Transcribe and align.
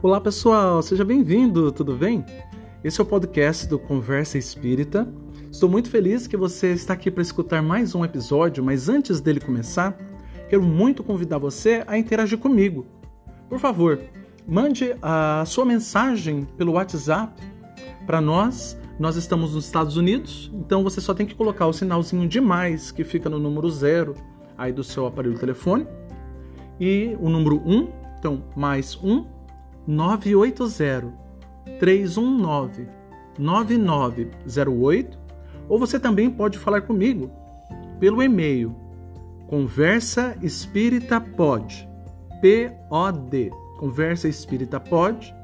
Olá 0.00 0.20
pessoal, 0.20 0.80
seja 0.80 1.04
bem-vindo, 1.04 1.72
tudo 1.72 1.96
bem? 1.96 2.24
Esse 2.84 3.00
é 3.00 3.02
o 3.02 3.06
podcast 3.06 3.66
do 3.66 3.80
Conversa 3.80 4.38
Espírita. 4.38 5.12
Estou 5.50 5.68
muito 5.68 5.90
feliz 5.90 6.28
que 6.28 6.36
você 6.36 6.72
está 6.72 6.92
aqui 6.92 7.10
para 7.10 7.20
escutar 7.20 7.60
mais 7.64 7.96
um 7.96 8.04
episódio, 8.04 8.62
mas 8.62 8.88
antes 8.88 9.20
dele 9.20 9.40
começar, 9.40 9.98
quero 10.48 10.62
muito 10.62 11.02
convidar 11.02 11.38
você 11.38 11.82
a 11.84 11.98
interagir 11.98 12.38
comigo. 12.38 12.86
Por 13.48 13.58
favor, 13.58 14.00
mande 14.46 14.94
a 15.02 15.42
sua 15.44 15.64
mensagem 15.64 16.46
pelo 16.56 16.74
WhatsApp 16.74 17.42
para 18.06 18.20
nós. 18.20 18.78
Nós 19.00 19.16
estamos 19.16 19.52
nos 19.56 19.64
Estados 19.64 19.96
Unidos, 19.96 20.48
então 20.54 20.84
você 20.84 21.00
só 21.00 21.12
tem 21.12 21.26
que 21.26 21.34
colocar 21.34 21.66
o 21.66 21.72
sinalzinho 21.72 22.28
de 22.28 22.40
mais 22.40 22.92
que 22.92 23.02
fica 23.02 23.28
no 23.28 23.40
número 23.40 23.68
zero 23.68 24.14
aí 24.56 24.72
do 24.72 24.84
seu 24.84 25.06
aparelho 25.06 25.36
telefone 25.36 25.88
e 26.78 27.16
o 27.20 27.28
número 27.28 27.60
1, 27.66 27.88
então 28.16 28.44
mais 28.54 28.96
1 29.02 29.37
980 29.88 31.10
319 31.80 32.86
9908 33.38 35.18
ou 35.66 35.78
você 35.78 35.98
também 35.98 36.28
pode 36.30 36.58
falar 36.58 36.82
comigo 36.82 37.30
pelo 37.98 38.22
e-mail 38.22 38.76
conversa 39.46 40.36
espírita 40.42 41.18
pod 41.18 41.88
conversa 43.78 44.28
espírita 44.28 44.78
pod 44.78 45.34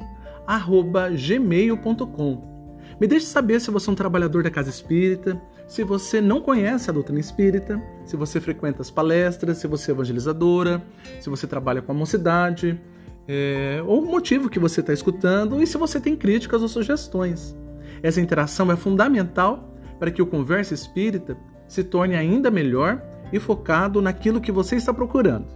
arroba 0.46 1.08
gmail.com 1.08 2.52
me 3.00 3.06
deixe 3.06 3.24
saber 3.24 3.60
se 3.60 3.70
você 3.70 3.88
é 3.88 3.92
um 3.92 3.96
trabalhador 3.96 4.42
da 4.42 4.50
casa 4.50 4.68
espírita 4.68 5.40
se 5.66 5.82
você 5.82 6.20
não 6.20 6.42
conhece 6.42 6.90
a 6.90 6.92
doutrina 6.92 7.18
espírita 7.18 7.82
se 8.04 8.14
você 8.14 8.38
frequenta 8.42 8.82
as 8.82 8.90
palestras 8.90 9.56
se 9.56 9.66
você 9.66 9.90
é 9.90 9.94
evangelizadora 9.94 10.82
se 11.18 11.30
você 11.30 11.46
trabalha 11.46 11.80
com 11.80 11.92
a 11.92 11.94
mocidade 11.94 12.78
é, 13.26 13.82
ou 13.86 14.02
o 14.02 14.06
motivo 14.06 14.48
que 14.48 14.58
você 14.58 14.80
está 14.80 14.92
escutando 14.92 15.62
e 15.62 15.66
se 15.66 15.78
você 15.78 16.00
tem 16.00 16.16
críticas 16.16 16.62
ou 16.62 16.68
sugestões. 16.68 17.56
Essa 18.02 18.20
interação 18.20 18.70
é 18.70 18.76
fundamental 18.76 19.74
para 19.98 20.10
que 20.10 20.20
o 20.20 20.26
Conversa 20.26 20.74
Espírita 20.74 21.36
se 21.66 21.82
torne 21.82 22.14
ainda 22.14 22.50
melhor 22.50 23.02
e 23.32 23.40
focado 23.40 24.02
naquilo 24.02 24.40
que 24.40 24.52
você 24.52 24.76
está 24.76 24.92
procurando. 24.92 25.46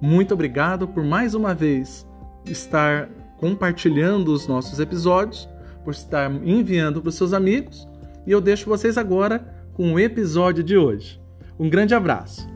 Muito 0.00 0.34
obrigado 0.34 0.88
por 0.88 1.04
mais 1.04 1.34
uma 1.34 1.54
vez 1.54 2.06
estar 2.44 3.08
compartilhando 3.38 4.32
os 4.32 4.46
nossos 4.46 4.80
episódios, 4.80 5.48
por 5.84 5.92
estar 5.92 6.30
enviando 6.44 7.00
para 7.00 7.08
os 7.08 7.14
seus 7.14 7.32
amigos, 7.32 7.88
e 8.26 8.30
eu 8.30 8.40
deixo 8.40 8.68
vocês 8.68 8.98
agora 8.98 9.38
com 9.72 9.94
o 9.94 10.00
episódio 10.00 10.62
de 10.62 10.76
hoje. 10.76 11.20
Um 11.58 11.70
grande 11.70 11.94
abraço! 11.94 12.49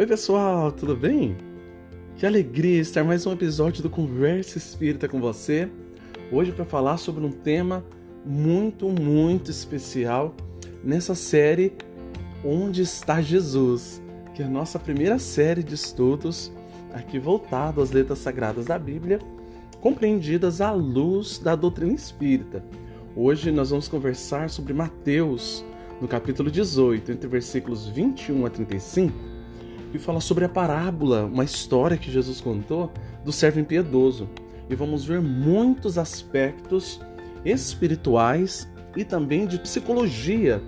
Oi, 0.00 0.06
pessoal, 0.06 0.72
tudo 0.72 0.96
bem? 0.96 1.36
Que 2.16 2.24
alegria 2.24 2.80
estar 2.80 3.04
mais 3.04 3.26
um 3.26 3.32
episódio 3.34 3.82
do 3.82 3.90
Conversa 3.90 4.56
Espírita 4.56 5.06
com 5.06 5.20
você. 5.20 5.68
Hoje 6.32 6.52
para 6.52 6.64
falar 6.64 6.96
sobre 6.96 7.22
um 7.22 7.30
tema 7.30 7.84
muito, 8.24 8.88
muito 8.88 9.50
especial 9.50 10.34
nessa 10.82 11.14
série 11.14 11.74
Onde 12.42 12.80
está 12.80 13.20
Jesus, 13.20 14.00
que 14.34 14.40
é 14.40 14.46
a 14.46 14.48
nossa 14.48 14.78
primeira 14.78 15.18
série 15.18 15.62
de 15.62 15.74
estudos 15.74 16.50
aqui 16.94 17.18
voltado 17.18 17.82
às 17.82 17.90
letras 17.90 18.20
sagradas 18.20 18.64
da 18.64 18.78
Bíblia, 18.78 19.18
compreendidas 19.82 20.62
à 20.62 20.72
luz 20.72 21.38
da 21.38 21.54
doutrina 21.54 21.92
espírita. 21.92 22.64
Hoje 23.14 23.52
nós 23.52 23.68
vamos 23.68 23.86
conversar 23.86 24.48
sobre 24.48 24.72
Mateus, 24.72 25.62
no 26.00 26.08
capítulo 26.08 26.50
18, 26.50 27.12
entre 27.12 27.28
versículos 27.28 27.86
21 27.86 28.46
a 28.46 28.48
35 28.48 29.39
que 29.90 29.98
fala 29.98 30.20
sobre 30.20 30.44
a 30.44 30.48
parábola, 30.48 31.24
uma 31.24 31.44
história 31.44 31.96
que 31.96 32.10
Jesus 32.10 32.40
contou 32.40 32.92
do 33.24 33.32
servo 33.32 33.60
impiedoso. 33.60 34.28
E 34.68 34.74
vamos 34.74 35.04
ver 35.04 35.20
muitos 35.20 35.98
aspectos 35.98 37.00
espirituais 37.44 38.68
e 38.96 39.04
também 39.04 39.46
de 39.46 39.58
psicologia 39.58 40.62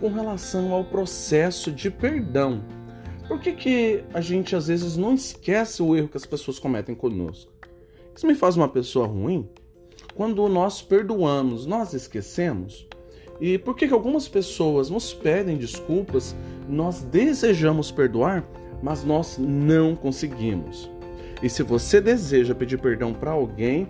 com 0.00 0.08
relação 0.08 0.72
ao 0.72 0.84
processo 0.84 1.70
de 1.70 1.90
perdão. 1.90 2.64
Por 3.28 3.40
que, 3.40 3.52
que 3.52 4.04
a 4.12 4.20
gente 4.20 4.56
às 4.56 4.66
vezes 4.66 4.96
não 4.96 5.14
esquece 5.14 5.82
o 5.82 5.96
erro 5.96 6.08
que 6.08 6.16
as 6.16 6.26
pessoas 6.26 6.58
cometem 6.58 6.94
conosco? 6.94 7.52
Isso 8.14 8.26
me 8.26 8.34
faz 8.34 8.56
uma 8.56 8.68
pessoa 8.68 9.06
ruim? 9.06 9.48
Quando 10.14 10.46
nós 10.48 10.82
perdoamos, 10.82 11.66
nós 11.66 11.94
esquecemos? 11.94 12.86
E 13.40 13.58
por 13.58 13.76
que, 13.76 13.88
que 13.88 13.94
algumas 13.94 14.28
pessoas 14.28 14.90
nos 14.90 15.12
pedem 15.12 15.56
desculpas, 15.56 16.34
nós 16.68 17.02
desejamos 17.02 17.90
perdoar, 17.90 18.46
mas 18.82 19.04
nós 19.04 19.38
não 19.38 19.94
conseguimos. 19.94 20.90
E 21.42 21.48
se 21.48 21.62
você 21.62 22.00
deseja 22.00 22.54
pedir 22.54 22.78
perdão 22.78 23.14
para 23.14 23.30
alguém, 23.30 23.88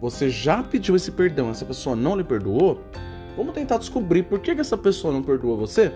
você 0.00 0.30
já 0.30 0.62
pediu 0.62 0.96
esse 0.96 1.12
perdão, 1.12 1.50
essa 1.50 1.64
pessoa 1.64 1.94
não 1.94 2.16
lhe 2.16 2.24
perdoou, 2.24 2.80
vamos 3.36 3.54
tentar 3.54 3.78
descobrir 3.78 4.22
por 4.22 4.40
que, 4.40 4.50
essa 4.52 4.76
pessoa 4.76 5.12
não 5.12 5.22
perdoou 5.22 5.56
você? 5.56 5.92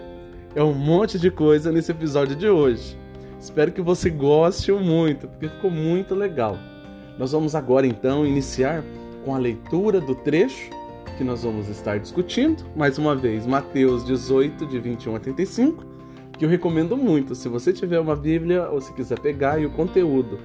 É 0.54 0.62
um 0.62 0.74
monte 0.74 1.18
de 1.18 1.30
coisa 1.30 1.72
nesse 1.72 1.90
episódio 1.90 2.36
de 2.36 2.48
hoje. 2.48 2.98
Espero 3.40 3.72
que 3.72 3.82
você 3.82 4.08
goste 4.10 4.70
muito, 4.72 5.26
porque 5.26 5.48
ficou 5.48 5.70
muito 5.70 6.14
legal. 6.14 6.58
Nós 7.18 7.32
vamos 7.32 7.54
agora 7.54 7.86
então 7.86 8.26
iniciar 8.26 8.84
com 9.24 9.34
a 9.34 9.38
leitura 9.38 10.00
do 10.00 10.14
trecho 10.14 10.70
que 11.16 11.24
nós 11.24 11.42
vamos 11.44 11.68
estar 11.68 11.98
discutindo. 11.98 12.64
Mais 12.74 12.98
uma 12.98 13.14
vez, 13.14 13.46
Mateus 13.46 14.04
18, 14.04 14.66
de 14.66 14.78
21 14.78 15.16
a 15.16 15.20
35 15.20 15.93
que 16.44 16.46
eu 16.46 16.50
recomendo 16.50 16.96
muito. 16.96 17.34
Se 17.34 17.48
você 17.48 17.72
tiver 17.72 17.98
uma 17.98 18.14
Bíblia 18.14 18.68
ou 18.68 18.80
se 18.80 18.92
quiser 18.92 19.18
pegar 19.18 19.58
e 19.58 19.64
o 19.64 19.70
conteúdo 19.70 20.38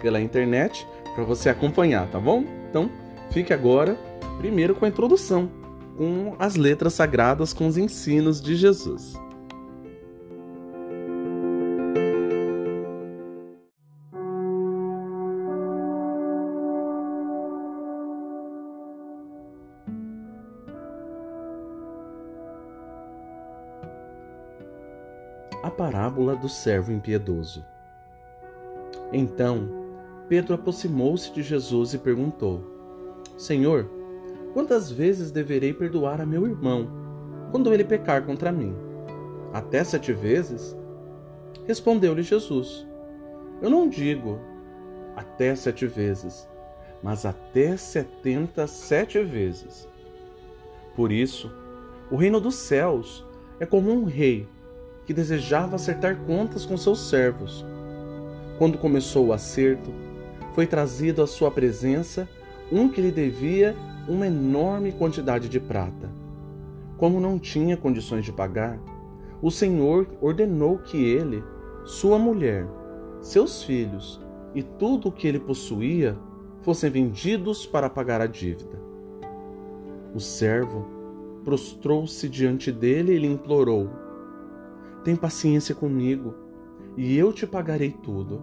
pela 0.00 0.20
internet 0.20 0.86
para 1.14 1.24
você 1.24 1.50
acompanhar, 1.50 2.10
tá 2.10 2.18
bom? 2.18 2.44
Então, 2.70 2.90
fique 3.30 3.52
agora 3.52 3.94
primeiro 4.38 4.74
com 4.74 4.86
a 4.86 4.88
introdução, 4.88 5.50
com 5.96 6.34
as 6.38 6.56
letras 6.56 6.94
sagradas, 6.94 7.52
com 7.52 7.66
os 7.66 7.76
ensinos 7.76 8.40
de 8.40 8.56
Jesus. 8.56 9.12
Parábola 25.92 26.34
do 26.34 26.48
servo 26.48 26.90
impiedoso. 26.90 27.62
Então, 29.12 29.68
Pedro 30.26 30.54
aproximou-se 30.54 31.30
de 31.30 31.42
Jesus 31.42 31.92
e 31.92 31.98
perguntou: 31.98 32.64
Senhor, 33.36 33.88
quantas 34.54 34.90
vezes 34.90 35.30
deverei 35.30 35.74
perdoar 35.74 36.18
a 36.20 36.26
meu 36.26 36.46
irmão 36.46 36.88
quando 37.50 37.72
ele 37.74 37.84
pecar 37.84 38.24
contra 38.24 38.50
mim? 38.50 38.74
Até 39.52 39.84
sete 39.84 40.14
vezes? 40.14 40.74
Respondeu-lhe 41.66 42.22
Jesus: 42.22 42.86
Eu 43.60 43.68
não 43.68 43.86
digo 43.86 44.40
até 45.14 45.54
sete 45.54 45.86
vezes, 45.86 46.48
mas 47.02 47.26
até 47.26 47.76
setenta 47.76 48.66
sete 48.66 49.22
vezes. 49.22 49.86
Por 50.96 51.12
isso, 51.12 51.52
o 52.10 52.16
reino 52.16 52.40
dos 52.40 52.54
céus 52.54 53.26
é 53.60 53.66
como 53.66 53.90
um 53.90 54.04
rei 54.04 54.48
que 55.06 55.14
desejava 55.14 55.76
acertar 55.76 56.16
contas 56.26 56.64
com 56.64 56.76
seus 56.76 57.08
servos. 57.08 57.64
Quando 58.58 58.78
começou 58.78 59.26
o 59.26 59.32
acerto, 59.32 59.90
foi 60.54 60.66
trazido 60.66 61.22
à 61.22 61.26
sua 61.26 61.50
presença 61.50 62.28
um 62.70 62.88
que 62.88 63.00
lhe 63.00 63.10
devia 63.10 63.74
uma 64.08 64.26
enorme 64.26 64.92
quantidade 64.92 65.48
de 65.48 65.60
prata. 65.60 66.10
Como 66.96 67.20
não 67.20 67.38
tinha 67.38 67.76
condições 67.76 68.24
de 68.24 68.32
pagar, 68.32 68.78
o 69.40 69.50
Senhor 69.50 70.06
ordenou 70.20 70.78
que 70.78 70.96
ele, 70.96 71.42
sua 71.84 72.18
mulher, 72.18 72.66
seus 73.20 73.62
filhos 73.64 74.20
e 74.54 74.62
tudo 74.62 75.08
o 75.08 75.12
que 75.12 75.26
ele 75.26 75.40
possuía 75.40 76.16
fossem 76.60 76.90
vendidos 76.90 77.66
para 77.66 77.90
pagar 77.90 78.20
a 78.20 78.26
dívida. 78.26 78.80
O 80.14 80.20
servo 80.20 80.86
prostrou-se 81.44 82.28
diante 82.28 82.70
dele 82.70 83.14
e 83.14 83.18
lhe 83.18 83.26
implorou: 83.26 83.90
tem 85.04 85.16
paciência 85.16 85.74
comigo, 85.74 86.34
e 86.96 87.16
eu 87.16 87.32
te 87.32 87.46
pagarei 87.46 87.90
tudo. 87.90 88.40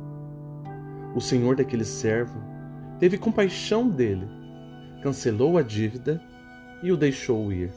O 1.15 1.21
senhor 1.21 1.55
daquele 1.55 1.85
servo 1.85 2.39
teve 2.99 3.17
compaixão 3.17 3.87
dele, 3.87 4.27
cancelou 5.01 5.57
a 5.57 5.61
dívida 5.61 6.21
e 6.83 6.91
o 6.91 6.97
deixou 6.97 7.51
ir. 7.51 7.71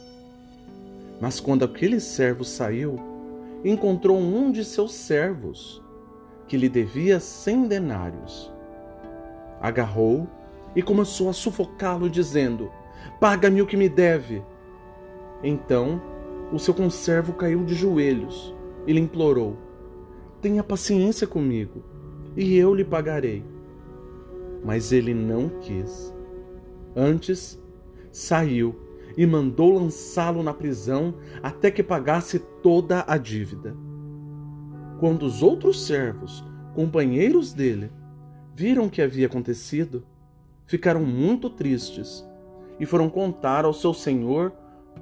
Mas 1.21 1.39
quando 1.39 1.65
aquele 1.65 2.01
servo 2.01 2.45
saiu, 2.45 2.99
encontrou 3.65 4.19
um 4.19 4.51
de 4.51 4.65
seus 4.65 4.93
servos, 4.93 5.81
que 6.49 6.57
lhe 6.57 6.69
devia 6.69 7.21
cem 7.21 7.67
denários. 7.69 8.53
Agarrou 9.61 10.27
e 10.75 10.83
começou 10.83 11.29
a 11.29 11.33
sufocá-lo, 11.33 12.11
dizendo: 12.11 12.71
Paga-me 13.21 13.63
o 13.63 13.67
que 13.67 13.77
me 13.77 13.89
deve. 13.89 14.43
Então 15.45 16.03
o 16.53 16.59
seu 16.59 16.75
conservo 16.75 17.33
caiu 17.33 17.65
de 17.65 17.75
joelhos 17.75 18.55
e 18.87 18.93
lhe 18.93 19.01
implorou: 19.01 19.57
Tenha 20.41 20.63
paciência 20.63 21.27
comigo, 21.27 21.83
e 22.37 22.57
eu 22.57 22.75
lhe 22.75 22.85
pagarei. 22.85 23.45
Mas 24.65 24.93
ele 24.93 25.13
não 25.13 25.49
quis. 25.61 26.15
Antes, 26.95 27.61
saiu 28.11 28.75
e 29.17 29.27
mandou 29.27 29.75
lançá-lo 29.75 30.43
na 30.43 30.55
prisão 30.55 31.15
até 31.43 31.71
que 31.71 31.83
pagasse 31.83 32.39
toda 32.63 33.05
a 33.07 33.17
dívida. 33.17 33.77
Quando 34.99 35.25
os 35.25 35.43
outros 35.43 35.85
servos, 35.85 36.45
companheiros 36.75 37.53
dele, 37.53 37.91
viram 38.55 38.87
o 38.87 38.91
que 38.91 39.03
havia 39.03 39.27
acontecido, 39.27 40.05
ficaram 40.67 41.05
muito 41.05 41.51
tristes 41.51 42.25
e 42.79 42.87
foram 42.87 43.09
contar 43.09 43.65
ao 43.65 43.73
seu 43.73 43.93
senhor 43.93 44.53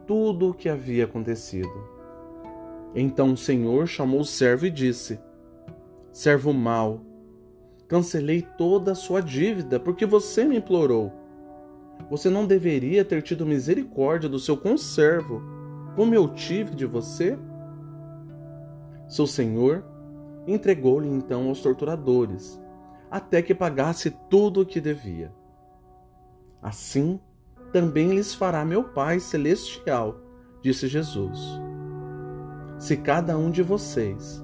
tudo 0.06 0.50
o 0.50 0.54
que 0.54 0.68
havia 0.68 1.04
acontecido. 1.04 1.99
Então 2.94 3.32
o 3.32 3.36
senhor 3.36 3.86
chamou 3.86 4.20
o 4.20 4.24
servo 4.24 4.66
e 4.66 4.70
disse: 4.70 5.20
Servo 6.12 6.52
mau, 6.52 7.02
cancelei 7.86 8.42
toda 8.58 8.92
a 8.92 8.96
sua 8.96 9.20
dívida 9.20 9.78
porque 9.78 10.04
você 10.04 10.44
me 10.44 10.56
implorou. 10.56 11.12
Você 12.10 12.30
não 12.30 12.46
deveria 12.46 13.04
ter 13.04 13.22
tido 13.22 13.46
misericórdia 13.46 14.28
do 14.28 14.38
seu 14.38 14.56
conservo, 14.56 15.42
como 15.94 16.14
eu 16.14 16.28
tive 16.28 16.74
de 16.74 16.86
você? 16.86 17.38
Seu 19.08 19.26
senhor 19.26 19.84
entregou-lhe 20.46 21.08
então 21.08 21.48
aos 21.48 21.60
torturadores, 21.60 22.60
até 23.10 23.42
que 23.42 23.54
pagasse 23.54 24.10
tudo 24.28 24.62
o 24.62 24.66
que 24.66 24.80
devia. 24.80 25.32
Assim 26.62 27.20
também 27.72 28.10
lhes 28.14 28.34
fará 28.34 28.64
meu 28.64 28.82
Pai 28.82 29.20
celestial, 29.20 30.20
disse 30.62 30.88
Jesus. 30.88 31.60
Se 32.80 32.96
cada 32.96 33.36
um 33.36 33.50
de 33.50 33.62
vocês 33.62 34.42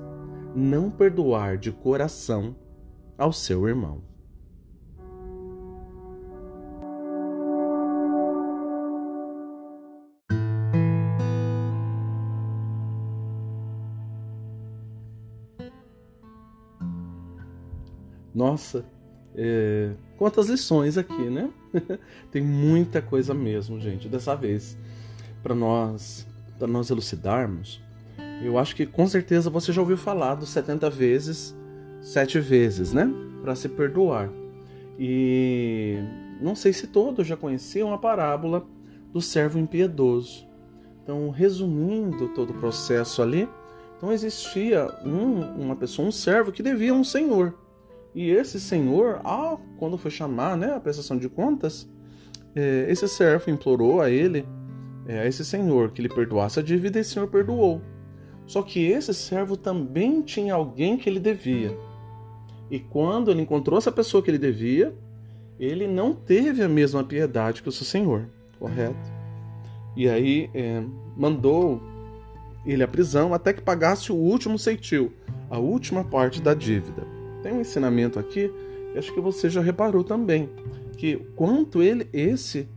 não 0.54 0.90
perdoar 0.90 1.56
de 1.56 1.72
coração 1.72 2.54
ao 3.16 3.32
seu 3.32 3.66
irmão. 3.66 4.02
Nossa, 18.34 18.84
é, 19.34 19.94
quantas 20.18 20.50
lições 20.50 20.98
aqui, 20.98 21.30
né? 21.30 21.50
Tem 22.30 22.42
muita 22.42 23.00
coisa 23.00 23.32
mesmo, 23.32 23.80
gente. 23.80 24.10
Dessa 24.10 24.36
vez, 24.36 24.76
para 25.42 25.54
nós, 25.54 26.26
para 26.58 26.68
nós 26.68 26.90
elucidarmos, 26.90 27.85
eu 28.42 28.58
acho 28.58 28.76
que 28.76 28.86
com 28.86 29.06
certeza 29.06 29.48
você 29.48 29.72
já 29.72 29.80
ouviu 29.80 29.96
falar 29.96 30.34
dos 30.34 30.50
70 30.50 30.90
vezes, 30.90 31.56
sete 32.00 32.38
vezes, 32.38 32.92
né? 32.92 33.10
Para 33.42 33.54
se 33.54 33.68
perdoar. 33.68 34.30
E 34.98 35.98
não 36.40 36.54
sei 36.54 36.72
se 36.72 36.86
todos 36.86 37.26
já 37.26 37.36
conheciam 37.36 37.92
a 37.92 37.98
parábola 37.98 38.66
do 39.12 39.20
servo 39.20 39.58
impiedoso. 39.58 40.46
Então, 41.02 41.30
resumindo 41.30 42.28
todo 42.28 42.50
o 42.50 42.54
processo 42.54 43.22
ali, 43.22 43.48
então 43.96 44.12
existia 44.12 44.88
um, 45.04 45.40
uma 45.62 45.76
pessoa, 45.76 46.08
um 46.08 46.12
servo 46.12 46.52
que 46.52 46.62
devia 46.62 46.92
a 46.92 46.94
um 46.94 47.04
senhor. 47.04 47.54
E 48.14 48.30
esse 48.30 48.58
senhor, 48.60 49.20
ah, 49.24 49.56
quando 49.78 49.96
foi 49.96 50.10
chamar 50.10 50.56
né, 50.56 50.74
a 50.74 50.80
prestação 50.80 51.16
de 51.16 51.28
contas, 51.28 51.88
é, 52.54 52.86
esse 52.88 53.06
servo 53.08 53.50
implorou 53.50 54.00
a 54.00 54.10
ele, 54.10 54.46
é, 55.06 55.20
a 55.20 55.26
esse 55.26 55.44
senhor, 55.44 55.90
que 55.92 56.02
lhe 56.02 56.08
perdoasse 56.08 56.58
a 56.58 56.62
dívida 56.62 56.98
e 56.98 57.02
o 57.02 57.04
senhor 57.04 57.28
perdoou. 57.28 57.80
Só 58.46 58.62
que 58.62 58.84
esse 58.86 59.12
servo 59.12 59.56
também 59.56 60.22
tinha 60.22 60.54
alguém 60.54 60.96
que 60.96 61.08
ele 61.08 61.18
devia. 61.18 61.76
E 62.70 62.78
quando 62.78 63.30
ele 63.30 63.42
encontrou 63.42 63.78
essa 63.78 63.92
pessoa 63.92 64.22
que 64.22 64.30
ele 64.30 64.38
devia, 64.38 64.94
ele 65.58 65.86
não 65.86 66.14
teve 66.14 66.62
a 66.62 66.68
mesma 66.68 67.02
piedade 67.02 67.62
que 67.62 67.68
o 67.68 67.72
seu 67.72 67.84
senhor, 67.84 68.28
correto? 68.58 69.12
E 69.96 70.08
aí 70.08 70.50
é, 70.54 70.82
mandou 71.16 71.80
ele 72.64 72.82
à 72.82 72.88
prisão 72.88 73.32
até 73.32 73.52
que 73.52 73.62
pagasse 73.62 74.12
o 74.12 74.16
último 74.16 74.58
ceitil, 74.58 75.12
a 75.48 75.58
última 75.58 76.04
parte 76.04 76.42
da 76.42 76.52
dívida 76.52 77.16
tem 77.46 77.54
um 77.54 77.60
ensinamento 77.60 78.18
aqui 78.18 78.52
que 78.92 78.98
acho 78.98 79.14
que 79.14 79.20
você 79.20 79.48
já 79.48 79.60
reparou 79.60 80.02
também, 80.02 80.50
que 80.96 81.16
quanto 81.36 81.80
ele, 81.80 82.08
esse 82.12 82.68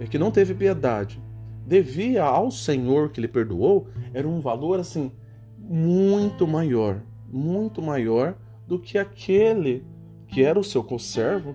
é 0.00 0.06
que 0.06 0.16
não 0.16 0.30
teve 0.30 0.54
piedade, 0.54 1.20
devia 1.66 2.24
ao 2.24 2.50
Senhor 2.50 3.10
que 3.10 3.20
lhe 3.20 3.28
perdoou, 3.28 3.88
era 4.12 4.28
um 4.28 4.40
valor 4.40 4.78
assim 4.78 5.10
muito 5.58 6.46
maior, 6.46 7.00
muito 7.30 7.80
maior 7.80 8.34
do 8.66 8.78
que 8.78 8.98
aquele 8.98 9.84
que 10.28 10.42
era 10.42 10.58
o 10.58 10.64
seu 10.64 10.82
conservo 10.82 11.54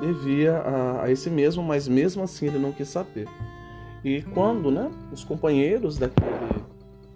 devia 0.00 0.56
a, 0.58 1.04
a 1.04 1.10
esse 1.10 1.30
mesmo, 1.30 1.62
mas 1.62 1.88
mesmo 1.88 2.22
assim 2.22 2.46
ele 2.46 2.58
não 2.58 2.72
quis 2.72 2.88
saber. 2.88 3.28
E 4.04 4.22
quando, 4.22 4.70
né, 4.70 4.90
os 5.12 5.24
companheiros 5.24 5.98
daquele 5.98 6.26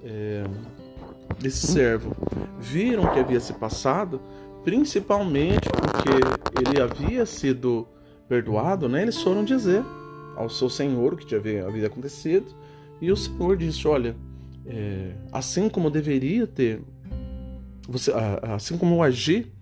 é, 0.04 0.44
desse 1.40 1.66
servo 1.66 2.14
viram 2.58 3.04
o 3.04 3.12
que 3.12 3.20
havia 3.20 3.40
se 3.40 3.52
passado, 3.54 4.20
principalmente 4.62 5.68
porque 5.68 6.68
ele 6.68 6.80
havia 6.80 7.24
sido 7.26 7.86
perdoado, 8.28 8.88
né? 8.88 9.02
Eles 9.02 9.20
foram 9.20 9.44
dizer 9.44 9.82
ao 10.36 10.48
seu 10.48 10.68
senhor 10.68 11.14
o 11.14 11.16
que 11.16 11.26
tinha 11.26 11.66
havia 11.66 11.86
acontecido 11.86 12.46
e 13.00 13.10
o 13.10 13.16
senhor 13.16 13.56
disse: 13.56 13.86
Olha, 13.86 14.16
é, 14.66 15.12
assim 15.32 15.68
como 15.68 15.90
deveria 15.90 16.46
ter, 16.46 16.82
você, 17.88 18.12
assim 18.42 18.78
como 18.78 18.96
eu 18.96 19.02
agi 19.02 19.52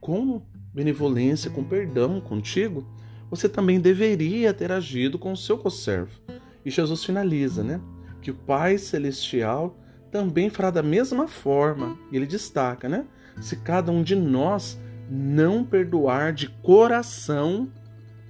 com 0.00 0.42
benevolência, 0.72 1.50
com 1.50 1.62
perdão 1.62 2.20
contigo, 2.20 2.86
você 3.30 3.48
também 3.48 3.80
deveria 3.80 4.52
ter 4.52 4.72
agido 4.72 5.18
com 5.18 5.32
o 5.32 5.36
seu 5.36 5.58
conservo. 5.58 6.20
E 6.64 6.70
Jesus 6.70 7.04
finaliza, 7.04 7.62
né? 7.62 7.80
Que 8.20 8.30
o 8.30 8.34
Pai 8.34 8.78
Celestial 8.78 9.78
também 10.10 10.48
fará 10.48 10.70
da 10.70 10.82
mesma 10.82 11.26
forma. 11.26 11.98
E 12.10 12.16
ele 12.16 12.26
destaca, 12.26 12.88
né? 12.88 13.06
se 13.40 13.56
cada 13.56 13.90
um 13.90 14.02
de 14.02 14.14
nós 14.14 14.78
não 15.10 15.64
perdoar 15.64 16.32
de 16.32 16.48
coração 16.48 17.70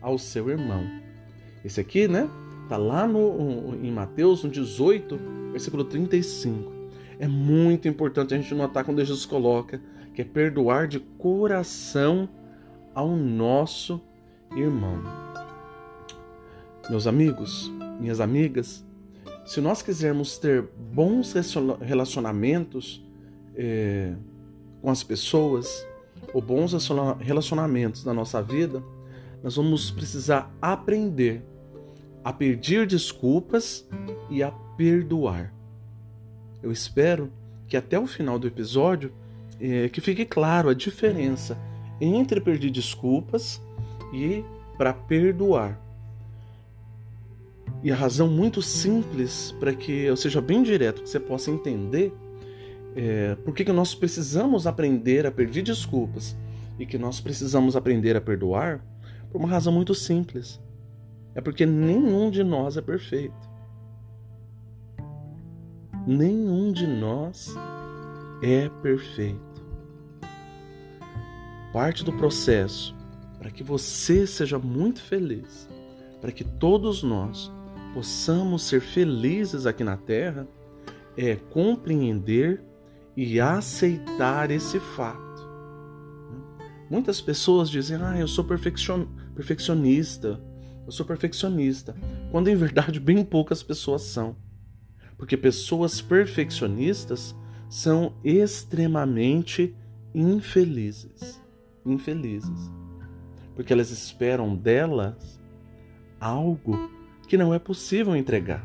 ao 0.01 0.19
seu 0.19 0.51
irmão. 0.51 0.85
Esse 1.65 1.81
aqui, 1.81 2.09
né? 2.09 2.29
Tá 2.69 2.77
lá 2.77 3.07
no, 3.07 3.77
em 3.83 3.91
Mateus, 3.91 4.43
no 4.43 4.51
18, 4.51 5.19
versículo 5.53 5.85
35. 5.85 6.73
É 7.19 7.29
muito 7.29 7.87
importante 7.87 8.35
a 8.35 8.37
gente 8.37 8.55
notar 8.55 8.85
quando 8.85 8.99
Jesus 8.99 9.27
coloca 9.27 9.81
que 10.15 10.23
é 10.23 10.25
perdoar 10.25 10.89
de 10.89 11.01
coração 11.01 12.29
ao 12.95 13.17
nosso 13.17 14.01
irmão. 14.55 15.03
Meus 16.91 17.07
amigos, 17.07 17.73
minhas 18.01 18.21
amigas, 18.21 18.85
se 19.45 19.61
nós 19.61 19.83
quisermos 19.83 20.39
ter 20.39 20.63
bons 20.93 21.35
relacionamentos, 21.81 23.05
é, 23.55 24.15
com 24.81 24.91
as 24.91 25.03
pessoas 25.03 25.87
ou 26.33 26.43
bons 26.43 26.73
relacionamentos 27.21 28.05
na 28.05 28.13
nossa 28.13 28.43
vida, 28.43 28.83
nós 29.43 29.57
vamos 29.57 29.91
precisar 29.91 30.53
aprender 30.61 31.43
a 32.25 32.33
pedir 32.33 32.87
desculpas 32.87 33.87
e 34.31 34.43
a 34.43 34.51
perdoar. 34.77 35.53
Eu 36.63 36.71
espero 36.71 37.33
que 37.67 37.77
até 37.77 37.99
o 37.99 38.07
final 38.07 38.39
do 38.39 38.47
episódio 38.47 39.13
é, 39.61 39.89
que 39.89 40.01
fique 40.01 40.25
claro 40.25 40.69
a 40.69 40.75
diferença 40.75 41.57
entre 42.01 42.41
pedir 42.41 42.71
desculpas 42.71 43.61
e 44.13 44.45
para 44.77 44.93
perdoar. 44.93 45.81
E 47.83 47.91
a 47.91 47.97
razão 47.97 48.29
muito 48.29 48.63
simples 48.63 49.55
para 49.59 49.75
que 49.75 49.93
eu 49.93 50.17
seja 50.17 50.41
bem 50.41 50.63
direto, 50.63 51.03
que 51.03 51.09
você 51.09 51.19
possa 51.19 51.51
entender, 51.51 52.13
é, 52.95 53.35
por 53.37 53.55
que 53.55 53.65
nós 53.73 53.95
precisamos 53.95 54.67
aprender 54.67 55.27
a 55.27 55.31
pedir 55.31 55.63
desculpas 55.63 56.37
e 56.79 56.87
que 56.87 56.99
nós 56.99 57.21
precisamos 57.21 57.75
aprender 57.75 58.17
a 58.17 58.21
perdoar? 58.21 58.85
Por 59.31 59.39
uma 59.39 59.49
razão 59.49 59.73
muito 59.73 59.95
simples. 59.95 60.61
É 61.35 61.41
porque 61.41 61.65
nenhum 61.65 62.31
de 62.31 62.45
nós 62.45 62.77
é 62.77 62.83
perfeito. 62.83 63.51
Nenhum 66.07 66.73
de 66.73 66.87
nós 66.87 67.55
é 68.43 68.69
perfeito. 68.83 69.41
Parte 71.73 72.05
do 72.05 72.13
processo 72.13 72.95
para 73.39 73.51
que 73.51 73.63
você 73.63 74.27
seja 74.27 74.59
muito 74.59 75.01
feliz, 75.03 75.69
para 76.21 76.31
que 76.31 76.45
todos 76.45 77.03
nós 77.03 77.51
possamos 77.93 78.63
ser 78.63 78.81
felizes 78.81 79.67
aqui 79.67 79.83
na 79.83 79.97
Terra, 79.97 80.47
é 81.17 81.37
compreender 81.37 82.63
e 83.17 83.41
aceitar 83.41 84.51
esse 84.51 84.79
fato. 84.79 85.23
Muitas 86.89 87.21
pessoas 87.21 87.71
dizem: 87.71 87.99
Ah, 88.01 88.19
eu 88.19 88.29
sou 88.29 88.45
perfeccionista. 88.45 90.41
Eu 90.93 90.97
sou 90.97 91.07
perfeccionista. 91.07 91.97
Quando 92.31 92.49
em 92.49 92.55
verdade 92.55 93.01
bem 93.01 93.25
poucas 93.25 93.63
pessoas 93.63 94.03
são. 94.03 94.37
Porque 95.17 95.39
pessoas 95.39 96.03
perfeccionistas 96.03 97.35
são 97.71 98.13
extremamente 98.23 99.75
infelizes. 100.15 101.41
Infelizes. 101.87 102.71
Porque 103.55 103.73
elas 103.73 103.91
esperam 103.91 104.55
delas 104.55 105.41
algo 106.21 106.91
que 107.27 107.39
não 107.39 107.55
é 107.55 107.59
possível 107.59 108.15
entregar. 108.15 108.63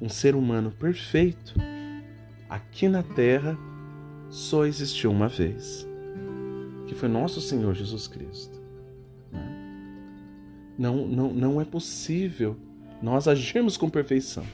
Um 0.00 0.08
ser 0.08 0.36
humano 0.36 0.70
perfeito 0.70 1.54
aqui 2.48 2.86
na 2.86 3.02
terra 3.02 3.58
só 4.30 4.64
existiu 4.64 5.10
uma 5.10 5.26
vez, 5.26 5.84
que 6.86 6.94
foi 6.94 7.08
nosso 7.08 7.40
Senhor 7.40 7.74
Jesus 7.74 8.06
Cristo. 8.06 8.59
Não, 10.80 11.06
não, 11.06 11.30
não 11.30 11.60
é 11.60 11.64
possível 11.66 12.56
nós 13.02 13.28
agirmos 13.28 13.76
com 13.76 13.90
perfeição, 13.90 14.44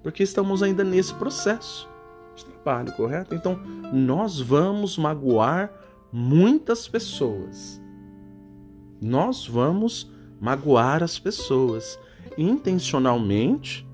porque 0.00 0.22
estamos 0.22 0.62
ainda 0.62 0.84
nesse 0.84 1.12
processo 1.12 1.88
de 2.36 2.44
trabalho, 2.44 2.92
correto? 2.92 3.34
Então, 3.34 3.58
nós 3.92 4.38
vamos 4.40 4.96
magoar 4.96 5.72
muitas 6.12 6.86
pessoas. 6.86 7.82
Nós 9.00 9.44
vamos 9.48 10.08
magoar 10.40 11.02
as 11.02 11.18
pessoas 11.18 11.98
intencionalmente 12.38 13.84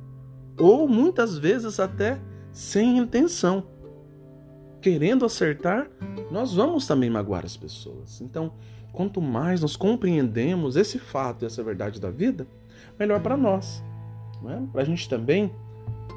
ou 0.59 0.87
muitas 0.87 1.39
vezes 1.39 1.81
até 1.81 2.21
sem 2.53 2.99
intenção. 2.99 3.65
Querendo 4.81 5.25
acertar, 5.25 5.91
nós 6.31 6.55
vamos 6.55 6.87
também 6.87 7.11
magoar 7.11 7.45
as 7.45 7.57
pessoas. 7.57 8.21
Então, 8.21 8.53
quanto 8.93 9.21
mais 9.21 9.61
nós 9.61 9.77
compreendemos 9.77 10.77
esse 10.77 10.99
fato 10.99 11.43
e 11.43 11.47
essa 11.47 11.63
verdade 11.63 12.01
da 12.01 12.11
vida, 12.11 12.47
melhor 12.99 13.21
para 13.21 13.37
nós. 13.37 13.83
É? 14.47 14.61
Para 14.73 14.83
a 14.83 14.85
gente 14.85 15.09
também, 15.09 15.53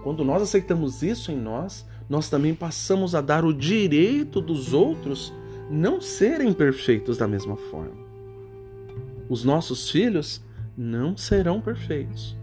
quando 0.04 0.24
nós 0.24 0.42
aceitamos 0.42 1.02
isso 1.02 1.32
em 1.32 1.38
nós, 1.38 1.88
nós 2.10 2.30
também 2.30 2.54
passamos 2.54 3.16
a 3.16 3.22
dar 3.22 3.46
o 3.46 3.54
direito 3.54 4.42
dos 4.42 4.74
outros 4.74 5.34
não 5.70 6.02
serem 6.02 6.52
perfeitos 6.52 7.18
da 7.18 7.28
mesma 7.28 7.56
forma. 7.56 8.02
Os 9.30 9.44
nossos 9.44 9.90
filhos 9.90 10.44
não 10.76 11.16
serão 11.16 11.62
perfeitos, 11.62 12.36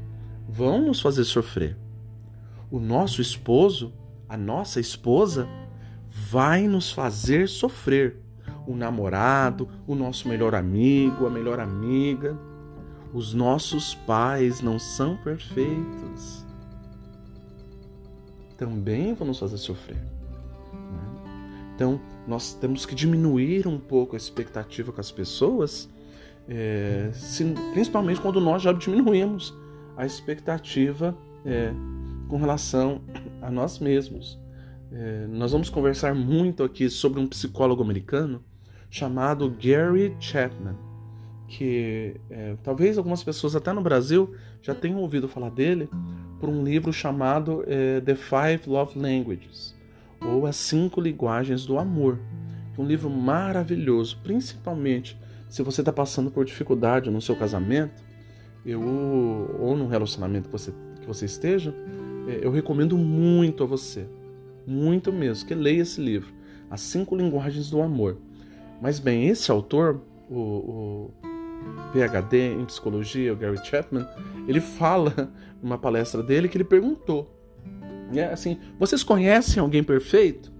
vão 0.48 0.86
nos 0.86 1.00
fazer 1.00 1.24
sofrer. 1.24 1.76
O 2.70 2.80
nosso 2.80 3.20
esposo, 3.20 3.92
a 4.28 4.36
nossa 4.36 4.80
esposa, 4.80 5.46
vai 6.08 6.66
nos 6.66 6.90
fazer 6.90 7.48
sofrer. 7.48 8.16
O 8.66 8.74
namorado, 8.74 9.68
o 9.86 9.94
nosso 9.94 10.28
melhor 10.28 10.54
amigo, 10.54 11.26
a 11.26 11.30
melhor 11.30 11.60
amiga. 11.60 12.36
Os 13.12 13.32
nossos 13.32 13.94
pais 13.94 14.60
não 14.60 14.78
são 14.78 15.16
perfeitos. 15.16 16.44
Também 18.56 19.14
vão 19.14 19.28
nos 19.28 19.38
fazer 19.38 19.56
sofrer. 19.56 20.02
Então, 21.74 22.00
nós 22.26 22.52
temos 22.54 22.84
que 22.84 22.94
diminuir 22.94 23.66
um 23.68 23.78
pouco 23.78 24.16
a 24.16 24.18
expectativa 24.18 24.92
com 24.92 25.00
as 25.00 25.12
pessoas, 25.12 25.88
é, 26.48 27.10
se, 27.12 27.44
principalmente 27.72 28.20
quando 28.20 28.40
nós 28.40 28.62
já 28.62 28.72
diminuímos 28.72 29.54
a 29.96 30.04
expectativa 30.04 31.16
é, 31.44 31.72
com 32.26 32.36
relação 32.36 33.00
a 33.40 33.50
nós 33.50 33.78
mesmos. 33.78 34.38
É, 34.90 35.26
nós 35.28 35.52
vamos 35.52 35.68
conversar 35.68 36.14
muito 36.14 36.62
aqui 36.62 36.88
sobre 36.88 37.20
um 37.20 37.26
psicólogo 37.26 37.82
americano 37.82 38.42
chamado 38.90 39.50
Gary 39.50 40.16
Chapman, 40.18 40.76
que 41.46 42.16
é, 42.30 42.56
talvez 42.62 42.96
algumas 42.96 43.22
pessoas 43.22 43.54
até 43.54 43.72
no 43.72 43.82
Brasil 43.82 44.34
já 44.62 44.74
tenham 44.74 45.00
ouvido 45.00 45.28
falar 45.28 45.50
dele 45.50 45.88
por 46.40 46.48
um 46.48 46.64
livro 46.64 46.92
chamado 46.92 47.64
é, 47.66 48.00
The 48.00 48.14
Five 48.14 48.62
Love 48.66 48.98
Languages 48.98 49.76
ou 50.20 50.46
As 50.46 50.56
Cinco 50.56 51.00
Linguagens 51.00 51.66
do 51.66 51.78
Amor. 51.78 52.18
Um 52.76 52.84
livro 52.84 53.10
maravilhoso, 53.10 54.20
principalmente 54.22 55.18
se 55.48 55.62
você 55.62 55.80
está 55.80 55.92
passando 55.92 56.30
por 56.30 56.44
dificuldade 56.44 57.10
no 57.10 57.20
seu 57.20 57.34
casamento 57.34 58.04
eu, 58.64 58.80
ou 59.58 59.76
no 59.76 59.88
relacionamento 59.88 60.48
que 60.48 60.52
você, 60.52 60.72
que 61.00 61.06
você 61.06 61.24
esteja, 61.24 61.74
é, 62.28 62.38
eu 62.40 62.50
recomendo 62.50 62.96
muito 62.96 63.64
a 63.64 63.66
você, 63.66 64.06
muito 64.68 65.12
mesmo, 65.12 65.46
que 65.46 65.54
leia 65.54 65.82
esse 65.82 66.00
livro, 66.00 66.32
As 66.70 66.80
Cinco 66.80 67.16
Linguagens 67.16 67.70
do 67.70 67.80
Amor. 67.80 68.18
Mas 68.80 68.98
bem, 68.98 69.26
esse 69.28 69.50
autor, 69.50 70.00
o, 70.30 70.38
o 70.38 71.10
PhD 71.92 72.54
em 72.54 72.64
psicologia, 72.64 73.32
o 73.32 73.36
Gary 73.36 73.58
Chapman, 73.64 74.06
ele 74.46 74.60
fala 74.60 75.32
numa 75.62 75.78
palestra 75.78 76.22
dele 76.22 76.48
que 76.48 76.56
ele 76.56 76.64
perguntou 76.64 77.38
é 78.16 78.24
assim, 78.24 78.58
vocês 78.78 79.02
conhecem 79.02 79.60
alguém 79.60 79.82
perfeito? 79.82 80.50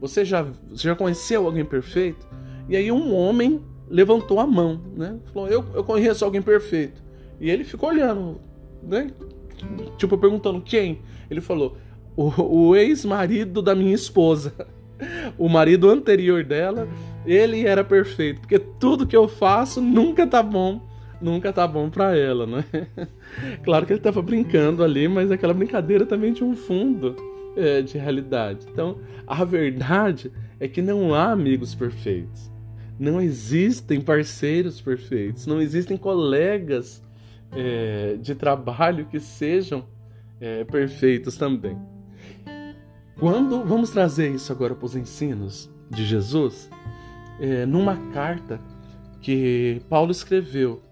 Você 0.00 0.24
já, 0.24 0.42
você 0.42 0.88
já 0.88 0.96
conheceu 0.96 1.46
alguém 1.46 1.64
perfeito? 1.64 2.26
E 2.68 2.76
aí 2.76 2.90
um 2.90 3.14
homem 3.14 3.62
levantou 3.88 4.40
a 4.40 4.46
mão, 4.46 4.80
né? 4.96 5.18
Falou, 5.32 5.48
eu, 5.48 5.64
eu 5.74 5.84
conheço 5.84 6.24
alguém 6.24 6.42
perfeito. 6.42 7.02
E 7.40 7.48
ele 7.48 7.64
ficou 7.64 7.90
olhando, 7.90 8.40
né? 8.82 9.10
Tipo, 9.96 10.18
perguntando 10.18 10.60
quem? 10.60 11.00
Ele 11.30 11.40
falou, 11.40 11.76
o, 12.16 12.68
o 12.68 12.76
ex-marido 12.76 13.60
da 13.60 13.74
minha 13.74 13.94
esposa. 13.94 14.52
O 15.36 15.46
marido 15.46 15.90
anterior 15.90 16.42
dela, 16.42 16.88
ele 17.26 17.66
era 17.66 17.84
perfeito. 17.84 18.40
Porque 18.40 18.58
tudo 18.58 19.06
que 19.06 19.14
eu 19.14 19.28
faço 19.28 19.78
nunca 19.78 20.26
tá 20.26 20.42
bom 20.42 20.80
nunca 21.20 21.52
tá 21.52 21.66
bom 21.66 21.88
para 21.88 22.16
ela, 22.16 22.46
né? 22.46 22.64
claro 23.64 23.86
que 23.86 23.92
ele 23.92 24.00
tava 24.00 24.22
brincando 24.22 24.82
ali, 24.82 25.08
mas 25.08 25.30
aquela 25.30 25.54
brincadeira 25.54 26.04
também 26.06 26.32
tinha 26.32 26.48
um 26.48 26.56
fundo 26.56 27.16
é, 27.56 27.82
de 27.82 27.98
realidade. 27.98 28.66
Então, 28.70 28.98
a 29.26 29.44
verdade 29.44 30.30
é 30.60 30.68
que 30.68 30.82
não 30.82 31.14
há 31.14 31.30
amigos 31.30 31.74
perfeitos. 31.74 32.50
Não 32.98 33.20
existem 33.20 34.00
parceiros 34.00 34.80
perfeitos. 34.80 35.46
Não 35.46 35.60
existem 35.60 35.96
colegas 35.96 37.02
é, 37.52 38.16
de 38.20 38.34
trabalho 38.34 39.06
que 39.06 39.20
sejam 39.20 39.84
é, 40.40 40.64
perfeitos 40.64 41.36
também. 41.36 41.76
Quando 43.18 43.64
vamos 43.64 43.90
trazer 43.90 44.34
isso 44.34 44.52
agora 44.52 44.74
para 44.74 44.84
os 44.84 44.94
ensinos 44.94 45.70
de 45.90 46.04
Jesus, 46.04 46.68
é, 47.40 47.64
numa 47.64 47.96
carta 48.12 48.60
que 49.20 49.80
Paulo 49.88 50.10
escreveu 50.10 50.82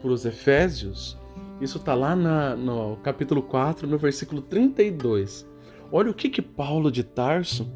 para 0.00 0.10
os 0.10 0.24
Efésios, 0.24 1.18
isso 1.60 1.78
está 1.78 1.94
lá 1.94 2.14
na, 2.14 2.54
no 2.54 2.96
capítulo 2.98 3.42
4, 3.42 3.88
no 3.88 3.98
versículo 3.98 4.40
32. 4.40 5.46
Olha 5.90 6.10
o 6.10 6.14
que, 6.14 6.28
que 6.28 6.42
Paulo 6.42 6.90
de 6.90 7.02
Tarso 7.02 7.68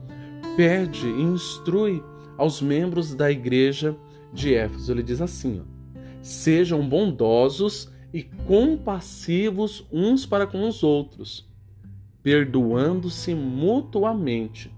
pede 0.56 1.06
e 1.06 1.22
instrui 1.22 2.02
aos 2.36 2.60
membros 2.62 3.14
da 3.14 3.30
igreja 3.30 3.96
de 4.32 4.54
Éfeso. 4.54 4.92
Ele 4.92 5.02
diz 5.02 5.20
assim: 5.20 5.60
ó, 5.60 5.98
Sejam 6.20 6.88
bondosos 6.88 7.90
e 8.12 8.22
compassivos 8.22 9.86
uns 9.90 10.24
para 10.24 10.46
com 10.46 10.68
os 10.68 10.82
outros, 10.82 11.50
perdoando-se 12.22 13.34
mutuamente, 13.34 14.72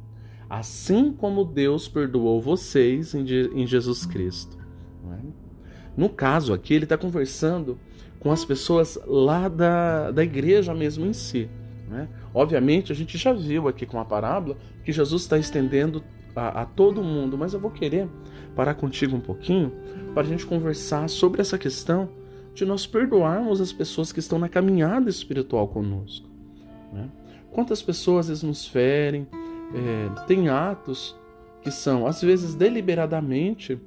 assim 0.49 1.13
como 1.13 1.45
Deus 1.45 1.89
perdoou 1.89 2.41
vocês 2.41 3.15
em 3.15 3.67
Jesus 3.67 4.07
Cristo. 4.07 4.65
No 5.97 6.09
caso 6.09 6.53
aqui, 6.53 6.75
ele 6.75 6.85
está 6.85 6.99
conversando 6.99 7.79
com 8.19 8.33
as 8.33 8.45
pessoas 8.45 8.99
lá 9.07 9.49
da, 9.49 10.11
da 10.11 10.25
igreja 10.25 10.75
mesmo 10.75 11.07
em 11.07 11.13
si. 11.13 11.49
Né? 11.89 12.09
Obviamente, 12.33 12.91
a 12.91 12.95
gente 12.95 13.17
já 13.17 13.33
viu 13.33 13.69
aqui 13.69 13.87
com 13.87 14.01
a 14.01 14.05
parábola 14.05 14.57
que 14.83 14.93
Jesus 14.93 15.23
está 15.23 15.39
estendendo 15.39 16.03
a, 16.35 16.63
a, 16.63 16.67
todo 16.67 17.03
mundo, 17.03 17.39
mas 17.39 17.55
eu 17.55 17.61
vou 17.61 17.71
querer 17.71 18.09
parar 18.57 18.75
contigo 18.75 19.15
um 19.15 19.21
pouquinho 19.21 19.73
para 20.15 20.23
a 20.23 20.27
gente 20.27 20.47
conversar 20.47 21.09
sobre 21.09 21.41
essa 21.41 21.59
questão 21.59 22.09
de 22.55 22.65
nós 22.65 22.87
perdoarmos 22.87 23.61
as 23.61 23.73
pessoas 23.73 24.13
que 24.13 24.21
estão 24.21 24.39
na 24.39 24.49
caminhada 24.49 25.11
espiritual 25.11 25.69
conosco. 25.69 26.29
Né? 26.93 27.09
Quantas 27.55 27.81
pessoas 27.81 28.29
eles 28.29 28.43
nos 28.43 28.67
ferem, 28.67 29.29
é, 29.73 30.27
tem 30.27 30.49
atos 30.49 31.17
que 31.63 31.71
são, 31.71 32.05
às 32.05 32.21
vezes, 32.21 32.55
deliberadamente 32.55 33.81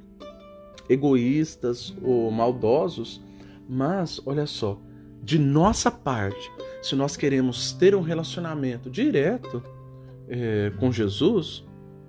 egoístas 0.90 1.94
ou 2.02 2.32
maldosos, 2.32 3.22
mas 3.68 4.22
olha 4.26 4.46
só, 4.48 4.80
de 5.22 5.38
nossa 5.38 5.92
parte, 5.92 6.50
se 6.82 6.96
nós 6.96 7.18
queremos 7.18 7.74
ter 7.74 7.94
um 7.94 8.02
relacionamento 8.02 8.90
direto 8.90 9.62
é, 10.30 10.72
com 10.80 10.90
Jesus, 10.90 11.66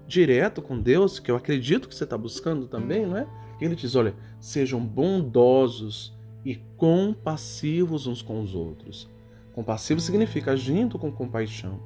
direto 0.06 0.62
com 0.62 0.80
Deus, 0.80 1.18
que 1.18 1.28
eu 1.28 1.34
acredito 1.34 1.88
que 1.88 1.94
você 1.94 2.04
está 2.04 2.16
buscando 2.16 2.68
também, 2.68 3.04
não 3.04 3.16
é? 3.16 3.26
Ele 3.60 3.74
diz: 3.74 3.96
olha, 3.96 4.14
sejam 4.40 4.80
bondosos 4.80 6.16
e 6.44 6.54
compassivos 6.76 8.06
uns 8.06 8.22
com 8.22 8.40
os 8.40 8.54
outros. 8.54 9.10
Compassivo 9.58 10.00
significa 10.00 10.52
agindo 10.52 11.00
com 11.00 11.10
compaixão. 11.10 11.80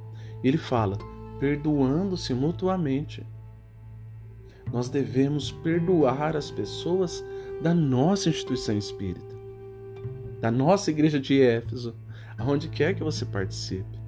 Ele 0.44 0.58
fala, 0.58 0.98
perdoando-se 1.40 2.34
mutuamente. 2.34 3.26
nós 4.70 4.90
devemos 4.90 5.50
perdoar 5.50 6.36
as 6.36 6.50
pessoas 6.50 7.24
da 7.62 7.72
nossa 7.72 8.28
instituição 8.28 8.76
espírita, 8.76 9.34
da 10.38 10.50
nossa 10.50 10.90
igreja 10.90 11.18
de 11.18 11.40
Éfeso, 11.40 11.94
aonde 12.36 12.68
quer 12.68 12.94
que 12.94 13.02
você 13.02 13.24
participe. 13.24 13.98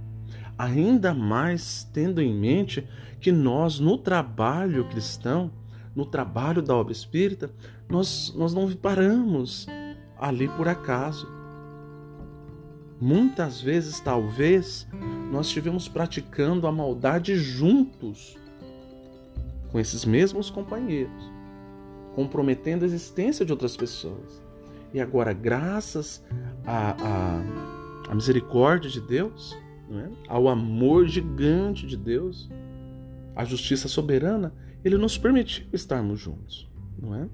Ainda 0.58 1.14
mais 1.14 1.88
tendo 1.90 2.20
em 2.20 2.34
mente 2.34 2.86
que 3.18 3.32
nós, 3.32 3.80
no 3.80 3.96
trabalho 3.96 4.86
cristão, 4.90 5.50
no 5.96 6.04
trabalho 6.04 6.60
da 6.60 6.76
obra 6.76 6.92
espírita, 6.92 7.50
nós, 7.88 8.30
nós 8.36 8.52
não 8.52 8.70
paramos 8.74 9.66
ali 10.20 10.48
por 10.48 10.68
acaso. 10.68 11.43
Muitas 13.00 13.60
vezes, 13.60 14.00
talvez, 14.00 14.86
nós 15.30 15.46
estivemos 15.46 15.88
praticando 15.88 16.66
a 16.66 16.72
maldade 16.72 17.36
juntos 17.36 18.36
com 19.70 19.80
esses 19.80 20.04
mesmos 20.04 20.50
companheiros, 20.50 21.32
comprometendo 22.14 22.84
a 22.84 22.86
existência 22.86 23.44
de 23.44 23.52
outras 23.52 23.76
pessoas. 23.76 24.40
E 24.92 25.00
agora, 25.00 25.32
graças 25.32 26.24
à, 26.64 27.42
misericórdia 28.14 28.88
de 28.88 29.00
Deus, 29.00 29.58
é? 29.90 30.08
ao 30.28 30.48
amor 30.48 31.08
gigante 31.08 31.86
de 31.86 31.96
Deus, 31.96 32.48
à 33.34 33.44
justiça 33.44 33.88
soberana, 33.88 34.54
Ele 34.84 34.96
nos 34.96 35.18
permitiu 35.18 35.66
estarmos 35.72 36.20
juntos. 36.20 36.70
Não 36.96 37.14
é? 37.14 37.28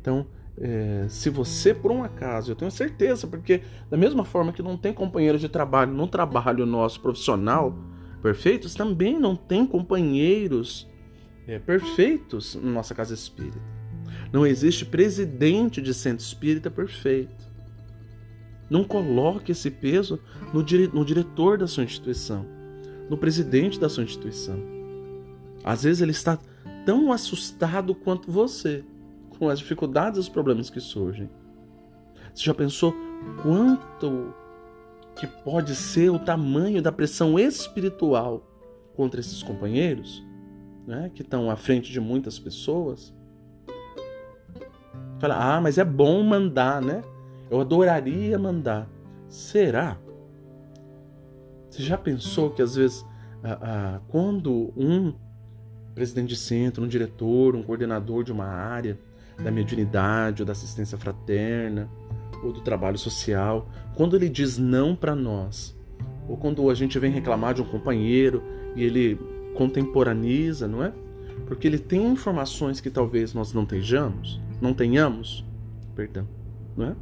Então, 0.00 0.26
é, 0.60 1.06
se 1.08 1.30
você, 1.30 1.72
por 1.72 1.90
um 1.90 2.04
acaso, 2.04 2.52
eu 2.52 2.56
tenho 2.56 2.70
certeza, 2.70 3.26
porque 3.26 3.62
da 3.90 3.96
mesma 3.96 4.24
forma 4.24 4.52
que 4.52 4.62
não 4.62 4.76
tem 4.76 4.92
companheiros 4.92 5.40
de 5.40 5.48
trabalho 5.48 5.92
no 5.92 6.06
trabalho 6.06 6.66
nosso 6.66 7.00
profissional 7.00 7.76
perfeitos, 8.22 8.74
também 8.74 9.18
não 9.18 9.34
tem 9.34 9.66
companheiros 9.66 10.88
é, 11.46 11.58
perfeitos 11.58 12.54
na 12.54 12.70
nossa 12.70 12.94
casa 12.94 13.14
espírita. 13.14 13.60
Não 14.32 14.46
existe 14.46 14.84
presidente 14.84 15.82
de 15.82 15.92
centro 15.92 16.24
espírita 16.24 16.70
perfeito. 16.70 17.50
Não 18.70 18.84
coloque 18.84 19.52
esse 19.52 19.70
peso 19.70 20.20
no, 20.52 20.62
dire 20.62 20.88
no 20.92 21.04
diretor 21.04 21.58
da 21.58 21.66
sua 21.66 21.84
instituição, 21.84 22.46
no 23.10 23.18
presidente 23.18 23.78
da 23.78 23.88
sua 23.88 24.04
instituição. 24.04 24.58
Às 25.64 25.82
vezes 25.82 26.00
ele 26.00 26.12
está 26.12 26.38
tão 26.86 27.12
assustado 27.12 27.94
quanto 27.94 28.30
você 28.30 28.84
com 29.42 29.48
as 29.48 29.58
dificuldades 29.58 30.18
e 30.18 30.20
os 30.20 30.28
problemas 30.28 30.70
que 30.70 30.80
surgem. 30.80 31.28
Você 32.32 32.44
já 32.44 32.54
pensou 32.54 32.94
quanto 33.42 34.32
que 35.16 35.26
pode 35.26 35.74
ser 35.74 36.10
o 36.10 36.18
tamanho 36.18 36.80
da 36.80 36.92
pressão 36.92 37.38
espiritual 37.38 38.46
contra 38.94 39.20
esses 39.20 39.42
companheiros? 39.42 40.22
né, 40.86 41.10
que 41.14 41.22
estão 41.22 41.50
à 41.50 41.56
frente 41.56 41.92
de 41.92 42.00
muitas 42.00 42.38
pessoas, 42.38 43.14
fala: 45.18 45.56
ah, 45.56 45.60
mas 45.60 45.78
é 45.78 45.84
bom 45.84 46.22
mandar, 46.22 46.80
né? 46.82 47.02
Eu 47.50 47.60
adoraria 47.60 48.38
mandar. 48.38 48.88
Será? 49.28 49.98
Você 51.68 51.82
já 51.82 51.96
pensou 51.96 52.50
que 52.50 52.60
às 52.60 52.74
vezes, 52.76 53.04
ah, 53.42 53.58
ah, 53.62 54.00
quando 54.08 54.72
um 54.76 55.14
presidente 55.94 56.30
de 56.30 56.36
centro, 56.36 56.84
um 56.84 56.88
diretor, 56.88 57.54
um 57.54 57.62
coordenador 57.62 58.24
de 58.24 58.32
uma 58.32 58.46
área 58.46 58.98
da 59.42 59.50
mediunidade 59.50 60.42
ou 60.42 60.46
da 60.46 60.52
assistência 60.52 60.96
fraterna 60.96 61.88
ou 62.42 62.52
do 62.52 62.60
trabalho 62.60 62.98
social, 62.98 63.68
quando 63.94 64.16
ele 64.16 64.28
diz 64.28 64.58
não 64.58 64.96
para 64.96 65.14
nós, 65.14 65.76
ou 66.28 66.36
quando 66.36 66.68
a 66.70 66.74
gente 66.74 66.98
vem 66.98 67.10
reclamar 67.10 67.54
de 67.54 67.62
um 67.62 67.64
companheiro 67.64 68.42
e 68.74 68.82
ele 68.82 69.18
contemporaniza, 69.54 70.66
não 70.66 70.82
é? 70.82 70.92
Porque 71.46 71.66
ele 71.66 71.78
tem 71.78 72.04
informações 72.06 72.80
que 72.80 72.90
talvez 72.90 73.32
nós 73.32 73.52
não 73.52 73.64
tenhamos, 73.64 74.40
não 74.60 74.74
tenhamos, 74.74 75.44
perdão, 75.94 76.26
não 76.76 76.86
é? 76.86 76.96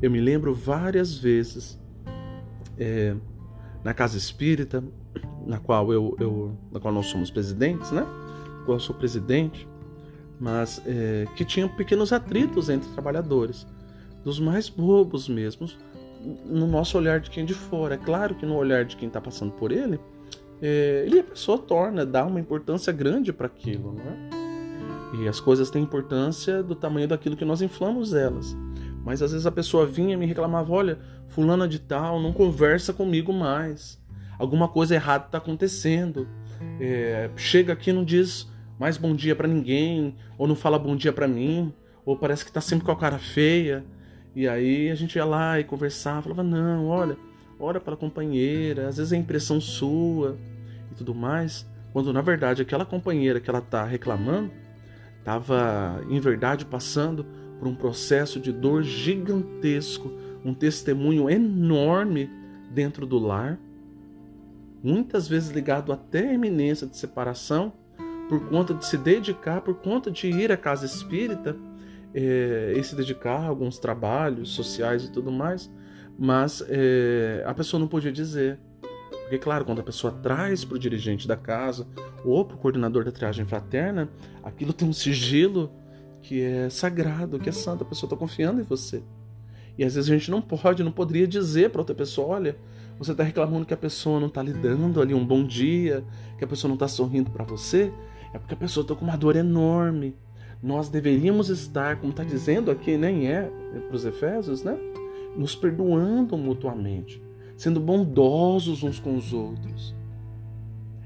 Eu 0.00 0.10
me 0.10 0.20
lembro 0.20 0.54
várias 0.54 1.16
vezes 1.16 1.78
é, 2.78 3.14
na 3.82 3.92
casa 3.92 4.16
espírita, 4.16 4.82
na 5.46 5.58
qual 5.58 5.92
eu, 5.92 6.16
eu, 6.18 6.56
na 6.72 6.80
qual 6.80 6.92
nós 6.92 7.06
somos 7.06 7.30
presidentes, 7.30 7.90
né? 7.90 8.06
Eu 8.66 8.80
sou 8.80 8.96
presidente, 8.96 9.68
mas 10.40 10.82
é, 10.86 11.26
que 11.36 11.44
tinham 11.44 11.68
pequenos 11.68 12.12
atritos 12.12 12.68
entre 12.68 12.88
trabalhadores, 12.90 13.66
dos 14.24 14.40
mais 14.40 14.68
bobos 14.68 15.28
mesmos, 15.28 15.78
no 16.46 16.66
nosso 16.66 16.96
olhar 16.96 17.20
de 17.20 17.30
quem 17.30 17.42
é 17.42 17.46
de 17.46 17.54
fora. 17.54 17.94
É 17.94 17.98
claro 17.98 18.34
que 18.34 18.46
no 18.46 18.56
olhar 18.56 18.84
de 18.84 18.96
quem 18.96 19.08
está 19.08 19.20
passando 19.20 19.52
por 19.52 19.70
ele, 19.70 20.00
é, 20.62 21.04
ele 21.06 21.20
a 21.20 21.24
pessoa 21.24 21.58
torna, 21.58 22.06
dá 22.06 22.24
uma 22.24 22.40
importância 22.40 22.92
grande 22.92 23.32
para 23.32 23.46
aquilo, 23.46 23.92
não 23.92 24.04
é? 24.04 24.34
E 25.20 25.28
as 25.28 25.38
coisas 25.38 25.70
têm 25.70 25.82
importância 25.82 26.62
do 26.62 26.74
tamanho 26.74 27.06
daquilo 27.06 27.36
que 27.36 27.44
nós 27.44 27.62
inflamos 27.62 28.14
elas. 28.14 28.56
Mas 29.04 29.22
às 29.22 29.30
vezes 29.30 29.46
a 29.46 29.52
pessoa 29.52 29.86
vinha 29.86 30.14
e 30.14 30.16
me 30.16 30.26
reclamava: 30.26 30.72
olha, 30.72 30.98
fulana 31.28 31.68
de 31.68 31.78
tal 31.78 32.20
não 32.20 32.32
conversa 32.32 32.92
comigo 32.92 33.32
mais. 33.32 34.02
Alguma 34.38 34.66
coisa 34.66 34.94
errada 34.94 35.26
está 35.26 35.38
acontecendo. 35.38 36.26
É, 36.80 37.30
chega 37.36 37.74
aqui 37.74 37.90
e 37.90 37.92
não 37.92 38.02
diz 38.02 38.50
mais 38.78 38.96
bom 38.96 39.14
dia 39.14 39.34
para 39.36 39.48
ninguém, 39.48 40.14
ou 40.36 40.46
não 40.46 40.56
fala 40.56 40.78
bom 40.78 40.96
dia 40.96 41.12
para 41.12 41.28
mim, 41.28 41.72
ou 42.04 42.16
parece 42.16 42.44
que 42.44 42.50
está 42.50 42.60
sempre 42.60 42.84
com 42.84 42.92
a 42.92 42.96
cara 42.96 43.18
feia. 43.18 43.84
E 44.34 44.48
aí 44.48 44.90
a 44.90 44.94
gente 44.94 45.16
ia 45.16 45.24
lá 45.24 45.60
e 45.60 45.64
conversava, 45.64 46.22
falava: 46.22 46.42
não, 46.42 46.88
olha, 46.88 47.16
ora 47.58 47.80
para 47.80 47.94
a 47.94 47.96
companheira, 47.96 48.88
às 48.88 48.96
vezes 48.96 49.12
é 49.12 49.16
impressão 49.16 49.60
sua 49.60 50.36
e 50.90 50.94
tudo 50.94 51.14
mais, 51.14 51.66
quando 51.92 52.12
na 52.12 52.20
verdade 52.20 52.62
aquela 52.62 52.84
companheira 52.84 53.40
que 53.40 53.48
ela 53.48 53.60
está 53.60 53.84
reclamando 53.84 54.50
estava 55.18 56.04
em 56.10 56.20
verdade 56.20 56.66
passando 56.66 57.24
por 57.58 57.66
um 57.66 57.74
processo 57.74 58.38
de 58.38 58.52
dor 58.52 58.82
gigantesco, 58.82 60.12
um 60.44 60.52
testemunho 60.52 61.30
enorme 61.30 62.28
dentro 62.70 63.06
do 63.06 63.18
lar, 63.18 63.58
muitas 64.82 65.26
vezes 65.26 65.50
ligado 65.50 65.92
até 65.92 66.28
a 66.28 66.34
iminência 66.34 66.86
de 66.86 66.96
separação, 66.96 67.72
por 68.28 68.48
conta 68.48 68.74
de 68.74 68.86
se 68.86 68.96
dedicar, 68.96 69.60
por 69.60 69.74
conta 69.74 70.10
de 70.10 70.28
ir 70.28 70.50
à 70.50 70.56
casa 70.56 70.86
espírita 70.86 71.56
é, 72.14 72.74
e 72.76 72.82
se 72.82 72.94
dedicar 72.94 73.40
a 73.40 73.46
alguns 73.46 73.78
trabalhos 73.78 74.50
sociais 74.50 75.04
e 75.04 75.10
tudo 75.10 75.30
mais, 75.30 75.70
mas 76.18 76.64
é, 76.68 77.42
a 77.46 77.52
pessoa 77.52 77.80
não 77.80 77.88
podia 77.88 78.12
dizer. 78.12 78.58
Porque, 79.22 79.38
claro, 79.38 79.64
quando 79.64 79.80
a 79.80 79.82
pessoa 79.82 80.12
traz 80.12 80.64
para 80.64 80.76
o 80.76 80.78
dirigente 80.78 81.26
da 81.26 81.36
casa 81.36 81.86
ou 82.24 82.44
para 82.44 82.56
o 82.56 82.58
coordenador 82.58 83.04
da 83.04 83.10
triagem 83.10 83.44
fraterna, 83.44 84.08
aquilo 84.42 84.72
tem 84.72 84.86
um 84.86 84.92
sigilo 84.92 85.72
que 86.22 86.42
é 86.42 86.68
sagrado, 86.70 87.38
que 87.38 87.48
é 87.48 87.52
santo, 87.52 87.84
a 87.84 87.86
pessoa 87.86 88.06
está 88.06 88.16
confiando 88.16 88.60
em 88.60 88.64
você. 88.64 89.02
E 89.76 89.84
às 89.84 89.94
vezes 89.94 90.10
a 90.10 90.14
gente 90.14 90.30
não 90.30 90.40
pode, 90.40 90.82
não 90.82 90.92
poderia 90.92 91.26
dizer 91.26 91.70
para 91.70 91.80
outra 91.80 91.94
pessoa: 91.94 92.28
olha, 92.36 92.56
você 92.98 93.12
está 93.12 93.24
reclamando 93.24 93.66
que 93.66 93.74
a 93.74 93.76
pessoa 93.76 94.20
não 94.20 94.28
está 94.28 94.42
lhe 94.42 94.52
dando 94.52 95.00
ali 95.00 95.14
um 95.14 95.26
bom 95.26 95.44
dia, 95.44 96.04
que 96.38 96.44
a 96.44 96.46
pessoa 96.46 96.68
não 96.68 96.76
está 96.76 96.86
sorrindo 96.86 97.30
para 97.30 97.44
você, 97.44 97.92
é 98.34 98.38
porque 98.38 98.54
a 98.54 98.56
pessoa 98.56 98.82
está 98.82 98.96
com 98.96 99.04
uma 99.04 99.16
dor 99.16 99.36
enorme. 99.36 100.16
Nós 100.60 100.88
deveríamos 100.88 101.48
estar, 101.48 101.96
como 101.96 102.10
está 102.10 102.24
dizendo 102.24 102.70
aqui, 102.70 102.96
nem 102.96 103.28
é, 103.28 103.50
é 103.74 103.78
para 103.78 103.94
os 103.94 104.04
Efésios, 104.04 104.64
né? 104.64 104.76
nos 105.36 105.54
perdoando 105.54 106.36
mutuamente, 106.36 107.22
sendo 107.56 107.78
bondosos 107.78 108.82
uns 108.82 108.98
com 108.98 109.16
os 109.16 109.32
outros. 109.32 109.94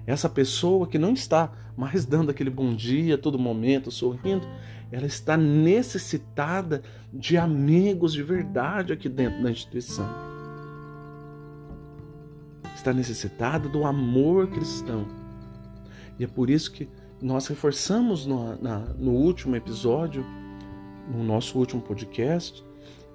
Essa 0.07 0.29
pessoa 0.29 0.87
que 0.87 0.99
não 0.99 1.13
está 1.13 1.53
mais 1.77 2.07
dando 2.07 2.31
aquele 2.31 2.51
bom 2.51 2.75
dia 2.75 3.17
a 3.17 3.19
todo 3.19 3.39
momento, 3.39 3.91
sorrindo, 3.91 4.47
ela 4.91 5.07
está 5.07 5.37
necessitada 5.37 6.83
de 7.13 7.37
amigos 7.37 8.15
de 8.15 8.23
verdade 8.23 8.93
aqui 8.93 9.09
dentro 9.09 9.43
da 9.43 9.51
instituição. 9.51 10.09
Está 12.75 12.93
necessitada 12.93 13.69
do 13.69 13.85
amor 13.85 14.49
cristão. 14.49 15.07
E 16.19 16.25
é 16.25 16.27
por 16.27 16.49
isso 16.49 16.73
que 16.73 16.89
nós 17.21 17.47
reforçamos 17.47 18.27
no, 18.27 18.61
na, 18.61 18.79
no 18.97 19.13
último 19.13 19.57
episódio, 19.57 20.25
no 21.11 21.25
nosso 21.25 21.59
último 21.59 21.83
podcast, 21.83 22.65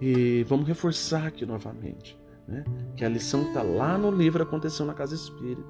e 0.01 0.43
vamos 0.43 0.67
reforçar 0.67 1.27
aqui 1.27 1.45
novamente 1.45 2.17
né, 2.47 2.63
que 2.95 3.05
a 3.05 3.09
lição 3.09 3.43
está 3.43 3.61
lá 3.61 3.97
no 3.97 4.11
livro 4.11 4.43
aconteceu 4.43 4.85
na 4.85 4.93
casa 4.93 5.15
espírita. 5.15 5.67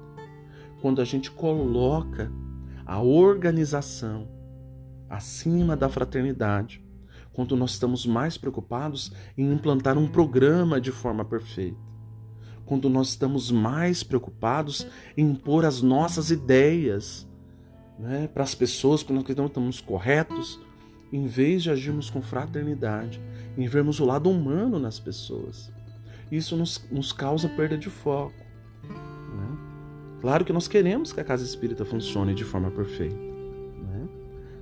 Quando 0.80 1.00
a 1.00 1.04
gente 1.04 1.30
coloca 1.30 2.30
a 2.84 3.00
organização 3.00 4.28
acima 5.08 5.76
da 5.76 5.88
fraternidade, 5.88 6.84
quando 7.32 7.56
nós 7.56 7.72
estamos 7.72 8.06
mais 8.06 8.36
preocupados 8.36 9.12
em 9.36 9.52
implantar 9.52 9.96
um 9.96 10.08
programa 10.08 10.80
de 10.80 10.92
forma 10.92 11.24
perfeita, 11.24 11.78
quando 12.66 12.88
nós 12.88 13.10
estamos 13.10 13.50
mais 13.50 14.02
preocupados 14.02 14.86
em 15.16 15.30
impor 15.30 15.64
as 15.64 15.82
nossas 15.82 16.30
ideias 16.30 17.28
né, 17.98 18.28
para 18.32 18.42
as 18.42 18.54
pessoas, 18.54 19.02
quando 19.02 19.22
nós 19.22 19.48
estamos 19.48 19.80
corretos, 19.80 20.60
em 21.12 21.26
vez 21.26 21.62
de 21.62 21.70
agirmos 21.70 22.10
com 22.10 22.20
fraternidade, 22.20 23.20
em 23.56 23.68
vermos 23.68 24.00
o 24.00 24.04
lado 24.04 24.28
humano 24.30 24.78
nas 24.78 24.98
pessoas. 24.98 25.72
Isso 26.30 26.56
nos, 26.56 26.84
nos 26.90 27.12
causa 27.12 27.48
perda 27.48 27.78
de 27.78 27.88
foco. 27.88 28.34
Né? 28.82 29.58
Claro 30.20 30.44
que 30.44 30.52
nós 30.52 30.66
queremos 30.66 31.12
que 31.12 31.20
a 31.20 31.24
casa 31.24 31.44
espírita 31.44 31.84
funcione 31.84 32.34
de 32.34 32.44
forma 32.44 32.70
perfeita. 32.70 33.14
Né? 33.14 34.08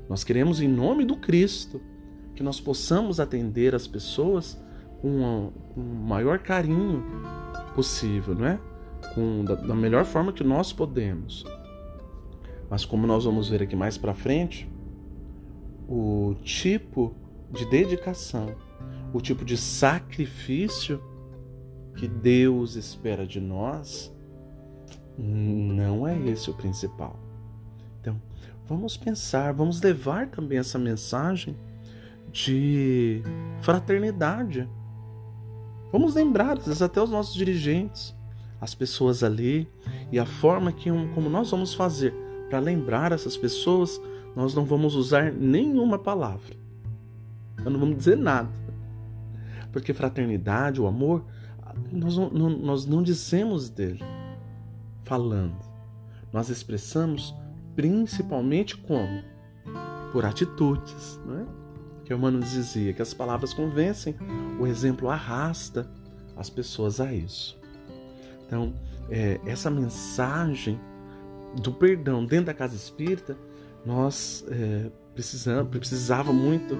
Nós 0.08 0.22
queremos, 0.24 0.60
em 0.60 0.68
nome 0.68 1.04
do 1.04 1.16
Cristo, 1.16 1.80
que 2.34 2.42
nós 2.42 2.60
possamos 2.60 3.18
atender 3.20 3.74
as 3.74 3.86
pessoas 3.86 4.62
com, 5.00 5.52
com 5.74 5.80
o 5.80 5.84
maior 5.84 6.38
carinho 6.38 7.02
possível, 7.74 8.34
não 8.34 8.46
é? 8.46 8.60
Com, 9.14 9.44
da, 9.44 9.54
da 9.54 9.74
melhor 9.74 10.04
forma 10.04 10.32
que 10.32 10.44
nós 10.44 10.72
podemos. 10.72 11.44
Mas 12.72 12.86
como 12.86 13.06
nós 13.06 13.26
vamos 13.26 13.50
ver 13.50 13.62
aqui 13.62 13.76
mais 13.76 13.98
para 13.98 14.14
frente, 14.14 14.66
o 15.86 16.34
tipo 16.42 17.14
de 17.50 17.66
dedicação, 17.66 18.56
o 19.12 19.20
tipo 19.20 19.44
de 19.44 19.58
sacrifício 19.58 20.98
que 21.94 22.08
Deus 22.08 22.74
espera 22.74 23.26
de 23.26 23.42
nós, 23.42 24.10
não 25.18 26.08
é 26.08 26.18
esse 26.30 26.48
o 26.48 26.54
principal. 26.54 27.20
Então, 28.00 28.18
vamos 28.66 28.96
pensar, 28.96 29.52
vamos 29.52 29.82
levar 29.82 30.30
também 30.30 30.56
essa 30.56 30.78
mensagem 30.78 31.54
de 32.32 33.22
fraternidade. 33.60 34.66
Vamos 35.92 36.14
lembrar, 36.14 36.56
às 36.56 36.64
vezes, 36.64 36.80
até 36.80 37.02
os 37.02 37.10
nossos 37.10 37.34
dirigentes, 37.34 38.16
as 38.58 38.74
pessoas 38.74 39.22
ali, 39.22 39.68
e 40.10 40.18
a 40.18 40.24
forma 40.24 40.72
que, 40.72 40.88
como 41.14 41.28
nós 41.28 41.50
vamos 41.50 41.74
fazer 41.74 42.21
para 42.52 42.58
lembrar 42.58 43.12
essas 43.12 43.34
pessoas, 43.34 43.98
nós 44.36 44.54
não 44.54 44.66
vamos 44.66 44.94
usar 44.94 45.32
nenhuma 45.32 45.98
palavra. 45.98 46.54
Nós 47.56 47.72
não 47.72 47.80
vamos 47.80 47.96
dizer 47.96 48.18
nada. 48.18 48.50
Porque 49.72 49.94
fraternidade, 49.94 50.78
o 50.78 50.86
amor, 50.86 51.24
nós 51.90 52.14
não, 52.14 52.50
nós 52.50 52.84
não 52.84 53.02
dizemos 53.02 53.70
dele 53.70 54.04
falando. 55.02 55.56
Nós 56.30 56.50
expressamos 56.50 57.34
principalmente 57.74 58.76
como? 58.76 59.22
Por 60.12 60.26
atitudes, 60.26 61.18
não 61.24 61.38
é? 61.38 61.46
Que 62.04 62.12
o 62.12 62.18
Mano 62.18 62.38
dizia 62.38 62.92
que 62.92 63.00
as 63.00 63.14
palavras 63.14 63.54
convencem, 63.54 64.14
o 64.60 64.66
exemplo 64.66 65.08
arrasta 65.08 65.90
as 66.36 66.50
pessoas 66.50 67.00
a 67.00 67.14
isso. 67.14 67.58
Então, 68.44 68.74
é, 69.08 69.40
essa 69.46 69.70
mensagem 69.70 70.78
do 71.60 71.72
perdão 71.72 72.24
dentro 72.24 72.46
da 72.46 72.54
casa 72.54 72.74
espírita, 72.74 73.36
nós 73.84 74.44
é, 74.48 74.90
precisamos, 75.14 75.68
precisava 75.70 76.32
muito 76.32 76.76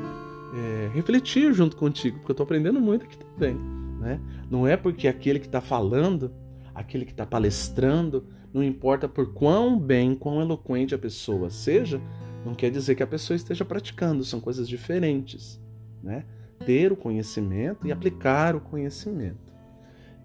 é, 0.54 0.90
refletir 0.94 1.52
junto 1.52 1.76
contigo, 1.76 2.18
porque 2.18 2.30
eu 2.30 2.34
estou 2.34 2.44
aprendendo 2.44 2.80
muito 2.80 3.04
aqui 3.04 3.18
também. 3.18 3.54
Né? 4.00 4.20
Não 4.50 4.66
é 4.66 4.76
porque 4.76 5.08
aquele 5.08 5.38
que 5.38 5.46
está 5.46 5.60
falando, 5.60 6.32
aquele 6.74 7.04
que 7.04 7.12
está 7.12 7.26
palestrando, 7.26 8.26
não 8.52 8.62
importa 8.62 9.08
por 9.08 9.32
quão 9.32 9.78
bem, 9.78 10.14
quão 10.14 10.40
eloquente 10.40 10.94
a 10.94 10.98
pessoa 10.98 11.50
seja, 11.50 12.00
não 12.44 12.54
quer 12.54 12.70
dizer 12.70 12.94
que 12.94 13.02
a 13.02 13.06
pessoa 13.06 13.36
esteja 13.36 13.64
praticando, 13.64 14.24
são 14.24 14.40
coisas 14.40 14.68
diferentes. 14.68 15.60
Né? 16.02 16.24
Ter 16.66 16.92
o 16.92 16.96
conhecimento 16.96 17.86
e 17.86 17.92
aplicar 17.92 18.54
o 18.54 18.60
conhecimento. 18.60 19.52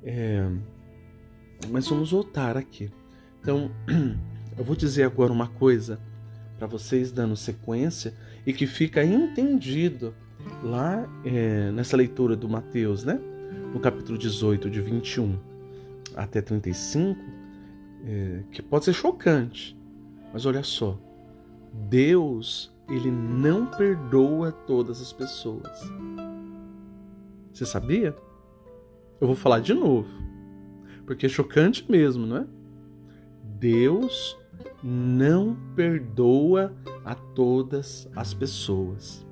É... 0.04 0.50
Mas 1.70 1.88
vamos 1.88 2.12
voltar 2.12 2.58
aqui. 2.58 2.92
Então, 3.40 3.72
eu 4.58 4.63
vou 4.63 4.76
dizer 4.76 5.04
agora 5.04 5.32
uma 5.32 5.48
coisa 5.48 6.00
para 6.58 6.65
vocês 6.65 7.12
dando 7.12 7.36
sequência 7.36 8.13
e 8.46 8.52
que 8.52 8.65
fica 8.65 9.04
entendido 9.04 10.13
lá 10.63 11.08
é, 11.24 11.72
nessa 11.72 11.96
leitura 11.96 12.36
do 12.36 12.50
Mateus, 12.50 13.04
né? 13.04 13.20
No 13.74 13.80
capítulo 13.80 14.17
18, 14.17 14.70
de 14.70 14.82
21 14.82 15.38
até 16.15 16.41
35, 16.41 17.20
é, 18.06 18.43
que 18.52 18.62
pode 18.62 18.86
ser 18.86 18.93
chocante, 18.93 19.78
mas 20.34 20.46
olha 20.46 20.63
só, 20.63 20.98
Deus 21.72 22.74
ele 22.89 23.12
não 23.12 23.67
perdoa 23.67 24.52
todas 24.52 25.02
as 25.02 25.13
pessoas. 25.13 25.80
Você 27.54 27.65
sabia? 27.65 28.15
Eu 29.20 29.28
vou 29.28 29.36
falar 29.36 29.60
de 29.60 29.74
novo, 29.74 30.08
porque 31.06 31.26
é 31.26 31.30
chocante 31.30 31.86
mesmo, 31.89 32.26
não 32.26 32.38
é? 32.38 32.48
Deus 33.43 34.38
não 34.84 35.58
perdoa 35.76 36.74
a 37.04 37.16
todas 37.16 38.10
as 38.16 38.34
pessoas. 38.34 39.26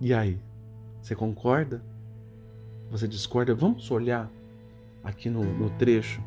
E 0.00 0.12
aí, 0.12 0.38
você 1.00 1.14
concorda? 1.14 1.82
Você 2.90 3.08
discorda? 3.08 3.54
Vamos 3.54 3.90
olhar 3.90 4.30
aqui 5.02 5.30
no, 5.30 5.42
no 5.42 5.70
trecho 5.70 6.22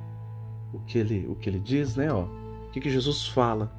o 0.74 0.80
que 0.80 0.98
ele, 0.98 1.28
o 1.28 1.36
que 1.36 1.50
ele 1.50 1.60
diz, 1.60 1.96
né? 1.96 2.12
Ó, 2.12 2.24
o 2.24 2.72
que, 2.72 2.80
que 2.80 2.90
Jesus 2.90 3.28
fala 3.28 3.72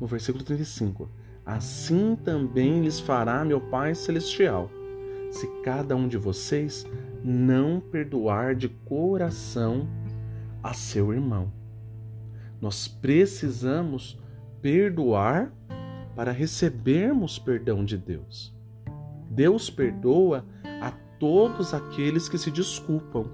no 0.00 0.06
versículo 0.06 0.44
35. 0.44 1.10
Assim 1.44 2.16
também 2.16 2.82
lhes 2.82 3.00
fará 3.00 3.44
meu 3.44 3.60
Pai 3.60 3.94
Celestial, 3.94 4.70
se 5.30 5.46
cada 5.62 5.96
um 5.96 6.06
de 6.06 6.18
vocês 6.18 6.86
não 7.24 7.80
perdoar 7.80 8.54
de 8.54 8.68
coração 8.68 9.88
a 10.62 10.72
seu 10.72 11.12
irmão. 11.12 11.52
Nós 12.60 12.88
precisamos 12.88 14.18
perdoar 14.60 15.52
para 16.16 16.32
recebermos 16.32 17.38
perdão 17.38 17.84
de 17.84 17.96
Deus. 17.96 18.52
Deus 19.30 19.70
perdoa 19.70 20.44
a 20.80 20.90
todos 21.18 21.72
aqueles 21.72 22.28
que 22.28 22.38
se 22.38 22.50
desculpam. 22.50 23.30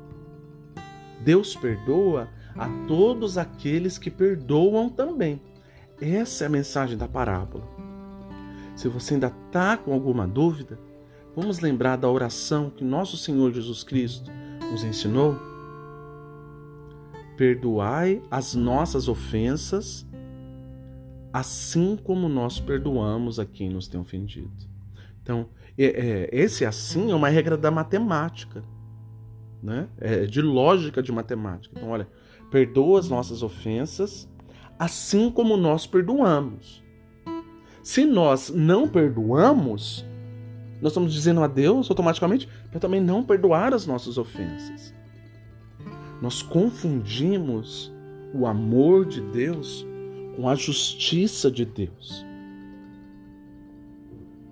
Deus 1.23 1.57
perdoa 1.57 2.29
a 2.55 2.69
todos 2.87 3.39
aqueles 3.39 3.97
que 3.97 4.11
perdoam 4.11 4.91
também. 4.91 5.41
Essa 6.01 6.45
é 6.45 6.47
a 6.47 6.51
mensagem 6.51 6.99
da 6.99 7.09
parábola. 7.09 7.65
Se 8.77 8.89
você 8.89 9.15
ainda 9.15 9.33
está 9.47 9.77
com 9.77 9.93
alguma 9.93 10.27
dúvida, 10.27 10.79
vamos 11.35 11.61
lembrar 11.61 11.97
da 11.97 12.11
oração 12.11 12.69
que 12.69 12.85
nosso 12.85 13.17
Senhor 13.17 13.53
Jesus 13.53 13.83
Cristo 13.83 14.31
nos 14.71 14.85
ensinou? 14.85 15.54
Perdoai 17.37 18.23
as 18.31 18.55
nossas 18.55 19.09
ofensas, 19.09 20.07
assim 21.33 21.97
como 21.97 22.29
nós 22.29 22.61
perdoamos 22.61 23.41
a 23.41 23.45
quem 23.45 23.69
nos 23.69 23.89
tem 23.89 24.01
ofendido. 24.01 24.53
Então, 25.23 25.49
é, 25.77 25.85
é, 25.85 26.29
esse 26.33 26.65
assim 26.65 27.11
é 27.11 27.15
uma 27.15 27.29
regra 27.29 27.57
da 27.57 27.71
matemática, 27.71 28.63
né? 29.63 29.89
É 29.99 30.27
de 30.27 30.41
lógica 30.41 31.03
de 31.03 31.11
matemática. 31.11 31.75
Então, 31.77 31.91
olha, 31.91 32.07
perdoa 32.51 33.01
as 33.01 33.09
nossas 33.09 33.43
ofensas, 33.43 34.29
assim 34.79 35.31
como 35.31 35.57
nós 35.57 35.87
perdoamos. 35.87 36.85
Se 37.83 38.05
nós 38.07 38.51
não 38.51 38.89
perdoamos, 38.89 40.07
nós 40.81 40.93
estamos 40.93 41.13
dizendo 41.13 41.43
a 41.43 41.47
Deus 41.47 41.91
automaticamente 41.91 42.49
para 42.71 42.79
também 42.79 43.01
não 43.01 43.25
perdoar 43.25 43.75
as 43.75 43.87
nossas 43.87 44.17
ofensas. 44.19 44.95
Nós 46.25 46.41
confundimos 46.41 47.93
o 48.33 48.47
amor 48.47 49.05
de 49.05 49.21
Deus 49.21 49.87
com 50.35 50.49
a 50.49 50.55
justiça 50.55 51.51
de 51.51 51.67
Deus. 51.67 52.25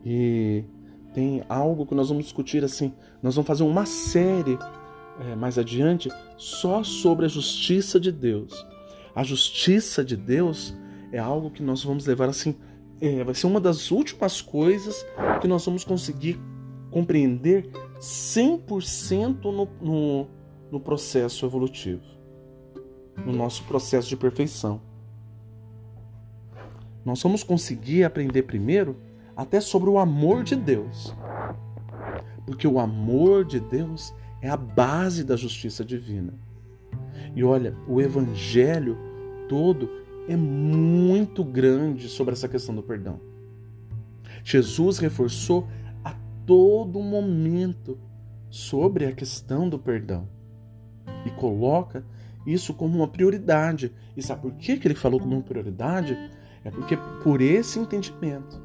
E 0.05 0.65
tem 1.15 1.43
algo 1.49 1.87
que 1.87 1.95
nós 1.95 2.11
vamos 2.11 2.25
discutir 2.25 2.63
assim. 2.63 2.93
Nós 3.23 3.37
vamos 3.37 3.49
fazer 3.49 3.63
uma 3.63 3.87
série 3.87 4.59
é, 5.19 5.35
mais 5.35 5.57
adiante 5.57 6.11
só 6.37 6.85
sobre 6.85 7.25
a 7.25 7.29
justiça 7.29 7.99
de 7.99 8.13
Deus. 8.13 8.67
A 9.15 9.23
justiça 9.23 10.05
de 10.05 10.15
Deus 10.15 10.77
é 11.11 11.19
algo 11.19 11.51
que 11.51 11.63
nós 11.63 11.83
vamos 11.83 12.05
levar 12.05 12.29
assim 12.29 12.55
é, 13.01 13.25
vai 13.25 13.35
ser 13.35 13.47
uma 13.47 13.59
das 13.59 13.91
últimas 13.91 14.43
coisas 14.43 15.07
que 15.41 15.49
nós 15.49 15.65
vamos 15.65 15.85
conseguir 15.85 16.39
compreender 16.91 17.71
100% 17.99 19.43
no, 19.45 19.69
no, 19.81 20.29
no 20.73 20.81
processo 20.81 21.45
evolutivo, 21.45 22.03
no 23.27 23.31
nosso 23.31 23.63
processo 23.65 24.09
de 24.09 24.17
perfeição. 24.17 24.81
Nós 27.05 27.23
vamos 27.23 27.45
conseguir 27.45 28.05
aprender 28.05 28.45
primeiro 28.45 28.97
até 29.37 29.61
sobre 29.61 29.91
o 29.91 29.99
amor 29.99 30.43
de 30.43 30.57
Deus. 30.57 31.15
Porque 32.47 32.67
o 32.67 32.79
amor 32.81 33.45
de 33.45 33.61
Deus 33.61 34.15
é 34.41 34.49
a 34.49 34.57
base 34.57 35.23
da 35.23 35.37
justiça 35.37 35.85
divina. 35.85 36.33
E 37.37 37.45
olha, 37.45 37.77
o 37.87 38.01
evangelho 38.01 38.97
todo 39.51 39.91
é 40.27 40.37
muito 40.37 41.45
grande 41.45 42.09
sobre 42.09 42.33
essa 42.33 42.49
questão 42.49 42.75
do 42.75 42.83
perdão. 42.83 43.21
Jesus 44.43 44.97
reforçou 44.97 45.69
a 46.03 46.15
todo 46.47 46.99
momento 47.01 47.99
sobre 48.49 49.05
a 49.05 49.13
questão 49.13 49.69
do 49.69 49.79
perdão 49.79 50.27
e 51.25 51.31
coloca 51.31 52.05
isso 52.47 52.75
como 52.75 52.99
uma 52.99 53.09
prioridade. 53.09 53.93
E 54.17 54.23
sabe 54.23 54.43
por 54.43 54.53
que 54.53 54.73
ele 54.85 54.95
falou 54.95 55.21
como 55.21 55.35
uma 55.35 55.43
prioridade? 55.43 56.17
É 56.65 56.71
porque 56.71 56.97
por 57.23 57.41
esse 57.41 57.79
entendimento 57.79 58.61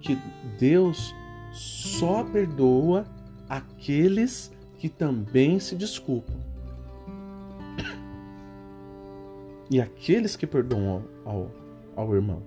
que 0.00 0.18
Deus 0.58 1.14
só 1.52 2.24
perdoa 2.24 3.06
aqueles 3.48 4.52
que 4.78 4.88
também 4.88 5.58
se 5.58 5.74
desculpam. 5.74 6.36
E 9.70 9.80
aqueles 9.80 10.34
que 10.34 10.46
perdoam 10.46 11.04
ao, 11.24 11.50
ao 11.94 12.14
irmão. 12.14 12.42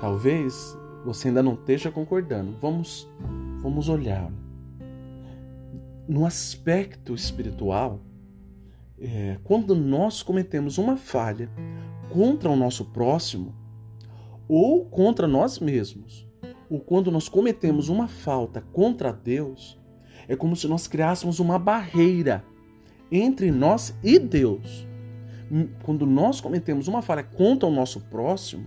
Talvez 0.00 0.76
você 1.04 1.28
ainda 1.28 1.42
não 1.42 1.54
esteja 1.54 1.90
concordando. 1.90 2.56
Vamos, 2.60 3.08
vamos 3.62 3.88
olhar. 3.88 4.30
No 6.08 6.24
aspecto 6.24 7.14
espiritual, 7.14 8.00
é, 8.98 9.36
quando 9.44 9.74
nós 9.74 10.22
cometemos 10.22 10.78
uma 10.78 10.96
falha 10.96 11.50
contra 12.08 12.48
o 12.48 12.56
nosso 12.56 12.86
próximo 12.86 13.54
ou 14.48 14.86
contra 14.86 15.28
nós 15.28 15.58
mesmos, 15.58 16.26
ou 16.70 16.80
quando 16.80 17.10
nós 17.10 17.28
cometemos 17.28 17.90
uma 17.90 18.08
falta 18.08 18.62
contra 18.72 19.12
Deus, 19.12 19.78
é 20.26 20.34
como 20.34 20.56
se 20.56 20.66
nós 20.66 20.86
criássemos 20.86 21.40
uma 21.40 21.58
barreira 21.58 22.42
entre 23.12 23.50
nós 23.50 23.94
e 24.02 24.18
Deus. 24.18 24.88
Quando 25.82 26.06
nós 26.06 26.40
cometemos 26.40 26.88
uma 26.88 27.02
falha 27.02 27.22
contra 27.22 27.68
o 27.68 27.72
nosso 27.72 28.00
próximo, 28.00 28.66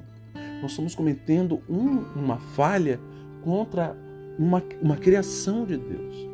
nós 0.61 0.73
estamos 0.73 0.93
cometendo 0.93 1.63
um, 1.67 2.03
uma 2.15 2.37
falha 2.37 2.99
contra 3.43 3.97
uma, 4.37 4.61
uma 4.79 4.95
criação 4.95 5.65
de 5.65 5.75
Deus, 5.75 6.30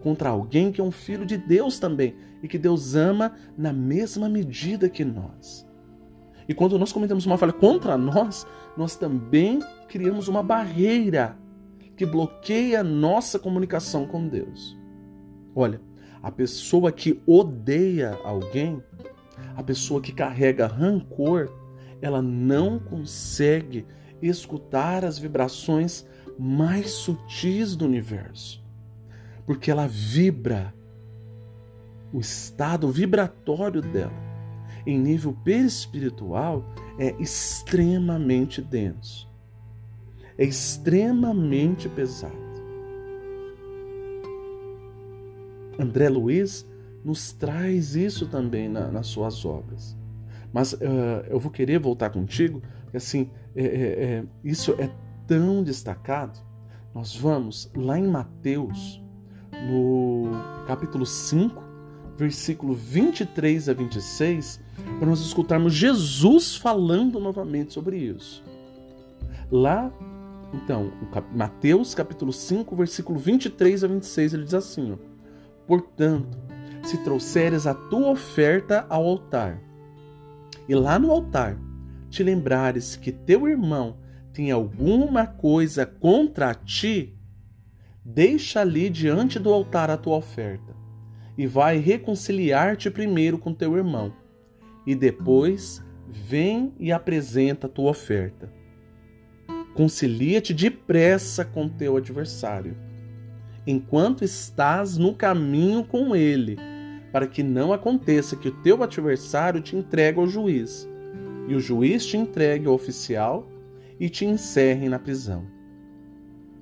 contra 0.00 0.30
alguém 0.30 0.72
que 0.72 0.80
é 0.80 0.84
um 0.84 0.90
filho 0.90 1.24
de 1.24 1.36
Deus 1.36 1.78
também 1.78 2.16
e 2.42 2.48
que 2.48 2.58
Deus 2.58 2.94
ama 2.94 3.32
na 3.56 3.72
mesma 3.72 4.28
medida 4.28 4.88
que 4.88 5.04
nós. 5.04 5.66
E 6.48 6.54
quando 6.54 6.78
nós 6.78 6.92
cometemos 6.92 7.26
uma 7.26 7.38
falha 7.38 7.52
contra 7.52 7.96
nós, 7.96 8.46
nós 8.76 8.96
também 8.96 9.60
criamos 9.88 10.26
uma 10.26 10.42
barreira 10.42 11.36
que 11.96 12.06
bloqueia 12.06 12.80
a 12.80 12.84
nossa 12.84 13.38
comunicação 13.38 14.06
com 14.06 14.26
Deus. 14.26 14.76
Olha, 15.54 15.80
a 16.22 16.30
pessoa 16.30 16.90
que 16.90 17.22
odeia 17.26 18.18
alguém, 18.24 18.82
a 19.54 19.62
pessoa 19.62 20.00
que 20.00 20.12
carrega 20.12 20.66
rancor, 20.66 21.50
ela 22.00 22.22
não 22.22 22.78
consegue 22.78 23.86
escutar 24.22 25.04
as 25.04 25.18
vibrações 25.18 26.06
mais 26.38 26.90
sutis 26.90 27.76
do 27.76 27.84
universo, 27.84 28.59
porque 29.50 29.68
ela 29.68 29.88
vibra 29.88 30.72
o 32.12 32.20
estado 32.20 32.88
vibratório 32.88 33.82
dela 33.82 34.14
em 34.86 34.96
nível 34.96 35.36
perispiritual 35.42 36.64
é 36.96 37.20
extremamente 37.20 38.62
denso, 38.62 39.28
é 40.38 40.44
extremamente 40.44 41.88
pesado. 41.88 42.32
André 45.76 46.08
Luiz 46.08 46.64
nos 47.04 47.32
traz 47.32 47.96
isso 47.96 48.28
também 48.28 48.68
na, 48.68 48.86
nas 48.86 49.08
suas 49.08 49.44
obras. 49.44 49.96
Mas 50.52 50.74
uh, 50.74 50.78
eu 51.28 51.40
vou 51.40 51.50
querer 51.50 51.80
voltar 51.80 52.10
contigo, 52.10 52.62
porque 52.84 52.98
assim, 52.98 53.28
é, 53.56 53.64
é, 53.64 54.04
é, 54.04 54.24
isso 54.44 54.76
é 54.78 54.88
tão 55.26 55.60
destacado. 55.64 56.38
Nós 56.94 57.16
vamos 57.16 57.68
lá 57.74 57.98
em 57.98 58.06
Mateus, 58.06 58.99
no 59.66 60.30
capítulo 60.66 61.04
5, 61.04 61.62
versículo 62.16 62.74
23 62.74 63.68
a 63.68 63.72
26, 63.72 64.60
para 64.98 65.08
nós 65.08 65.20
escutarmos 65.20 65.72
Jesus 65.72 66.56
falando 66.56 67.18
novamente 67.18 67.72
sobre 67.72 67.96
isso. 67.96 68.44
Lá, 69.50 69.92
então, 70.52 70.92
Mateus 71.34 71.94
capítulo 71.94 72.32
5, 72.32 72.76
versículo 72.76 73.18
23 73.18 73.84
a 73.84 73.88
26, 73.88 74.34
ele 74.34 74.44
diz 74.44 74.54
assim: 74.54 74.92
ó, 74.92 74.96
Portanto, 75.66 76.38
se 76.82 76.98
trouxeres 76.98 77.66
a 77.66 77.74
tua 77.74 78.10
oferta 78.10 78.86
ao 78.88 79.04
altar, 79.04 79.60
e 80.68 80.74
lá 80.74 80.98
no 80.98 81.10
altar 81.10 81.58
te 82.08 82.22
lembrares 82.22 82.96
que 82.96 83.12
teu 83.12 83.48
irmão 83.48 83.96
tem 84.32 84.50
alguma 84.50 85.26
coisa 85.26 85.84
contra 85.86 86.54
ti, 86.54 87.16
deixa 88.04 88.60
ali 88.60 88.88
diante 88.88 89.38
do 89.38 89.52
altar 89.52 89.90
a 89.90 89.96
tua 89.96 90.16
oferta 90.16 90.74
e 91.36 91.46
vai 91.46 91.78
reconciliar-te 91.78 92.90
primeiro 92.90 93.38
com 93.38 93.54
teu 93.54 93.76
irmão, 93.76 94.12
e 94.86 94.94
depois 94.94 95.82
vem 96.06 96.74
e 96.78 96.92
apresenta 96.92 97.66
a 97.66 97.70
tua 97.70 97.90
oferta. 97.90 98.52
Concilia-te 99.74 100.52
depressa 100.52 101.44
com 101.44 101.68
teu 101.68 101.96
adversário, 101.96 102.76
enquanto 103.66 104.24
estás 104.24 104.98
no 104.98 105.14
caminho 105.14 105.84
com 105.84 106.14
ele, 106.14 106.58
para 107.12 107.26
que 107.26 107.42
não 107.42 107.72
aconteça 107.72 108.36
que 108.36 108.48
o 108.48 108.62
teu 108.62 108.82
adversário 108.82 109.60
te 109.60 109.76
entregue 109.76 110.18
ao 110.18 110.26
juiz, 110.26 110.88
e 111.48 111.54
o 111.54 111.60
juiz 111.60 112.04
te 112.04 112.16
entregue 112.16 112.66
ao 112.66 112.74
oficial 112.74 113.48
e 113.98 114.08
te 114.08 114.24
encerre 114.24 114.88
na 114.88 114.98
prisão. 114.98 115.59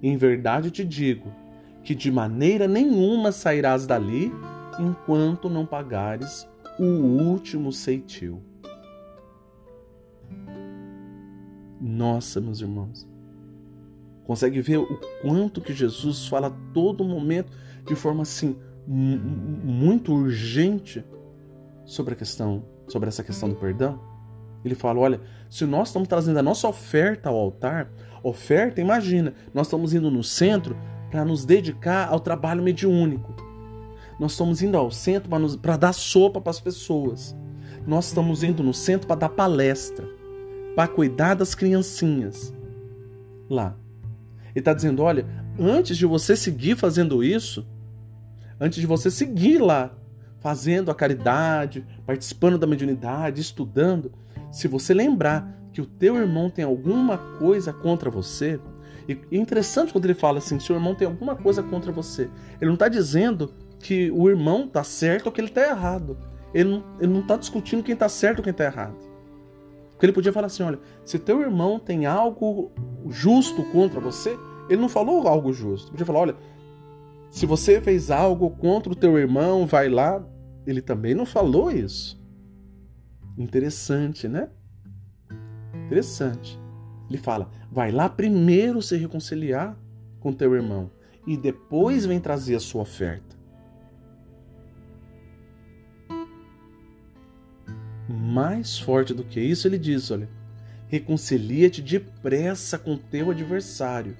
Em 0.02 0.16
verdade 0.16 0.70
te 0.70 0.84
digo 0.84 1.32
que 1.82 1.94
de 1.94 2.10
maneira 2.10 2.68
nenhuma 2.68 3.32
sairás 3.32 3.86
dali 3.86 4.32
enquanto 4.78 5.48
não 5.48 5.66
pagares 5.66 6.48
o 6.78 6.84
último 6.84 7.72
ceitil. 7.72 8.42
Nossa, 11.80 12.40
meus 12.40 12.60
irmãos. 12.60 13.08
Consegue 14.24 14.60
ver 14.60 14.78
o 14.78 15.00
quanto 15.22 15.60
que 15.60 15.72
Jesus 15.72 16.28
fala 16.28 16.48
a 16.48 16.72
todo 16.72 17.02
momento 17.04 17.50
de 17.86 17.94
forma 17.94 18.22
assim 18.22 18.56
muito 18.86 20.12
urgente 20.12 21.04
sobre 21.84 22.14
a 22.14 22.16
questão, 22.16 22.64
sobre 22.86 23.08
essa 23.08 23.24
questão 23.24 23.48
do 23.48 23.56
perdão? 23.56 24.00
Ele 24.64 24.74
fala: 24.74 25.00
olha, 25.00 25.20
se 25.48 25.64
nós 25.64 25.88
estamos 25.88 26.08
trazendo 26.08 26.38
a 26.38 26.42
nossa 26.42 26.68
oferta 26.68 27.28
ao 27.28 27.36
altar, 27.36 27.90
oferta, 28.22 28.80
imagina, 28.80 29.34
nós 29.52 29.66
estamos 29.66 29.94
indo 29.94 30.10
no 30.10 30.22
centro 30.22 30.76
para 31.10 31.24
nos 31.24 31.44
dedicar 31.44 32.08
ao 32.08 32.20
trabalho 32.20 32.62
mediúnico 32.62 33.48
nós 34.18 34.32
estamos 34.32 34.60
indo 34.62 34.76
ao 34.76 34.90
centro 34.90 35.30
para 35.58 35.76
dar 35.76 35.92
sopa 35.92 36.40
para 36.40 36.50
as 36.50 36.60
pessoas. 36.60 37.36
Nós 37.86 38.08
estamos 38.08 38.42
indo 38.42 38.62
no 38.62 38.74
centro 38.74 39.06
para 39.06 39.20
dar 39.20 39.28
palestra, 39.28 40.06
para 40.74 40.88
cuidar 40.88 41.34
das 41.34 41.54
criancinhas. 41.54 42.52
Lá. 43.48 43.76
Ele 44.50 44.58
está 44.58 44.74
dizendo: 44.74 45.02
olha, 45.02 45.24
antes 45.58 45.96
de 45.96 46.04
você 46.04 46.34
seguir 46.34 46.76
fazendo 46.76 47.22
isso, 47.22 47.66
antes 48.60 48.80
de 48.80 48.86
você 48.86 49.10
seguir 49.10 49.58
lá, 49.58 49.96
fazendo 50.40 50.90
a 50.90 50.94
caridade, 50.94 51.86
participando 52.04 52.58
da 52.58 52.66
mediunidade, 52.66 53.40
estudando, 53.40 54.12
se 54.50 54.66
você 54.66 54.92
lembrar 54.92 55.57
que 55.78 55.82
o 55.82 55.86
teu 55.86 56.16
irmão 56.16 56.50
tem 56.50 56.64
alguma 56.64 57.16
coisa 57.38 57.72
contra 57.72 58.10
você, 58.10 58.58
e 59.06 59.16
interessante 59.30 59.92
quando 59.92 60.06
ele 60.06 60.14
fala 60.14 60.38
assim, 60.38 60.58
se 60.58 60.72
o 60.72 60.74
irmão 60.74 60.92
tem 60.92 61.06
alguma 61.06 61.36
coisa 61.36 61.62
contra 61.62 61.92
você, 61.92 62.28
ele 62.60 62.66
não 62.66 62.74
está 62.74 62.88
dizendo 62.88 63.54
que 63.78 64.10
o 64.10 64.28
irmão 64.28 64.66
tá 64.66 64.82
certo 64.82 65.26
ou 65.26 65.32
que 65.32 65.40
ele 65.40 65.50
tá 65.50 65.68
errado. 65.68 66.18
Ele 66.52 66.68
não, 66.68 66.84
ele 66.98 67.12
não 67.12 67.24
tá 67.24 67.36
discutindo 67.36 67.84
quem 67.84 67.94
tá 67.94 68.08
certo 68.08 68.38
ou 68.38 68.44
quem 68.44 68.52
tá 68.52 68.64
errado. 68.64 68.96
Porque 69.90 70.06
ele 70.06 70.12
podia 70.12 70.32
falar 70.32 70.48
assim: 70.48 70.64
olha, 70.64 70.80
se 71.04 71.16
teu 71.16 71.42
irmão 71.42 71.78
tem 71.78 72.06
algo 72.06 72.72
justo 73.08 73.62
contra 73.70 74.00
você, 74.00 74.36
ele 74.68 74.80
não 74.80 74.88
falou 74.88 75.28
algo 75.28 75.52
justo. 75.52 75.92
Podia 75.92 76.04
falar: 76.04 76.18
olha, 76.18 76.36
se 77.30 77.46
você 77.46 77.80
fez 77.80 78.10
algo 78.10 78.50
contra 78.50 78.92
o 78.92 78.96
teu 78.96 79.16
irmão, 79.16 79.64
vai 79.64 79.88
lá. 79.88 80.26
Ele 80.66 80.82
também 80.82 81.14
não 81.14 81.24
falou 81.24 81.70
isso. 81.70 82.20
Interessante, 83.38 84.26
né? 84.26 84.48
Interessante. 85.88 86.60
Ele 87.08 87.16
fala: 87.16 87.50
vai 87.72 87.90
lá 87.90 88.10
primeiro 88.10 88.82
se 88.82 88.94
reconciliar 88.96 89.74
com 90.20 90.34
teu 90.34 90.54
irmão 90.54 90.90
e 91.26 91.34
depois 91.34 92.04
vem 92.04 92.20
trazer 92.20 92.56
a 92.56 92.60
sua 92.60 92.82
oferta. 92.82 93.36
Mais 98.06 98.78
forte 98.78 99.14
do 99.14 99.24
que 99.24 99.40
isso, 99.40 99.66
ele 99.66 99.78
diz: 99.78 100.10
olha, 100.10 100.28
reconcilia-te 100.88 101.80
depressa 101.80 102.78
com 102.78 102.98
teu 102.98 103.30
adversário, 103.30 104.14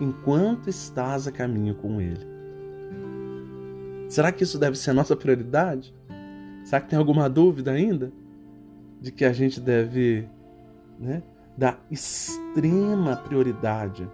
enquanto 0.00 0.70
estás 0.70 1.28
a 1.28 1.32
caminho 1.32 1.74
com 1.74 2.00
ele. 2.00 2.26
Será 4.08 4.32
que 4.32 4.42
isso 4.42 4.58
deve 4.58 4.78
ser 4.78 4.92
a 4.92 4.94
nossa 4.94 5.14
prioridade? 5.14 5.94
Será 6.64 6.80
que 6.80 6.88
tem 6.88 6.98
alguma 6.98 7.28
dúvida 7.28 7.72
ainda 7.72 8.10
de 9.02 9.12
que 9.12 9.26
a 9.26 9.34
gente 9.34 9.60
deve 9.60 10.26
né, 10.98 11.22
dar 11.56 11.84
extrema 11.90 13.16
prioridade 13.16 14.08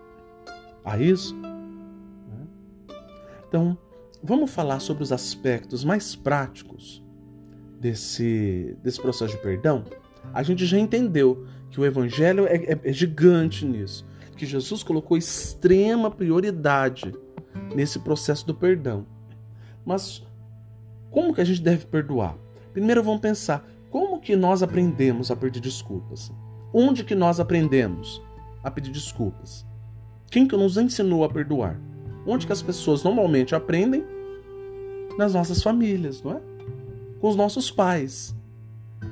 a 0.85 0.99
isso? 0.99 1.35
Né? 1.37 2.47
Então, 3.49 3.77
vamos 4.23 4.51
falar 4.51 4.81
sobre 4.81 5.03
os 5.03 5.13
aspectos 5.13 5.85
mais 5.85 6.15
práticos 6.15 7.05
desse, 7.81 8.77
desse 8.83 9.01
processo 9.01 9.35
de 9.37 9.43
perdão, 9.43 9.85
a 10.35 10.43
gente 10.43 10.67
já 10.67 10.79
entendeu 10.79 11.47
que 11.71 11.81
o 11.81 11.85
evangelho 11.85 12.47
é, 12.47 12.57
é, 12.57 12.81
é 12.85 12.93
gigante 12.93 13.65
nisso, 13.65 14.07
que 14.37 14.45
Jesus 14.45 14.83
colocou 14.83 15.17
extrema 15.17 16.11
prioridade 16.11 17.15
nesse 17.75 17.99
processo 17.99 18.47
do 18.47 18.55
perdão. 18.55 19.07
Mas 19.85 20.23
como 21.11 21.35
que 21.35 21.41
a 21.41 21.45
gente 21.45 21.63
deve 21.63 21.87
perdoar? 21.87 22.37
Primeiro 22.73 23.03
vamos 23.03 23.21
pensar 23.21 23.69
como 23.91 24.21
que 24.21 24.37
nós 24.37 24.63
aprendemos 24.63 25.31
a 25.31 25.37
pedir 25.37 25.61
desculpas? 25.61 26.33
Onde 26.73 27.05
que 27.05 27.15
nós 27.15 27.41
aprendemos 27.41 28.23
a 28.63 28.71
pedir 28.71 28.93
desculpas? 28.93 29.67
Quem 30.31 30.47
que 30.47 30.57
nos 30.57 30.77
ensinou 30.77 31.25
a 31.25 31.29
perdoar? 31.29 31.81
Onde 32.27 32.47
que 32.47 32.53
as 32.53 32.63
pessoas 32.63 33.03
normalmente 33.03 33.55
aprendem? 33.55 34.05
Nas 35.19 35.35
nossas 35.35 35.63
famílias, 35.63 36.23
não 36.23 36.33
é? 36.33 36.41
Com 37.21 37.29
os 37.29 37.37
nossos 37.37 37.71
pais. 37.71 38.37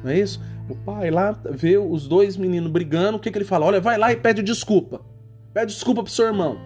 Não 0.05 0.11
é 0.11 0.21
isso? 0.21 0.40
O 0.68 0.77
pai 0.77 1.11
lá 1.11 1.33
vê 1.51 1.77
os 1.79 2.07
dois 2.07 2.37
meninos 2.37 2.71
brigando, 2.71 3.16
o 3.16 3.21
que, 3.21 3.31
que 3.31 3.38
ele 3.38 3.44
fala? 3.44 3.66
Olha, 3.66 3.81
vai 3.81 3.99
lá 3.99 4.12
e 4.12 4.16
pede 4.16 4.42
desculpa. 4.42 5.01
Pede 5.53 5.73
desculpa 5.73 6.03
pro 6.03 6.12
seu 6.12 6.27
irmão. 6.27 6.61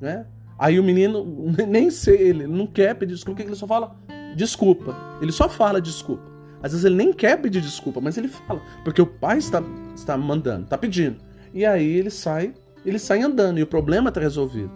Né? 0.00 0.24
Aí 0.58 0.78
o 0.78 0.84
menino, 0.84 1.24
nem 1.68 1.90
sei, 1.90 2.16
ele 2.16 2.46
não 2.46 2.66
quer 2.66 2.94
pedir 2.94 3.14
desculpa, 3.14 3.34
o 3.34 3.36
que, 3.36 3.42
que 3.42 3.48
ele 3.50 3.58
só 3.58 3.66
fala? 3.66 3.96
Desculpa. 4.36 4.96
Ele 5.20 5.32
só 5.32 5.48
fala 5.48 5.80
desculpa. 5.80 6.29
Às 6.62 6.72
vezes 6.72 6.84
ele 6.84 6.96
nem 6.96 7.12
quer 7.12 7.40
pedir 7.40 7.60
desculpa, 7.60 8.00
mas 8.00 8.18
ele 8.18 8.28
fala, 8.28 8.60
porque 8.84 9.00
o 9.00 9.06
pai 9.06 9.38
está, 9.38 9.62
está 9.94 10.16
mandando, 10.16 10.64
está 10.64 10.76
pedindo. 10.76 11.16
E 11.54 11.64
aí 11.64 11.86
ele 11.86 12.10
sai, 12.10 12.54
ele 12.84 12.98
sai 12.98 13.22
andando 13.22 13.58
e 13.58 13.62
o 13.62 13.66
problema 13.66 14.08
está 14.08 14.20
resolvido. 14.20 14.72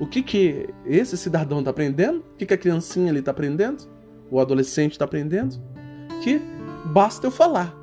O 0.00 0.06
que 0.06 0.22
que 0.22 0.68
esse 0.84 1.16
cidadão 1.16 1.58
está 1.60 1.70
aprendendo? 1.70 2.20
O 2.20 2.36
que 2.36 2.46
que 2.46 2.54
a 2.54 2.58
criancinha 2.58 3.10
ali 3.10 3.20
está 3.20 3.30
aprendendo? 3.30 3.84
O 4.30 4.40
adolescente 4.40 4.92
está 4.92 5.04
aprendendo? 5.04 5.56
Que 6.22 6.40
basta 6.86 7.26
eu 7.26 7.30
falar. 7.30 7.76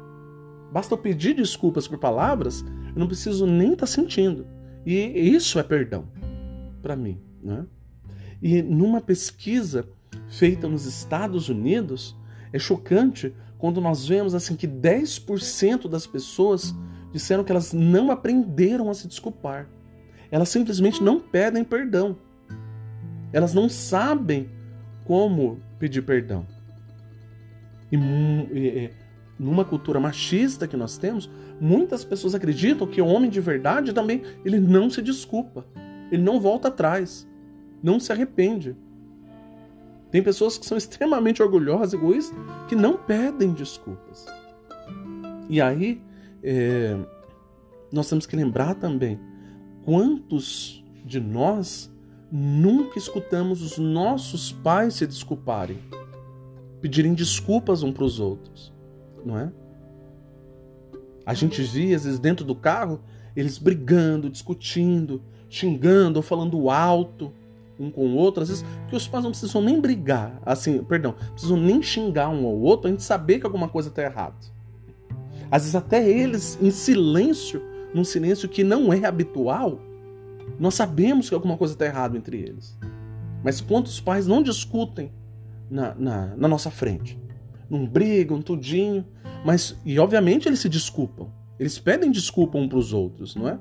Basta 0.71 0.93
eu 0.93 0.97
pedir 0.97 1.33
desculpas 1.33 1.87
por 1.87 1.97
palavras, 1.97 2.65
eu 2.93 2.99
não 2.99 3.07
preciso 3.07 3.45
nem 3.45 3.73
estar 3.73 3.85
tá 3.85 3.87
sentindo. 3.87 4.45
E 4.85 4.95
isso 5.33 5.59
é 5.59 5.63
perdão 5.63 6.07
para 6.81 6.95
mim, 6.95 7.21
né? 7.41 7.65
E 8.41 8.61
numa 8.61 9.01
pesquisa 9.01 9.87
feita 10.27 10.67
nos 10.67 10.85
Estados 10.85 11.49
Unidos, 11.49 12.15
é 12.51 12.59
chocante 12.59 13.33
quando 13.57 13.81
nós 13.81 14.07
vemos 14.07 14.35
assim 14.35 14.55
que 14.55 14.67
10% 14.67 15.87
das 15.87 16.05
pessoas 16.05 16.73
disseram 17.11 17.43
que 17.43 17.51
elas 17.51 17.73
não 17.73 18.11
aprenderam 18.11 18.89
a 18.89 18.93
se 18.93 19.07
desculpar. 19.07 19.67
Elas 20.29 20.49
simplesmente 20.49 21.01
não 21.01 21.19
pedem 21.19 21.63
perdão. 21.63 22.17
Elas 23.31 23.53
não 23.53 23.67
sabem 23.69 24.49
como 25.05 25.59
pedir 25.79 26.01
perdão. 26.01 26.45
E, 27.91 28.91
numa 29.39 29.63
cultura 29.63 29.99
machista 29.99 30.67
que 30.67 30.75
nós 30.75 30.97
temos, 30.97 31.29
muitas 31.59 32.03
pessoas 32.03 32.35
acreditam 32.35 32.87
que 32.87 33.01
o 33.01 33.05
homem 33.05 33.29
de 33.29 33.39
verdade 33.39 33.93
também 33.93 34.23
ele 34.43 34.59
não 34.59 34.89
se 34.89 35.01
desculpa, 35.01 35.65
ele 36.11 36.21
não 36.21 36.39
volta 36.39 36.67
atrás, 36.67 37.27
não 37.81 37.99
se 37.99 38.11
arrepende. 38.11 38.75
Tem 40.11 40.23
pessoas 40.23 40.57
que 40.57 40.65
são 40.65 40.77
extremamente 40.77 41.43
orgulhosas, 41.43 41.93
egoístas, 41.93 42.37
que 42.67 42.75
não 42.75 42.97
pedem 42.97 43.51
desculpas. 43.51 44.25
E 45.49 45.61
aí, 45.61 46.01
é, 46.41 46.97
nós 47.91 48.07
temos 48.09 48.25
que 48.25 48.35
lembrar 48.35 48.75
também 48.75 49.19
quantos 49.83 50.83
de 51.05 51.19
nós 51.19 51.91
nunca 52.31 52.97
escutamos 52.97 53.61
os 53.61 53.77
nossos 53.77 54.51
pais 54.51 54.95
se 54.95 55.07
desculparem, 55.07 55.79
pedirem 56.81 57.13
desculpas 57.13 57.83
um 57.83 57.91
para 57.91 58.03
os 58.03 58.19
outros, 58.19 58.73
não 59.25 59.37
é? 59.37 59.51
A 61.25 61.33
gente 61.33 61.61
via, 61.61 61.95
às 61.95 62.05
vezes, 62.05 62.19
dentro 62.19 62.45
do 62.45 62.55
carro, 62.55 63.01
eles 63.35 63.57
brigando, 63.57 64.29
discutindo, 64.29 65.21
xingando 65.49 66.19
ou 66.19 66.23
falando 66.23 66.69
alto 66.69 67.33
um 67.79 67.91
com 67.91 68.07
o 68.07 68.15
outro, 68.15 68.43
às 68.43 68.49
vezes, 68.49 68.65
que 68.89 68.95
os 68.95 69.07
pais 69.07 69.23
não 69.23 69.31
precisam 69.31 69.61
nem 69.61 69.79
brigar, 69.79 70.39
assim, 70.45 70.83
perdão, 70.83 71.15
precisam 71.31 71.57
nem 71.57 71.81
xingar 71.81 72.29
um 72.29 72.45
ao 72.45 72.55
outro, 72.55 72.87
a 72.87 72.91
gente 72.91 73.03
saber 73.03 73.39
que 73.39 73.45
alguma 73.45 73.67
coisa 73.67 73.89
está 73.89 74.03
errada. 74.03 74.35
Às 75.49 75.63
vezes 75.63 75.75
até 75.75 76.07
eles, 76.07 76.57
em 76.61 76.71
silêncio, 76.71 77.61
num 77.93 78.03
silêncio 78.03 78.49
que 78.49 78.63
não 78.63 78.91
é 78.91 79.05
habitual, 79.05 79.79
nós 80.59 80.73
sabemos 80.73 81.29
que 81.29 81.35
alguma 81.35 81.57
coisa 81.57 81.73
está 81.73 81.85
errada 81.85 82.17
entre 82.17 82.37
eles. 82.37 82.77
Mas 83.43 83.61
quantos 83.61 83.99
pais 83.99 84.27
não 84.27 84.41
discutem 84.41 85.11
na, 85.69 85.93
na, 85.95 86.35
na 86.35 86.47
nossa 86.47 86.71
frente? 86.71 87.19
Não 87.69 87.85
brigam, 87.85 88.41
tudinho, 88.41 89.05
mas, 89.45 89.77
e 89.85 89.99
obviamente 89.99 90.47
eles 90.47 90.59
se 90.59 90.69
desculpam. 90.69 91.31
Eles 91.59 91.79
pedem 91.79 92.11
desculpa 92.11 92.57
um 92.57 92.67
para 92.67 92.77
os 92.77 92.93
outros, 92.93 93.35
não 93.35 93.47
é? 93.47 93.59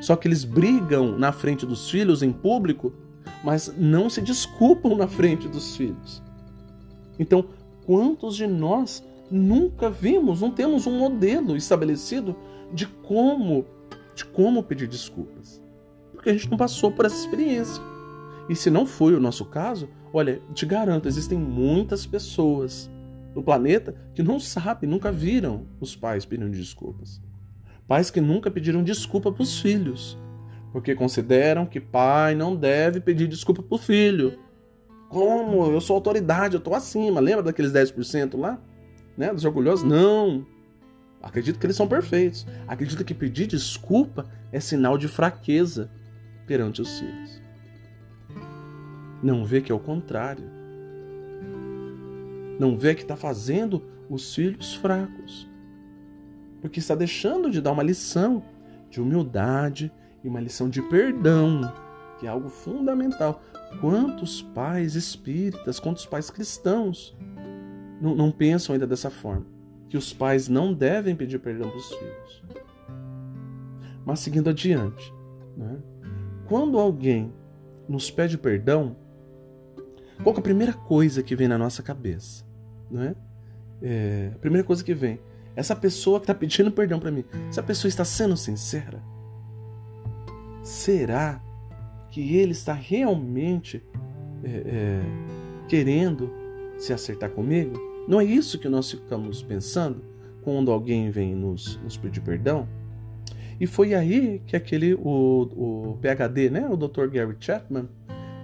Só 0.00 0.14
que 0.16 0.28
eles 0.28 0.44
brigam 0.44 1.18
na 1.18 1.32
frente 1.32 1.66
dos 1.66 1.90
filhos 1.90 2.22
em 2.22 2.32
público 2.32 2.92
mas 3.42 3.72
não 3.76 4.08
se 4.08 4.20
desculpam 4.20 4.96
na 4.96 5.06
frente 5.06 5.48
dos 5.48 5.76
filhos. 5.76 6.22
Então, 7.18 7.44
quantos 7.84 8.36
de 8.36 8.46
nós 8.46 9.02
nunca 9.30 9.90
vimos, 9.90 10.40
não 10.40 10.50
temos 10.50 10.86
um 10.86 10.98
modelo 10.98 11.56
estabelecido 11.56 12.36
de 12.72 12.86
como, 12.86 13.64
de 14.14 14.24
como 14.24 14.62
pedir 14.62 14.88
desculpas? 14.88 15.62
Porque 16.12 16.30
a 16.30 16.32
gente 16.32 16.50
não 16.50 16.56
passou 16.56 16.90
por 16.90 17.04
essa 17.04 17.16
experiência. 17.16 17.82
E 18.48 18.56
se 18.56 18.70
não 18.70 18.86
foi 18.86 19.14
o 19.14 19.20
nosso 19.20 19.44
caso, 19.44 19.88
olha, 20.12 20.40
te 20.54 20.64
garanto, 20.64 21.06
existem 21.06 21.38
muitas 21.38 22.06
pessoas 22.06 22.90
no 23.34 23.42
planeta 23.42 23.94
que 24.14 24.22
não 24.22 24.40
sabem, 24.40 24.88
nunca 24.88 25.12
viram 25.12 25.66
os 25.80 25.94
pais 25.94 26.24
pedindo 26.24 26.50
desculpas. 26.50 27.20
Pais 27.86 28.10
que 28.10 28.20
nunca 28.20 28.50
pediram 28.50 28.82
desculpa 28.82 29.30
para 29.30 29.42
os 29.42 29.60
filhos 29.60 30.18
porque 30.78 30.94
consideram 30.94 31.66
que 31.66 31.80
pai 31.80 32.36
não 32.36 32.54
deve 32.54 33.00
pedir 33.00 33.26
desculpa 33.26 33.60
pro 33.60 33.78
filho. 33.78 34.38
Como? 35.08 35.66
Eu 35.66 35.80
sou 35.80 35.96
autoridade, 35.96 36.54
eu 36.54 36.60
tô 36.60 36.72
acima. 36.72 37.18
Lembra 37.18 37.42
daqueles 37.42 37.72
10% 37.72 38.38
lá? 38.38 38.60
Né? 39.16 39.34
Dos 39.34 39.44
orgulhosos? 39.44 39.84
Não. 39.84 40.46
Acredito 41.20 41.58
que 41.58 41.66
eles 41.66 41.74
são 41.74 41.88
perfeitos. 41.88 42.46
Acredito 42.68 43.04
que 43.04 43.12
pedir 43.12 43.48
desculpa 43.48 44.30
é 44.52 44.60
sinal 44.60 44.96
de 44.96 45.08
fraqueza 45.08 45.90
perante 46.46 46.80
os 46.80 47.00
filhos. 47.00 47.42
Não 49.20 49.44
vê 49.44 49.60
que 49.60 49.72
é 49.72 49.74
o 49.74 49.80
contrário. 49.80 50.48
Não 52.56 52.76
vê 52.76 52.94
que 52.94 53.02
está 53.02 53.16
fazendo 53.16 53.82
os 54.08 54.32
filhos 54.32 54.76
fracos. 54.76 55.50
Porque 56.60 56.78
está 56.78 56.94
deixando 56.94 57.50
de 57.50 57.60
dar 57.60 57.72
uma 57.72 57.82
lição 57.82 58.44
de 58.88 59.00
humildade, 59.00 59.90
uma 60.28 60.40
lição 60.40 60.68
de 60.68 60.82
perdão, 60.82 61.72
que 62.18 62.26
é 62.26 62.28
algo 62.28 62.48
fundamental. 62.48 63.42
Quantos 63.80 64.42
pais 64.42 64.94
espíritas, 64.94 65.78
quantos 65.78 66.06
pais 66.06 66.30
cristãos 66.30 67.16
não, 68.00 68.14
não 68.14 68.30
pensam 68.30 68.72
ainda 68.72 68.86
dessa 68.86 69.10
forma? 69.10 69.46
Que 69.88 69.96
os 69.96 70.12
pais 70.12 70.48
não 70.48 70.72
devem 70.72 71.16
pedir 71.16 71.38
perdão 71.38 71.68
para 71.68 71.78
os 71.78 71.88
filhos. 71.88 72.44
Mas 74.04 74.20
seguindo 74.20 74.48
adiante, 74.48 75.12
né? 75.56 75.78
quando 76.46 76.78
alguém 76.78 77.32
nos 77.88 78.10
pede 78.10 78.38
perdão, 78.38 78.96
qual 80.22 80.34
é 80.34 80.38
a 80.38 80.42
primeira 80.42 80.72
coisa 80.72 81.22
que 81.22 81.36
vem 81.36 81.48
na 81.48 81.58
nossa 81.58 81.82
cabeça? 81.82 82.44
Né? 82.90 83.14
É, 83.82 84.32
a 84.34 84.38
primeira 84.38 84.66
coisa 84.66 84.82
que 84.82 84.94
vem, 84.94 85.20
essa 85.54 85.76
pessoa 85.76 86.18
que 86.18 86.24
está 86.24 86.34
pedindo 86.34 86.72
perdão 86.72 86.98
para 86.98 87.10
mim, 87.10 87.24
essa 87.48 87.62
pessoa 87.62 87.88
está 87.88 88.04
sendo 88.04 88.36
sincera? 88.36 89.02
Será 90.68 91.40
que 92.10 92.36
ele 92.36 92.52
está 92.52 92.74
realmente 92.74 93.82
é, 94.44 94.48
é, 94.66 95.00
querendo 95.66 96.30
se 96.76 96.92
acertar 96.92 97.30
comigo? 97.30 97.72
Não 98.06 98.20
é 98.20 98.24
isso 98.24 98.58
que 98.58 98.68
nós 98.68 98.90
ficamos 98.90 99.42
pensando 99.42 100.04
quando 100.42 100.70
alguém 100.70 101.10
vem 101.10 101.34
nos, 101.34 101.80
nos 101.82 101.96
pedir 101.96 102.20
perdão? 102.20 102.68
E 103.58 103.66
foi 103.66 103.94
aí 103.94 104.42
que 104.46 104.54
aquele, 104.54 104.92
o, 104.92 105.94
o 105.94 105.98
PhD, 106.02 106.50
né, 106.50 106.68
o 106.68 106.76
Dr. 106.76 107.06
Gary 107.08 107.36
Chapman, 107.40 107.88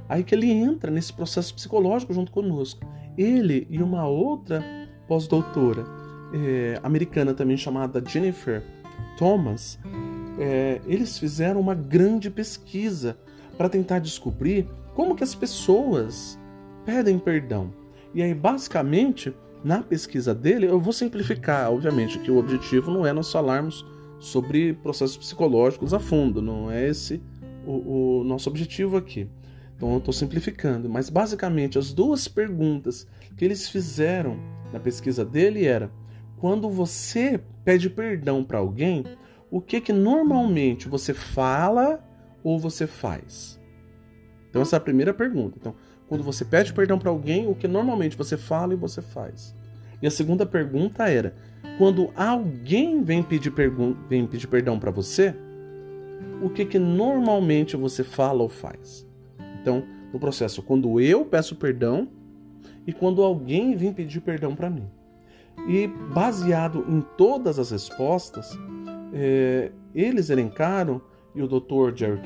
aí 0.08 0.24
que 0.24 0.34
ele 0.34 0.50
entra 0.50 0.90
nesse 0.90 1.12
processo 1.12 1.54
psicológico 1.54 2.14
junto 2.14 2.32
conosco. 2.32 2.86
Ele 3.18 3.66
e 3.68 3.82
uma 3.82 4.08
outra 4.08 4.64
pós-doutora 5.06 5.84
é, 6.32 6.80
americana 6.82 7.34
também 7.34 7.58
chamada 7.58 8.02
Jennifer 8.02 8.62
Thomas, 9.18 9.78
é, 10.38 10.80
eles 10.86 11.18
fizeram 11.18 11.60
uma 11.60 11.74
grande 11.74 12.30
pesquisa 12.30 13.16
para 13.56 13.68
tentar 13.68 13.98
descobrir 13.98 14.66
como 14.94 15.14
que 15.14 15.24
as 15.24 15.34
pessoas 15.34 16.38
pedem 16.84 17.18
perdão. 17.18 17.72
E 18.14 18.22
aí, 18.22 18.34
basicamente, 18.34 19.34
na 19.62 19.82
pesquisa 19.82 20.34
dele, 20.34 20.66
eu 20.66 20.78
vou 20.78 20.92
simplificar, 20.92 21.70
obviamente, 21.72 22.18
que 22.18 22.30
o 22.30 22.38
objetivo 22.38 22.90
não 22.90 23.06
é 23.06 23.12
nós 23.12 23.30
falarmos 23.30 23.84
sobre 24.18 24.74
processos 24.74 25.16
psicológicos 25.16 25.92
a 25.92 25.98
fundo, 25.98 26.40
não 26.40 26.70
é 26.70 26.88
esse 26.88 27.20
o, 27.66 28.20
o 28.20 28.24
nosso 28.24 28.48
objetivo 28.48 28.96
aqui. 28.96 29.28
Então 29.76 29.92
eu 29.92 29.98
estou 29.98 30.14
simplificando, 30.14 30.88
mas 30.88 31.10
basicamente 31.10 31.78
as 31.78 31.92
duas 31.92 32.28
perguntas 32.28 33.06
que 33.36 33.44
eles 33.44 33.68
fizeram 33.68 34.38
na 34.72 34.78
pesquisa 34.78 35.24
dele 35.24 35.66
era: 35.66 35.90
quando 36.38 36.70
você 36.70 37.40
pede 37.64 37.90
perdão 37.90 38.44
para 38.44 38.58
alguém, 38.58 39.04
o 39.54 39.60
que 39.60 39.80
que 39.80 39.92
normalmente 39.92 40.88
você 40.88 41.14
fala 41.14 42.04
ou 42.42 42.58
você 42.58 42.88
faz? 42.88 43.56
Então 44.50 44.60
essa 44.60 44.74
é 44.74 44.78
a 44.78 44.80
primeira 44.80 45.14
pergunta. 45.14 45.56
Então, 45.60 45.76
quando 46.08 46.24
você 46.24 46.44
pede 46.44 46.72
perdão 46.72 46.98
para 46.98 47.08
alguém, 47.08 47.46
o 47.46 47.54
que 47.54 47.68
normalmente 47.68 48.16
você 48.16 48.36
fala 48.36 48.74
e 48.74 48.76
você 48.76 49.00
faz? 49.00 49.54
E 50.02 50.08
a 50.08 50.10
segunda 50.10 50.44
pergunta 50.44 51.08
era: 51.08 51.36
quando 51.78 52.10
alguém 52.16 53.04
vem 53.04 53.22
pedir, 53.22 53.52
vem 54.08 54.26
pedir 54.26 54.48
perdão 54.48 54.76
para 54.76 54.90
você, 54.90 55.32
o 56.42 56.50
que, 56.50 56.64
que 56.64 56.78
normalmente 56.80 57.76
você 57.76 58.02
fala 58.02 58.42
ou 58.42 58.48
faz? 58.48 59.06
Então, 59.62 59.84
no 60.12 60.18
processo, 60.18 60.64
quando 60.64 60.98
eu 61.00 61.24
peço 61.24 61.54
perdão 61.54 62.08
e 62.84 62.92
quando 62.92 63.22
alguém 63.22 63.76
vem 63.76 63.92
pedir 63.92 64.20
perdão 64.20 64.56
para 64.56 64.68
mim. 64.68 64.90
E 65.68 65.86
baseado 66.12 66.84
em 66.88 67.00
todas 67.16 67.60
as 67.60 67.70
respostas, 67.70 68.58
é, 69.14 69.70
eles 69.94 70.28
elencaram, 70.28 71.00
e 71.34 71.42
o 71.42 71.48
Dr. 71.48 71.96
Jerry 71.96 72.20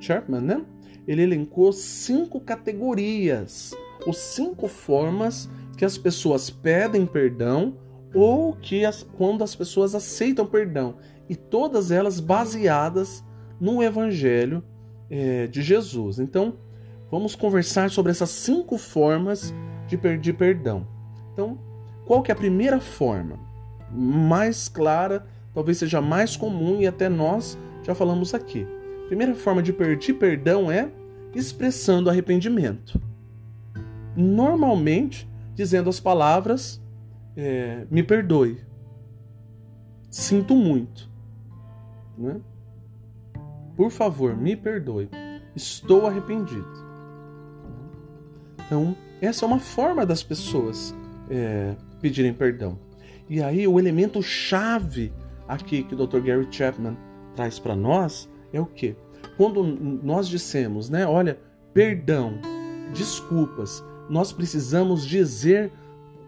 Chapman, 0.00 0.40
né? 0.40 0.64
Ele 1.06 1.22
elencou 1.22 1.72
cinco 1.72 2.40
categorias, 2.40 3.74
ou 4.06 4.12
cinco 4.12 4.68
formas 4.68 5.48
que 5.76 5.84
as 5.84 5.98
pessoas 5.98 6.50
pedem 6.50 7.04
perdão 7.04 7.76
ou 8.14 8.54
que 8.54 8.84
as, 8.84 9.02
quando 9.02 9.42
as 9.42 9.54
pessoas 9.56 9.94
aceitam 9.94 10.46
perdão. 10.46 10.96
E 11.28 11.34
todas 11.34 11.90
elas 11.90 12.20
baseadas 12.20 13.24
no 13.60 13.82
Evangelho 13.82 14.62
é, 15.10 15.46
de 15.46 15.62
Jesus. 15.62 16.18
Então, 16.18 16.56
vamos 17.10 17.34
conversar 17.34 17.90
sobre 17.90 18.12
essas 18.12 18.30
cinco 18.30 18.78
formas 18.78 19.52
de 19.88 19.96
pedir 19.96 20.34
perdão. 20.34 20.86
Então, 21.32 21.58
qual 22.06 22.22
que 22.22 22.30
é 22.30 22.34
a 22.34 22.38
primeira 22.38 22.80
forma? 22.80 23.38
Mais 23.90 24.68
clara, 24.68 25.26
talvez 25.54 25.78
seja 25.78 26.00
mais 26.00 26.36
comum 26.36 26.80
e 26.80 26.86
até 26.86 27.08
nós 27.08 27.56
já 27.82 27.94
falamos 27.94 28.34
aqui. 28.34 28.66
A 29.04 29.06
primeira 29.06 29.34
forma 29.34 29.62
de 29.62 29.72
pedir 29.72 30.14
perdão 30.14 30.70
é 30.70 30.90
expressando 31.34 32.10
arrependimento. 32.10 33.00
Normalmente, 34.16 35.28
dizendo 35.54 35.88
as 35.88 36.00
palavras: 36.00 36.82
é, 37.36 37.86
me 37.90 38.02
perdoe, 38.02 38.60
sinto 40.10 40.54
muito, 40.54 41.10
né? 42.18 42.40
por 43.76 43.90
favor, 43.90 44.36
me 44.36 44.56
perdoe, 44.56 45.08
estou 45.54 46.06
arrependido. 46.06 46.84
Então, 48.66 48.96
essa 49.20 49.44
é 49.44 49.48
uma 49.48 49.58
forma 49.58 50.06
das 50.06 50.22
pessoas 50.22 50.94
é, 51.28 51.74
pedirem 52.00 52.32
perdão. 52.32 52.78
E 53.28 53.42
aí, 53.42 53.66
o 53.66 53.78
elemento 53.78 54.22
chave 54.22 55.12
aqui 55.48 55.82
que 55.82 55.94
o 55.94 56.06
Dr. 56.06 56.20
Gary 56.20 56.46
Chapman 56.50 56.96
traz 57.34 57.58
para 57.58 57.76
nós 57.76 58.28
é 58.52 58.60
o 58.60 58.66
que? 58.66 58.96
Quando 59.36 59.62
nós 59.64 60.28
dissemos, 60.28 60.88
né, 60.88 61.06
olha, 61.06 61.38
perdão, 61.72 62.38
desculpas, 62.92 63.84
nós 64.08 64.32
precisamos 64.32 65.04
dizer 65.04 65.72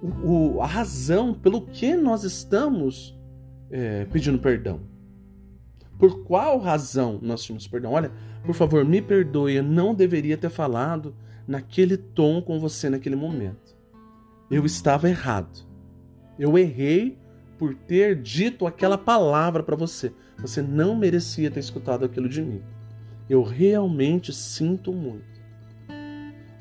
o, 0.03 0.61
a 0.61 0.67
razão 0.67 1.33
pelo 1.33 1.63
que 1.63 1.95
nós 1.95 2.25
estamos 2.25 3.17
é, 3.71 4.05
pedindo 4.07 4.39
perdão. 4.39 4.81
Por 5.99 6.25
qual 6.25 6.59
razão 6.59 7.19
nós 7.23 7.43
tínhamos 7.43 7.67
perdão? 7.67 7.93
Olha, 7.93 8.11
por 8.45 8.55
favor, 8.55 8.85
me 8.85 9.01
perdoe, 9.01 9.57
eu 9.57 9.63
não 9.63 9.95
deveria 9.95 10.37
ter 10.37 10.51
falado 10.51 11.15
naquele 11.47 11.97
tom 11.97 12.43
com 12.43 12.59
você 12.59 12.91
naquele 12.91 13.17
momento. 13.17 13.77
Eu 14.51 14.65
estava 14.65 15.09
errado. 15.09 15.67
Eu 16.39 16.59
errei 16.59 17.19
por 17.59 17.75
ter 17.75 18.17
dito 18.17 18.67
aquela 18.67 18.99
palavra 18.99 19.63
para 19.63 19.77
você. 19.77 20.13
Você 20.39 20.61
não 20.61 20.95
merecia 20.95 21.51
ter 21.51 21.61
escutado 21.61 22.05
aquilo 22.05 22.29
de 22.29 22.43
mim. 22.43 22.63
Eu 23.29 23.43
realmente 23.43 24.33
sinto 24.33 24.93
muito. 24.93 25.25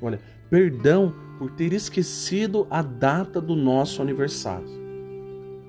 Olha, 0.02 0.20
perdão 0.50 1.14
por 1.38 1.52
ter 1.52 1.74
esquecido 1.74 2.66
a 2.70 2.82
data 2.82 3.42
do 3.42 3.56
nosso 3.56 4.02
aniversário 4.02 4.68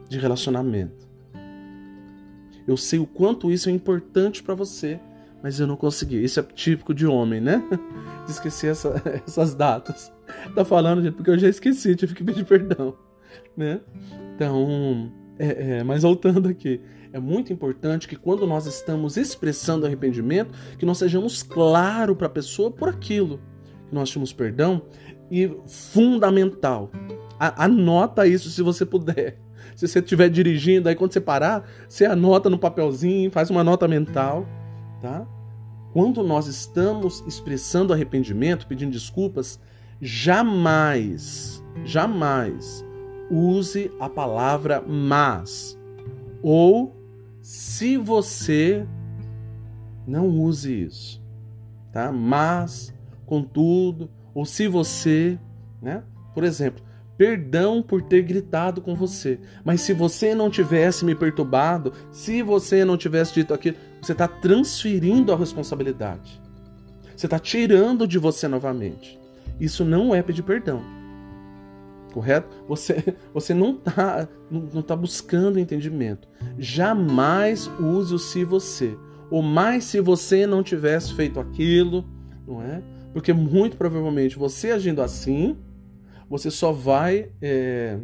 de 0.08 0.18
relacionamento. 0.18 1.06
Eu 2.66 2.76
sei 2.76 2.98
o 2.98 3.06
quanto 3.06 3.50
isso 3.50 3.68
é 3.68 3.72
importante 3.72 4.42
para 4.42 4.54
você, 4.54 4.98
mas 5.42 5.60
eu 5.60 5.66
não 5.66 5.76
consegui. 5.76 6.22
Isso 6.22 6.40
é 6.40 6.42
típico 6.42 6.92
de 6.92 7.06
homem, 7.06 7.40
né? 7.40 7.62
De 8.26 8.32
esquecer 8.32 8.72
essa, 8.72 9.00
essas 9.24 9.54
datas. 9.54 10.12
Tá 10.54 10.64
falando, 10.64 11.00
gente, 11.00 11.14
porque 11.14 11.30
eu 11.30 11.38
já 11.38 11.48
esqueci, 11.48 11.94
tive 11.94 12.12
que 12.12 12.24
pedir 12.24 12.44
perdão, 12.44 12.96
né? 13.56 13.80
Então, 14.36 15.10
é, 15.38 15.78
é, 15.78 15.82
mas 15.82 16.02
voltando 16.02 16.46
aqui, 16.50 16.78
é 17.10 17.18
muito 17.18 17.50
importante 17.50 18.06
que 18.06 18.16
quando 18.16 18.46
nós 18.46 18.66
estamos 18.66 19.16
expressando 19.16 19.86
arrependimento, 19.86 20.52
que 20.78 20.84
nós 20.84 20.98
sejamos 20.98 21.42
claros 21.42 22.14
para 22.18 22.26
a 22.26 22.30
pessoa 22.30 22.70
por 22.70 22.90
aquilo 22.90 23.40
que 23.88 23.94
nós 23.94 24.10
tínhamos 24.10 24.34
perdão 24.34 24.82
e 25.30 25.50
fundamental. 25.66 26.90
Anota 27.38 28.26
isso 28.26 28.50
se 28.50 28.62
você 28.62 28.84
puder. 28.84 29.40
Se 29.74 29.86
você 29.86 29.98
estiver 29.98 30.30
dirigindo, 30.30 30.88
aí 30.88 30.94
quando 30.94 31.12
você 31.12 31.20
parar, 31.20 31.68
você 31.86 32.06
anota 32.06 32.48
no 32.48 32.58
papelzinho, 32.58 33.30
faz 33.30 33.50
uma 33.50 33.62
nota 33.62 33.86
mental, 33.86 34.46
tá? 35.02 35.26
Quando 35.92 36.22
nós 36.22 36.46
estamos 36.46 37.22
expressando 37.26 37.92
arrependimento, 37.92 38.66
pedindo 38.66 38.92
desculpas, 38.92 39.60
jamais, 40.00 41.62
jamais 41.84 42.85
use 43.30 43.90
a 44.00 44.08
palavra 44.08 44.82
mas 44.86 45.78
ou 46.42 46.94
se 47.40 47.96
você 47.96 48.86
não 50.06 50.28
use 50.28 50.84
isso, 50.84 51.22
tá? 51.92 52.12
Mas, 52.12 52.94
contudo, 53.24 54.08
ou 54.34 54.44
se 54.44 54.68
você, 54.68 55.38
né? 55.82 56.02
Por 56.34 56.44
exemplo, 56.44 56.84
perdão 57.16 57.82
por 57.82 58.02
ter 58.02 58.22
gritado 58.22 58.80
com 58.80 58.94
você. 58.94 59.40
Mas 59.64 59.80
se 59.80 59.92
você 59.92 60.34
não 60.34 60.50
tivesse 60.50 61.04
me 61.04 61.14
perturbado, 61.14 61.92
se 62.12 62.42
você 62.42 62.84
não 62.84 62.96
tivesse 62.96 63.34
dito 63.34 63.54
aquilo, 63.54 63.76
você 64.00 64.12
está 64.12 64.28
transferindo 64.28 65.32
a 65.32 65.36
responsabilidade. 65.36 66.40
Você 67.16 67.26
está 67.26 67.38
tirando 67.38 68.06
de 68.06 68.18
você 68.18 68.46
novamente. 68.46 69.18
Isso 69.58 69.84
não 69.84 70.14
é 70.14 70.22
pedir 70.22 70.42
perdão. 70.42 70.82
Correto? 72.16 72.48
Você, 72.66 73.14
você 73.34 73.52
não 73.52 73.72
está 73.74 74.26
não, 74.50 74.62
não 74.72 74.80
tá 74.80 74.96
buscando 74.96 75.58
entendimento. 75.58 76.26
Jamais 76.58 77.70
use 77.78 78.14
o 78.14 78.18
se 78.18 78.42
você. 78.42 78.96
Ou 79.30 79.42
mais 79.42 79.84
se 79.84 80.00
você 80.00 80.46
não 80.46 80.62
tivesse 80.62 81.12
feito 81.12 81.38
aquilo, 81.38 82.06
não 82.48 82.62
é? 82.62 82.82
Porque 83.12 83.34
muito 83.34 83.76
provavelmente 83.76 84.38
você 84.38 84.70
agindo 84.70 85.02
assim, 85.02 85.58
você 86.26 86.50
só 86.50 86.72
vai 86.72 87.30
é, 87.42 87.98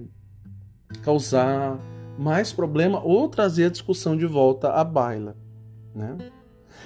causar 1.02 1.80
mais 2.18 2.52
problema 2.52 3.02
ou 3.02 3.30
trazer 3.30 3.64
a 3.64 3.70
discussão 3.70 4.14
de 4.14 4.26
volta 4.26 4.74
à 4.74 4.84
baila. 4.84 5.34
Né? 5.94 6.18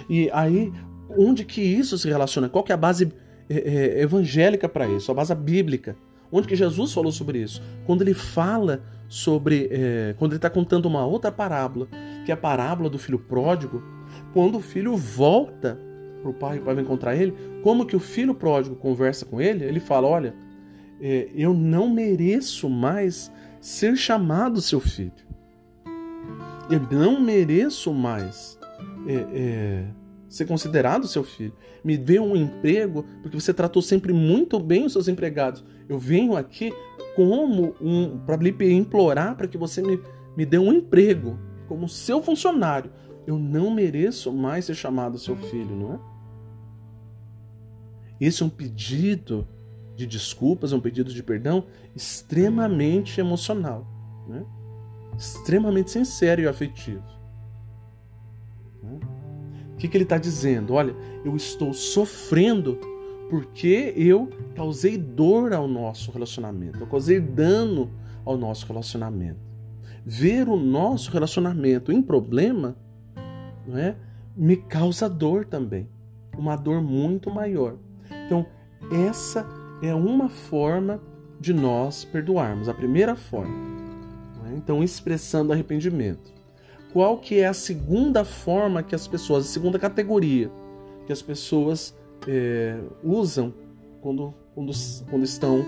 E 0.09 0.31
aí, 0.33 0.73
onde 1.11 1.45
que 1.45 1.61
isso 1.61 1.99
se 1.99 2.09
relaciona? 2.09 2.49
Qual 2.49 2.63
que 2.63 2.71
é 2.71 2.75
a 2.77 2.79
base 2.79 3.13
é, 3.51 3.57
é, 3.57 4.01
evangélica 4.03 4.69
para 4.69 4.87
isso? 4.87 5.11
A 5.11 5.15
base 5.15 5.35
bíblica. 5.35 5.97
Onde 6.31 6.49
que 6.49 6.57
Jesus 6.57 6.93
falou 6.93 7.13
sobre 7.13 7.41
isso? 7.41 7.63
Quando 7.85 8.03
ele 8.03 8.15
fala 8.15 8.83
sobre. 9.09 9.69
É, 9.71 10.15
quando 10.19 10.33
ele 10.33 10.39
está 10.39 10.51
contando 10.51 10.87
uma 10.87 11.05
outra 11.07 11.31
parábola, 11.31 11.89
que 12.25 12.31
é 12.31 12.35
a 12.35 12.37
parábola 12.37 12.91
do 12.91 12.99
filho 12.99 13.19
pródigo, 13.19 13.83
quando 14.33 14.59
o 14.59 14.61
filho 14.61 14.97
volta 14.97 15.79
para 16.23 16.31
o 16.31 16.35
pai 16.35 16.57
e 16.57 16.61
o 16.61 16.63
pai 16.63 16.75
vai 16.75 16.85
encontrar 16.85 17.17
ele, 17.17 17.35
como 17.63 17.87
que 17.87 17.97
o 17.97 18.01
filho 18.01 18.35
pródigo 18.35 18.77
conversa 18.77 19.25
com 19.25 19.41
ele, 19.41 19.65
ele 19.65 19.81
fala: 19.81 20.09
Olha, 20.09 20.35
é, 21.01 21.29
eu 21.35 21.55
não 21.55 21.89
mereço 21.89 22.69
mais 22.69 23.31
ser 23.61 23.97
chamado 23.97 24.61
seu 24.61 24.81
filho. 24.81 25.13
Eu 26.69 26.81
não 26.91 27.21
mereço 27.21 27.95
mais 27.95 28.59
é, 29.07 29.15
é, 29.15 29.85
ser 30.37 30.47
considerado 30.47 31.07
seu 31.07 31.25
filho. 31.25 31.53
Me 31.83 31.97
dê 31.97 32.19
um 32.21 32.37
emprego, 32.37 33.05
porque 33.23 33.39
você 33.39 33.53
tratou 33.53 33.83
sempre 33.83 34.13
muito 34.13 34.59
bem 34.59 34.85
os 34.85 34.93
seus 34.93 35.09
empregados. 35.09 35.65
Eu 35.89 35.99
venho 35.99 36.37
aqui 36.37 36.73
como 37.15 37.75
um 37.81 38.19
para 38.19 38.37
lhe 38.37 38.55
implorar 38.73 39.37
para 39.37 39.49
que 39.49 39.57
você 39.57 39.81
me, 39.81 40.01
me 40.37 40.45
dê 40.45 40.59
um 40.59 40.73
emprego 40.73 41.39
como 41.67 41.89
seu 41.89 42.23
funcionário. 42.23 42.91
Eu 43.27 43.39
não 43.39 43.71
mereço 43.71 44.33
mais 44.33 44.67
ser 44.67 44.75
chamado 44.75 45.19
seu 45.19 45.37
filho, 45.37 45.75
não 45.75 45.95
é? 45.95 45.99
Esse 48.21 48.43
é 48.43 48.47
um 48.47 48.51
pedido 48.51 49.47
de 49.95 50.07
desculpas, 50.07 50.73
um 50.73 50.81
pedido 50.81 51.13
de 51.13 51.23
perdão 51.23 51.65
extremamente 51.95 53.21
emocional, 53.21 53.87
né? 54.29 54.45
extremamente 55.17 55.91
sincero 55.91 56.43
e 56.43 56.47
afetivo. 56.47 57.16
O 59.77 59.79
que, 59.79 59.89
que 59.89 59.97
ele 59.97 60.05
está 60.05 60.17
dizendo? 60.17 60.73
Olha, 60.73 60.97
eu 61.23 61.37
estou 61.37 61.75
sofrendo 61.75 62.79
porque 63.29 63.93
eu 63.95 64.31
causei 64.55 64.97
dor 64.97 65.53
ao 65.53 65.69
nosso 65.69 66.11
relacionamento, 66.11 66.79
eu 66.79 66.87
causei 66.87 67.21
dano 67.21 67.91
ao 68.25 68.39
nosso 68.39 68.67
relacionamento. 68.67 69.39
Ver 70.03 70.49
o 70.49 70.57
nosso 70.57 71.11
relacionamento 71.11 71.93
em 71.93 72.01
problema 72.01 72.75
não 73.67 73.77
é, 73.77 73.97
me 74.35 74.57
causa 74.57 75.11
dor 75.11 75.45
também, 75.45 75.87
uma 76.39 76.57
dor 76.57 76.81
muito 76.81 77.31
maior. 77.31 77.77
Então, 78.25 78.47
essa 78.91 79.47
é 79.83 79.95
uma 79.95 80.31
forma 80.31 81.03
de 81.39 81.53
nós 81.53 82.03
perdoarmos. 82.03 82.67
A 82.67 82.73
primeira 82.75 83.15
forma. 83.15 83.55
Né? 84.43 84.55
Então, 84.57 84.83
expressando 84.83 85.53
arrependimento. 85.53 86.33
Qual 86.97 87.19
que 87.19 87.41
é 87.41 87.47
a 87.47 87.53
segunda 87.53 88.25
forma 88.25 88.83
que 88.83 88.95
as 88.95 89.07
pessoas, 89.07 89.45
a 89.45 89.49
segunda 89.49 89.79
categoria 89.79 90.51
que 91.05 91.13
as 91.13 91.21
pessoas 91.21 91.95
é, 92.27 92.81
usam 93.05 93.53
quando, 94.01 94.33
quando, 94.55 94.73
quando 95.11 95.23
estão 95.23 95.63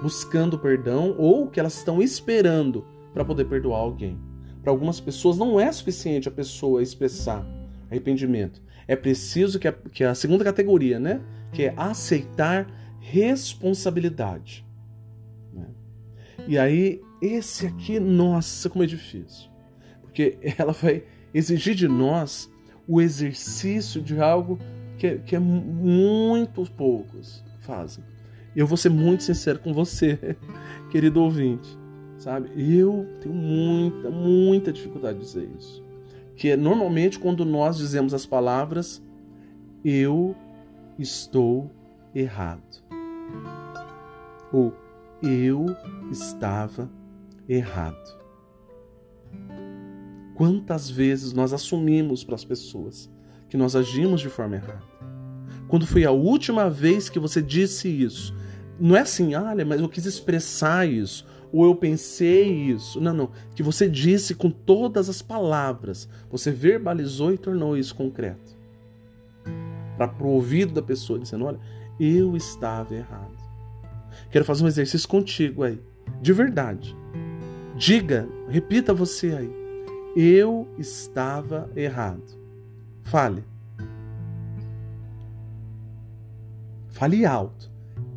buscando 0.00 0.56
perdão 0.56 1.16
ou 1.18 1.48
que 1.48 1.58
elas 1.58 1.76
estão 1.78 2.00
esperando 2.00 2.86
para 3.12 3.24
poder 3.24 3.46
perdoar 3.46 3.80
alguém? 3.80 4.20
Para 4.62 4.70
algumas 4.70 5.00
pessoas 5.00 5.36
não 5.36 5.58
é 5.58 5.72
suficiente 5.72 6.28
a 6.28 6.30
pessoa 6.30 6.80
expressar 6.80 7.44
arrependimento. 7.90 8.62
É 8.86 8.94
preciso 8.94 9.58
que 9.58 9.66
a, 9.66 9.72
que 9.72 10.04
a 10.04 10.14
segunda 10.14 10.44
categoria, 10.44 11.00
né? 11.00 11.20
Que 11.50 11.64
é 11.64 11.74
aceitar 11.76 12.68
responsabilidade. 13.00 14.64
Né? 15.52 15.66
E 16.46 16.56
aí, 16.56 17.00
esse 17.20 17.66
aqui, 17.66 17.98
nossa, 17.98 18.70
como 18.70 18.84
é 18.84 18.86
difícil. 18.86 19.57
Porque 20.08 20.38
ela 20.58 20.72
vai 20.72 21.04
exigir 21.32 21.74
de 21.74 21.86
nós 21.88 22.50
o 22.86 23.00
exercício 23.00 24.00
de 24.00 24.20
algo 24.20 24.58
que, 24.96 25.18
que 25.18 25.36
é 25.36 25.38
muito 25.38 26.64
poucos 26.72 27.44
fazem. 27.60 28.02
Eu 28.56 28.66
vou 28.66 28.76
ser 28.76 28.88
muito 28.88 29.22
sincero 29.22 29.58
com 29.58 29.72
você, 29.72 30.36
querido 30.90 31.22
ouvinte, 31.22 31.68
sabe? 32.16 32.50
Eu 32.56 33.06
tenho 33.20 33.34
muita, 33.34 34.10
muita 34.10 34.72
dificuldade 34.72 35.18
de 35.18 35.24
dizer 35.24 35.48
isso. 35.58 35.84
Que 36.34 36.50
é 36.50 36.56
normalmente 36.56 37.18
quando 37.18 37.44
nós 37.44 37.76
dizemos 37.76 38.14
as 38.14 38.24
palavras 38.24 39.02
eu 39.84 40.34
estou 40.98 41.70
errado 42.14 42.62
ou 44.52 44.74
eu 45.22 45.66
estava 46.10 46.90
errado. 47.48 48.17
Quantas 50.38 50.88
vezes 50.88 51.32
nós 51.32 51.52
assumimos 51.52 52.22
para 52.22 52.36
as 52.36 52.44
pessoas 52.44 53.10
que 53.48 53.56
nós 53.56 53.74
agimos 53.74 54.20
de 54.20 54.28
forma 54.28 54.54
errada? 54.54 54.84
Quando 55.66 55.84
foi 55.84 56.04
a 56.04 56.12
última 56.12 56.70
vez 56.70 57.08
que 57.08 57.18
você 57.18 57.42
disse 57.42 57.88
isso? 57.88 58.32
Não 58.78 58.94
é 58.94 59.00
assim, 59.00 59.34
olha, 59.34 59.66
mas 59.66 59.80
eu 59.80 59.88
quis 59.88 60.06
expressar 60.06 60.88
isso, 60.88 61.26
ou 61.52 61.64
eu 61.64 61.74
pensei 61.74 62.52
isso. 62.52 63.00
Não, 63.00 63.12
não. 63.12 63.30
Que 63.52 63.64
você 63.64 63.88
disse 63.88 64.32
com 64.32 64.48
todas 64.48 65.08
as 65.08 65.20
palavras, 65.20 66.08
você 66.30 66.52
verbalizou 66.52 67.32
e 67.32 67.36
tornou 67.36 67.76
isso 67.76 67.96
concreto. 67.96 68.56
Para 69.96 70.22
o 70.22 70.28
ouvido 70.28 70.72
da 70.72 70.82
pessoa, 70.82 71.18
dizendo: 71.18 71.46
olha, 71.46 71.58
eu 71.98 72.36
estava 72.36 72.94
errado. 72.94 73.36
Quero 74.30 74.44
fazer 74.44 74.62
um 74.62 74.68
exercício 74.68 75.08
contigo 75.08 75.64
aí, 75.64 75.80
de 76.22 76.32
verdade. 76.32 76.96
Diga, 77.76 78.28
repita 78.48 78.94
você 78.94 79.34
aí. 79.34 79.67
Eu 80.16 80.68
estava 80.78 81.70
errado. 81.76 82.38
Fale. 83.02 83.44
Fale 86.88 87.24
alto. 87.24 87.70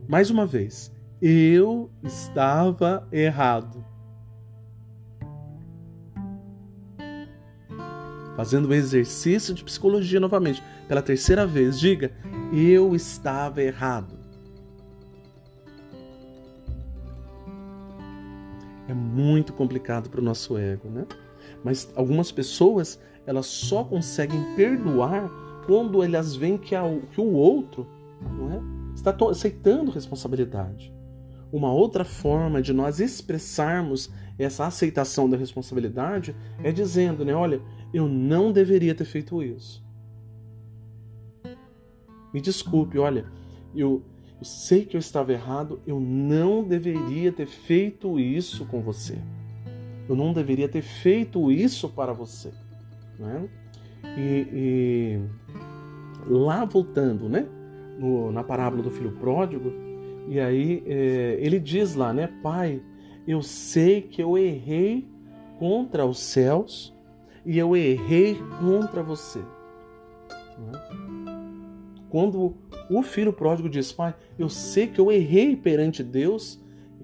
Mais 0.08 0.30
uma 0.30 0.46
vez. 0.46 0.92
Eu 1.22 1.90
estava 2.04 3.08
errado. 3.12 3.86
Fazendo 8.36 8.70
o 8.70 8.74
exercício 8.74 9.54
de 9.54 9.64
psicologia 9.64 10.20
novamente, 10.20 10.64
pela 10.88 11.02
terceira 11.02 11.46
vez, 11.46 11.80
diga: 11.80 12.12
Eu 12.52 12.96
estava 12.96 13.62
errado. 13.62 14.22
é 18.92 18.94
muito 18.94 19.54
complicado 19.54 20.10
para 20.10 20.20
o 20.20 20.24
nosso 20.24 20.58
ego, 20.58 20.90
né? 20.90 21.06
Mas 21.64 21.92
algumas 21.96 22.32
pessoas 22.32 23.00
elas 23.26 23.46
só 23.46 23.84
conseguem 23.84 24.56
perdoar 24.56 25.30
quando 25.66 26.04
elas 26.04 26.36
veem 26.36 26.58
que, 26.58 26.76
a, 26.76 26.84
que 27.14 27.22
o 27.22 27.34
outro 27.34 27.88
não 28.22 28.52
é, 28.52 28.62
está 28.96 29.16
aceitando 29.30 29.92
responsabilidade. 29.92 30.94
Uma 31.52 31.72
outra 31.72 32.06
forma 32.06 32.62
de 32.62 32.74
nós 32.74 33.00
expressarmos 33.00 34.10
essa 34.40 34.66
aceitação 34.66 35.30
da 35.30 35.38
responsabilidade 35.38 36.36
é 36.64 36.72
dizendo, 36.72 37.26
né, 37.26 37.34
olha, 37.34 37.62
eu 37.94 38.08
não 38.08 38.52
deveria 38.52 38.96
ter 38.96 39.06
feito 39.06 39.44
isso. 39.44 39.84
Me 42.34 42.40
desculpe, 42.40 42.98
olha, 42.98 43.26
eu, 43.76 44.02
eu 44.40 44.46
sei 44.46 44.86
que 44.86 44.96
eu 44.96 45.00
estava 45.00 45.34
errado, 45.34 45.82
eu 45.86 46.00
não 46.00 46.64
deveria 46.64 47.32
ter 47.32 47.48
feito 47.48 48.18
isso 48.18 48.66
com 48.66 48.82
você. 48.82 49.20
Eu 50.12 50.16
não 50.18 50.34
deveria 50.34 50.68
ter 50.68 50.82
feito 50.82 51.50
isso 51.50 51.88
para 51.88 52.12
você. 52.12 52.52
Né? 53.18 53.48
E, 54.18 54.48
e 54.52 55.20
lá 56.28 56.66
voltando, 56.66 57.30
né? 57.30 57.48
No, 57.98 58.30
na 58.30 58.44
parábola 58.44 58.84
do 58.84 58.92
filho 58.92 59.14
pródigo, 59.14 59.72
e 60.28 60.38
aí 60.38 60.84
é, 60.86 61.38
ele 61.40 61.62
diz 61.62 61.96
lá, 61.96 62.12
né? 62.12 62.28
Pai, 62.44 62.82
eu 63.26 63.42
sei 63.42 64.02
que 64.02 64.22
eu 64.22 64.38
errei 64.38 65.08
contra 65.58 66.06
os 66.06 66.20
céus 66.20 66.94
e 67.46 67.58
eu 67.58 67.74
errei 67.74 68.36
contra 68.60 69.02
você. 69.02 69.40
Né? 69.40 70.80
Quando 72.10 72.58
o 72.90 73.02
filho 73.02 73.32
pródigo 73.32 73.70
diz: 73.70 73.94
Pai, 73.94 74.14
eu 74.38 74.50
sei 74.50 74.88
que 74.88 75.00
eu 75.00 75.10
errei 75.10 75.56
perante 75.56 76.04
Deus, 76.04 76.62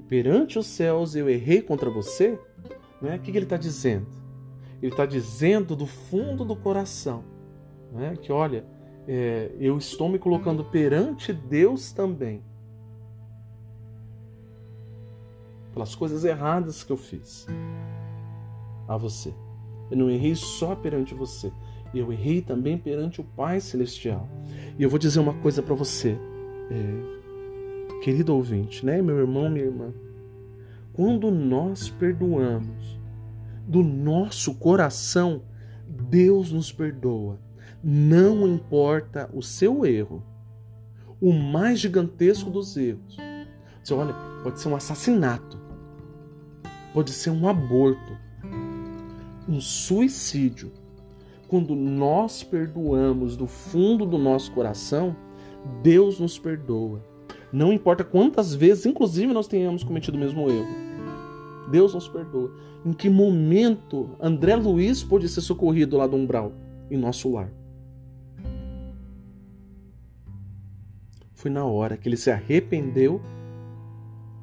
perante 0.10 0.60
os 0.60 0.68
céus, 0.68 1.16
eu 1.16 1.30
errei 1.30 1.62
contra 1.62 1.90
você. 1.90 2.38
Né? 3.02 3.16
O 3.16 3.20
que, 3.20 3.32
que 3.32 3.38
ele 3.38 3.46
está 3.46 3.58
dizendo? 3.58 4.08
Ele 4.82 4.92
está 4.92 5.06
dizendo 5.06 5.76
do 5.76 5.86
fundo 5.86 6.46
do 6.46 6.56
coração 6.56 7.24
né? 7.92 8.16
que, 8.22 8.32
olha, 8.32 8.66
é, 9.08 9.52
eu 9.60 9.78
estou 9.78 10.10
me 10.10 10.20
colocando 10.20 10.64
perante 10.64 11.32
Deus 11.34 11.92
também. 11.92 12.42
Pelas 15.74 15.96
coisas 15.96 16.26
erradas 16.26 16.84
que 16.84 16.92
eu 16.92 16.98
fiz 16.98 17.46
a 18.88 18.98
você. 18.98 19.34
Eu 19.90 19.98
não 19.98 20.10
errei 20.10 20.36
só 20.36 20.76
perante 20.76 21.14
você, 21.14 21.52
eu 21.94 22.12
errei 22.12 22.42
também 22.42 22.78
perante 22.78 23.22
o 23.22 23.24
Pai 23.24 23.62
Celestial. 23.62 24.28
E 24.78 24.84
eu 24.84 24.90
vou 24.90 25.00
dizer 25.00 25.20
uma 25.20 25.34
coisa 25.36 25.62
para 25.62 25.76
você, 25.76 26.18
é, 26.70 28.04
querido 28.04 28.36
ouvinte, 28.36 28.86
né, 28.86 29.02
meu 29.02 29.18
irmão, 29.18 29.50
minha 29.50 29.66
irmã. 29.66 29.94
Quando 30.98 31.32
nós 31.32 31.90
perdoamos 31.90 33.00
do 33.68 33.84
nosso 33.84 34.56
coração, 34.56 35.44
Deus 35.88 36.52
nos 36.52 36.72
perdoa. 36.72 37.40
Não 37.84 38.48
importa 38.48 39.30
o 39.32 39.44
seu 39.44 39.86
erro, 39.86 40.24
o 41.22 41.32
mais 41.32 41.80
gigantesco 41.80 42.50
dos 42.50 42.76
erros. 42.76 43.16
Você 43.82 43.94
olha, 43.94 44.16
pode 44.44 44.60
ser 44.60 44.70
um 44.70 44.76
assassinato, 44.76 45.58
pode 46.94 47.12
ser 47.12 47.30
um 47.30 47.48
aborto, 47.48 48.18
um 49.48 49.62
suicídio 49.62 50.74
quando 51.48 51.76
nós 51.76 52.44
perdoamos 52.44 53.38
do 53.38 53.48
fundo 53.48 54.06
do 54.06 54.18
nosso 54.18 54.52
coração, 54.52 55.16
Deus 55.82 56.20
nos 56.20 56.38
perdoa. 56.38 57.02
Não 57.54 57.72
importa 57.72 58.04
quantas 58.04 58.54
vezes, 58.54 58.86
inclusive, 58.86 59.32
nós 59.32 59.48
tenhamos 59.48 59.84
cometido 59.84 60.18
o 60.18 60.20
mesmo 60.20 60.50
erro. 60.50 60.87
Deus 61.70 61.94
nos 61.94 62.08
perdoa. 62.08 62.52
Em 62.86 62.94
que 62.94 63.10
momento 63.10 64.16
André 64.20 64.56
Luiz 64.56 65.04
pôde 65.04 65.28
ser 65.28 65.42
socorrido 65.42 65.98
lá 65.98 66.08
do 66.08 66.16
umbral, 66.16 66.54
em 66.90 66.98
nosso 66.98 67.32
lar? 67.32 67.52
Foi 71.34 71.52
na 71.52 71.66
hora 71.66 71.98
que 71.98 72.10
ele 72.10 72.18
se 72.18 72.32
arrependeu 72.32 73.22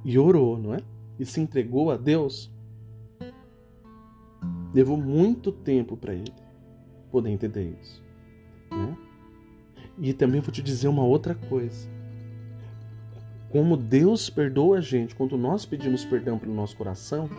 e 0.05 0.19
orou, 0.19 0.59
não 0.59 0.75
é? 0.75 0.81
E 1.19 1.25
se 1.25 1.41
entregou 1.41 1.91
a 1.91 1.97
Deus. 1.97 2.53
Levou 4.73 4.97
muito 4.97 5.51
tempo 5.51 5.97
para 5.97 6.15
ele 6.15 6.33
poder 7.11 7.31
entender 7.31 7.77
isso. 7.81 8.03
Né? 8.71 8.97
E 9.99 10.13
também 10.13 10.41
vou 10.41 10.53
te 10.53 10.63
dizer 10.63 10.89
uma 10.89 11.05
outra 11.05 11.35
coisa. 11.35 11.89
Como 13.55 13.77
Deus 13.77 14.29
perdoa 14.29 14.79
a 14.79 14.81
gente, 14.81 15.15
quando 15.15 15.39
nós 15.39 15.65
pedimos 15.65 16.05
perdão 16.05 16.37
pelo 16.37 16.53
nosso 16.53 16.77
coração, 16.77 17.31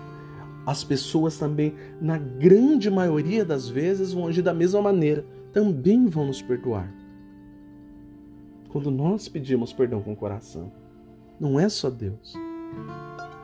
as 0.65 0.81
pessoas 0.81 1.37
também, 1.37 1.75
na 1.99 2.17
grande 2.17 2.89
maioria 2.89 3.43
das 3.43 3.67
vezes, 3.67 4.13
vão 4.13 4.25
agir 4.25 4.41
da 4.41 4.53
mesma 4.53 4.81
maneira, 4.81 5.25
também 5.51 6.07
vão 6.07 6.27
nos 6.27 6.41
perdoar. 6.41 6.89
Quando 8.69 8.89
nós 8.89 9.27
pedimos 9.27 9.73
perdão 9.73 10.01
com 10.01 10.13
o 10.13 10.15
coração, 10.15 10.71
não 11.37 11.59
é 11.59 11.67
só 11.67 11.89
Deus. 11.89 12.33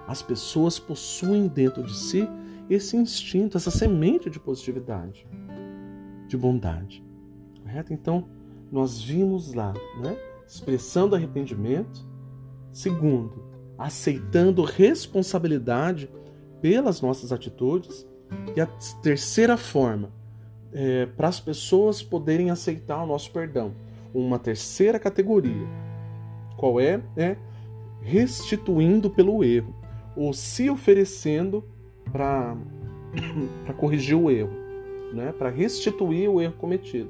As 0.08 0.22
pessoas 0.22 0.80
possuem 0.80 1.50
dentro 1.50 1.84
de 1.84 1.94
si 1.94 2.26
esse 2.70 2.96
instinto, 2.96 3.58
essa 3.58 3.70
semente 3.70 4.30
de 4.30 4.40
positividade 4.40 5.28
de 6.26 6.38
bondade. 6.38 7.04
Correto? 7.62 7.92
Então, 7.92 8.30
nós 8.72 9.02
vimos 9.04 9.54
lá, 9.54 9.74
né? 10.02 10.18
expressando 10.48 11.18
arrependimento. 11.18 12.10
Segundo, 12.72 13.44
aceitando 13.78 14.64
responsabilidade 14.64 16.10
pelas 16.62 17.02
nossas 17.02 17.32
atitudes. 17.32 18.08
E 18.56 18.62
a 18.62 18.66
terceira 19.02 19.58
forma, 19.58 20.10
é, 20.72 21.06
para 21.06 21.28
as 21.28 21.40
pessoas 21.40 22.02
poderem 22.02 22.50
aceitar 22.50 23.04
o 23.04 23.08
nosso 23.08 23.32
perdão, 23.32 23.74
uma 24.14 24.40
terceira 24.40 24.98
categoria. 24.98 25.68
Qual 26.58 26.80
é? 26.80 27.02
É 27.18 27.36
restituindo 28.02 29.10
pelo 29.10 29.44
erro, 29.44 29.76
ou 30.16 30.34
se 30.34 30.70
oferecendo 30.70 31.64
para 32.12 32.58
corrigir 33.78 34.18
o 34.18 34.30
erro, 34.30 34.52
né? 35.14 35.32
para 35.32 35.50
restituir 35.50 36.28
o 36.28 36.42
erro 36.42 36.54
cometido. 36.54 37.10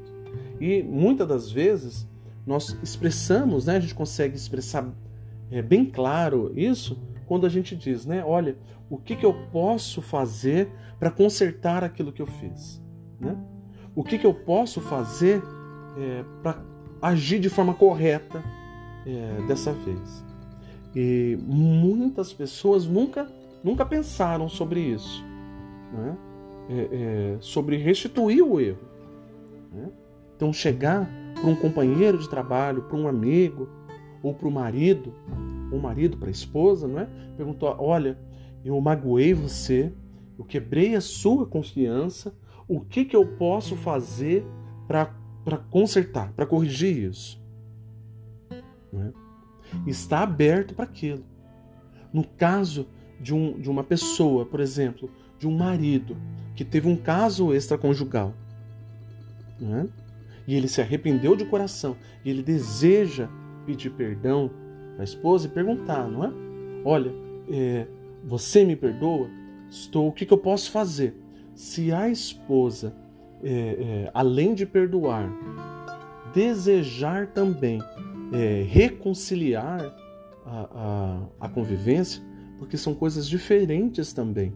E 0.60 0.84
muitas 0.84 1.28
das 1.28 1.52
vezes 1.52 2.08
nós 2.46 2.78
expressamos, 2.84 3.66
né? 3.66 3.78
a 3.78 3.80
gente 3.80 3.96
consegue 3.96 4.36
expressar 4.36 4.92
é, 5.52 5.62
bem 5.62 5.86
claro 5.86 6.52
isso 6.56 6.98
quando 7.28 7.46
a 7.46 7.50
gente 7.50 7.76
diz, 7.76 8.06
né? 8.06 8.24
Olha, 8.26 8.58
o 8.90 8.98
que, 8.98 9.16
que 9.16 9.26
eu 9.26 9.34
posso 9.52 10.02
fazer 10.02 10.70
para 11.00 11.12
consertar 11.12 11.84
aquilo 11.84 12.12
que 12.12 12.22
eu 12.22 12.26
fiz? 12.26 12.82
Né? 13.20 13.38
O 13.96 14.04
que, 14.04 14.18
que 14.18 14.26
eu 14.26 14.34
posso 14.34 14.82
fazer 14.82 15.42
é, 15.98 16.24
para 16.42 16.62
agir 17.02 17.40
de 17.40 17.50
forma 17.50 17.74
correta 17.74 18.44
é, 19.06 19.46
dessa 19.48 19.74
vez? 19.74 20.26
E 20.96 21.38
muitas 21.42 22.34
pessoas 22.34 22.86
nunca, 22.86 23.30
nunca 23.64 23.86
pensaram 23.86 24.50
sobre 24.50 24.80
isso, 24.82 25.24
né? 25.94 26.18
É, 26.70 27.36
é 27.36 27.38
sobre 27.40 27.78
restituir 27.78 28.42
o 28.42 28.60
erro. 28.60 28.80
Né? 29.72 29.90
Então, 30.36 30.52
chegar 30.54 31.10
para 31.34 31.50
um 31.50 31.56
companheiro 31.56 32.18
de 32.18 32.30
trabalho, 32.30 32.84
para 32.84 32.98
um 32.98 33.08
amigo, 33.08 33.70
ou 34.22 34.34
para 34.34 34.48
o 34.48 34.52
marido, 34.52 35.14
ou 35.72 35.80
marido 35.80 36.18
para 36.18 36.28
a 36.28 36.32
esposa, 36.32 36.88
não 36.88 37.00
é? 37.00 37.08
Perguntou: 37.36 37.76
Olha, 37.80 38.18
eu 38.64 38.80
magoei 38.80 39.34
você, 39.34 39.92
eu 40.38 40.46
quebrei 40.46 40.96
a 40.96 41.02
sua 41.02 41.46
confiança, 41.46 42.34
o 42.68 42.80
que, 42.80 43.06
que 43.06 43.16
eu 43.16 43.26
posso 43.26 43.76
fazer 43.76 44.46
para 44.88 45.58
consertar, 45.70 46.32
para 46.34 46.46
corrigir 46.46 47.10
isso? 47.10 47.42
É? 48.52 49.12
Está 49.88 50.22
aberto 50.22 50.74
para 50.74 50.86
aquilo. 50.86 51.24
No 52.14 52.24
caso 52.24 52.88
de, 53.20 53.34
um, 53.34 53.60
de 53.60 53.70
uma 53.70 53.84
pessoa, 53.84 54.46
por 54.46 54.60
exemplo, 54.60 55.10
de 55.40 55.48
um 55.48 55.58
marido 55.58 56.18
que 56.56 56.66
teve 56.66 56.88
um 56.88 56.96
caso 56.96 57.54
extraconjugal, 57.54 58.34
é? 59.62 59.88
e 60.48 60.56
ele 60.56 60.68
se 60.68 60.82
arrependeu 60.82 61.36
de 61.36 61.46
coração, 61.46 61.96
e 62.24 62.30
ele 62.30 62.44
deseja 62.44 63.30
pedir 63.66 63.92
perdão 63.92 64.50
a 64.98 65.04
esposa 65.04 65.48
e 65.48 65.50
perguntar, 65.50 66.08
não 66.08 66.26
é? 66.26 66.32
Olha, 66.84 67.12
é, 67.50 67.88
você 68.24 68.64
me 68.64 68.76
perdoa? 68.76 69.30
Estou, 69.70 70.08
o 70.08 70.12
que, 70.12 70.26
que 70.26 70.34
eu 70.34 70.38
posso 70.38 70.72
fazer? 70.72 71.16
Se 71.56 71.92
a 71.92 72.10
esposa, 72.10 72.94
é, 73.44 73.50
é, 73.50 74.12
além 74.14 74.54
de 74.54 74.66
perdoar, 74.66 75.30
desejar 76.34 77.28
também 77.28 77.80
é, 78.32 78.66
reconciliar 78.68 79.94
a, 80.46 81.28
a, 81.40 81.46
a, 81.46 81.50
convivência, 81.50 82.22
porque 82.58 82.78
são 82.78 82.94
coisas 82.94 83.28
diferentes 83.28 84.14
também. 84.14 84.54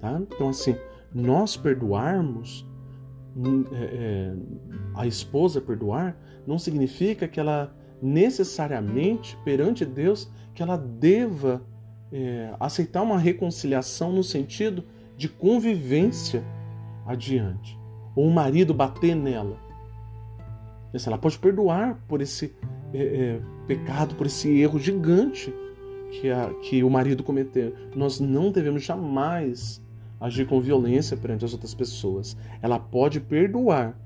Tá? 0.00 0.20
Então, 0.20 0.48
assim, 0.48 0.76
nós 1.12 1.56
perdoarmos, 1.56 2.66
é, 3.72 4.34
a 4.94 5.06
esposa 5.06 5.60
perdoar, 5.60 6.16
não 6.46 6.58
significa 6.58 7.26
que 7.26 7.40
ela 7.40 7.74
necessariamente 8.04 9.34
perante 9.44 9.84
Deus 9.84 10.30
que 10.54 10.62
ela 10.62 10.76
deva 10.76 11.62
é, 12.12 12.54
aceitar 12.60 13.02
uma 13.02 13.18
reconciliação 13.18 14.12
no 14.12 14.22
sentido 14.22 14.84
de 15.16 15.28
convivência 15.28 16.44
adiante. 17.06 17.78
Ou 18.14 18.28
o 18.28 18.30
marido 18.30 18.74
bater 18.74 19.16
nela. 19.16 19.56
Ela 21.06 21.18
pode 21.18 21.38
perdoar 21.38 21.98
por 22.06 22.20
esse 22.20 22.54
é, 22.92 22.98
é, 22.98 23.40
pecado, 23.66 24.14
por 24.14 24.26
esse 24.26 24.48
erro 24.60 24.78
gigante 24.78 25.52
que, 26.12 26.30
a, 26.30 26.52
que 26.62 26.84
o 26.84 26.90
marido 26.90 27.24
cometeu. 27.24 27.74
Nós 27.96 28.20
não 28.20 28.52
devemos 28.52 28.84
jamais 28.84 29.82
agir 30.20 30.46
com 30.46 30.60
violência 30.60 31.16
perante 31.16 31.44
as 31.44 31.52
outras 31.52 31.74
pessoas. 31.74 32.36
Ela 32.62 32.78
pode 32.78 33.18
perdoar, 33.18 33.98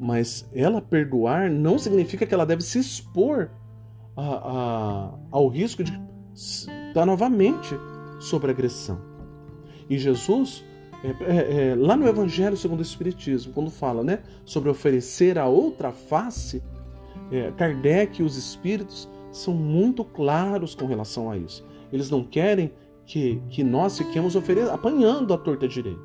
mas 0.00 0.48
ela 0.54 0.80
perdoar 0.80 1.50
não 1.50 1.78
significa 1.78 2.24
que 2.24 2.32
ela 2.32 2.46
deve 2.46 2.62
se 2.62 2.78
expor 2.78 3.50
a, 4.16 4.22
a, 4.22 5.14
ao 5.30 5.46
risco 5.48 5.84
de 5.84 5.92
estar 6.34 7.04
novamente 7.04 7.74
sobre 8.18 8.50
agressão. 8.50 8.98
E 9.90 9.98
Jesus, 9.98 10.64
é, 11.04 11.08
é, 11.08 11.70
é, 11.70 11.74
lá 11.74 11.98
no 11.98 12.08
Evangelho 12.08 12.56
segundo 12.56 12.78
o 12.78 12.82
Espiritismo, 12.82 13.52
quando 13.52 13.70
fala 13.70 14.02
né, 14.02 14.20
sobre 14.42 14.70
oferecer 14.70 15.38
a 15.38 15.46
outra 15.46 15.92
face, 15.92 16.62
é, 17.30 17.52
Kardec 17.52 18.22
e 18.22 18.24
os 18.24 18.38
espíritos 18.38 19.06
são 19.30 19.52
muito 19.52 20.02
claros 20.02 20.74
com 20.74 20.86
relação 20.86 21.30
a 21.30 21.36
isso. 21.36 21.62
Eles 21.92 22.08
não 22.08 22.24
querem 22.24 22.72
que, 23.04 23.42
que 23.50 23.62
nós 23.62 23.98
fiquemos 23.98 24.34
apanhando 24.72 25.34
a 25.34 25.38
torta 25.38 25.68
direita. 25.68 26.00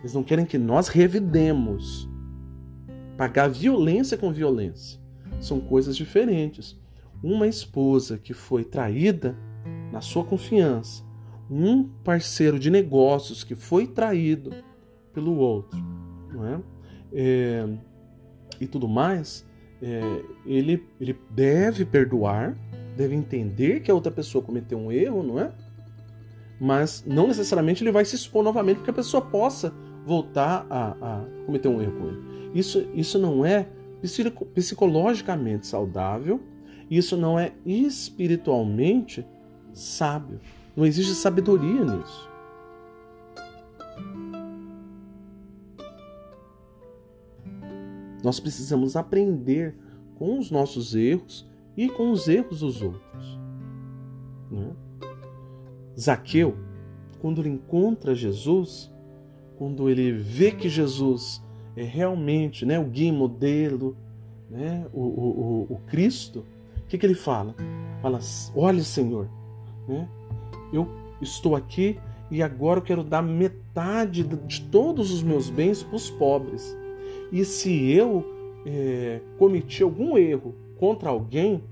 Eles 0.00 0.12
não 0.12 0.24
querem 0.24 0.44
que 0.44 0.58
nós 0.58 0.88
revidemos 0.88 2.08
Pagar 3.18 3.48
violência 3.48 4.16
com 4.16 4.32
violência 4.32 5.00
são 5.40 5.58
coisas 5.58 5.96
diferentes. 5.96 6.80
Uma 7.20 7.48
esposa 7.48 8.16
que 8.16 8.32
foi 8.32 8.62
traída 8.62 9.36
na 9.92 10.00
sua 10.00 10.22
confiança, 10.22 11.02
um 11.50 11.82
parceiro 11.82 12.60
de 12.60 12.70
negócios 12.70 13.42
que 13.42 13.56
foi 13.56 13.88
traído 13.88 14.52
pelo 15.12 15.36
outro, 15.36 15.76
não 16.32 16.46
é? 16.46 16.60
é 17.12 17.68
e 18.60 18.68
tudo 18.68 18.86
mais, 18.86 19.44
é, 19.82 20.22
ele, 20.46 20.86
ele 21.00 21.18
deve 21.30 21.84
perdoar, 21.84 22.56
deve 22.96 23.16
entender 23.16 23.80
que 23.80 23.90
a 23.90 23.94
outra 23.94 24.12
pessoa 24.12 24.44
cometeu 24.44 24.78
um 24.78 24.92
erro, 24.92 25.24
não 25.24 25.40
é? 25.40 25.52
Mas 26.60 27.04
não 27.04 27.26
necessariamente 27.26 27.82
ele 27.82 27.90
vai 27.90 28.04
se 28.04 28.14
expor 28.14 28.44
novamente 28.44 28.76
porque 28.76 28.90
a 28.90 28.94
pessoa 28.94 29.20
possa 29.20 29.72
voltar 30.08 30.66
a, 30.70 30.96
a 31.00 31.24
cometer 31.44 31.68
um 31.68 31.82
erro 31.82 31.92
com 31.92 32.06
ele. 32.08 32.50
Isso, 32.54 32.88
isso 32.94 33.18
não 33.18 33.44
é 33.44 33.68
psicologicamente 34.54 35.66
saudável, 35.66 36.40
isso 36.90 37.14
não 37.14 37.38
é 37.38 37.52
espiritualmente 37.66 39.26
sábio. 39.74 40.40
Não 40.74 40.86
existe 40.86 41.14
sabedoria 41.14 41.84
nisso. 41.84 42.30
Nós 48.24 48.40
precisamos 48.40 48.96
aprender 48.96 49.76
com 50.14 50.38
os 50.38 50.50
nossos 50.50 50.94
erros 50.94 51.46
e 51.76 51.88
com 51.88 52.10
os 52.10 52.28
erros 52.28 52.60
dos 52.60 52.80
outros. 52.80 53.38
Né? 54.50 54.70
Zaqueu, 55.98 56.56
quando 57.20 57.42
ele 57.42 57.50
encontra 57.50 58.14
Jesus, 58.14 58.90
quando 59.58 59.90
ele 59.90 60.12
vê 60.12 60.52
que 60.52 60.68
Jesus 60.68 61.42
é 61.76 61.82
realmente 61.82 62.64
né, 62.64 62.78
o 62.78 62.84
guia 62.84 63.12
modelo, 63.12 63.96
né, 64.48 64.86
o, 64.92 65.00
o, 65.00 65.66
o, 65.70 65.80
Cristo, 65.88 66.44
o 66.76 66.88
que, 66.88 66.96
que 66.96 67.04
ele 67.04 67.14
fala? 67.14 67.54
Fala, 68.00 68.20
olha 68.54 68.82
Senhor, 68.82 69.28
né, 69.88 70.08
eu 70.72 70.88
estou 71.20 71.56
aqui 71.56 71.98
e 72.30 72.42
agora 72.42 72.78
eu 72.78 72.84
quero 72.84 73.02
dar 73.02 73.22
metade 73.22 74.22
de 74.22 74.60
todos 74.62 75.10
os 75.10 75.22
meus 75.22 75.50
bens 75.50 75.82
para 75.82 75.96
os 75.96 76.08
pobres. 76.08 76.76
E 77.32 77.44
se 77.44 77.90
eu 77.90 78.24
é, 78.64 79.20
cometi 79.38 79.82
algum 79.82 80.16
erro 80.16 80.54
contra 80.78 81.10
alguém, 81.10 81.64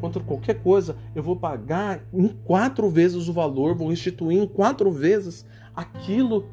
contra 0.00 0.22
qualquer 0.22 0.62
coisa, 0.62 0.96
eu 1.14 1.22
vou 1.22 1.34
pagar 1.34 2.04
em 2.12 2.28
quatro 2.28 2.88
vezes 2.88 3.28
o 3.28 3.32
valor, 3.32 3.74
vou 3.74 3.88
restituir 3.88 4.38
em 4.38 4.46
quatro 4.46 4.90
vezes 4.92 5.44
aquilo 5.74 6.44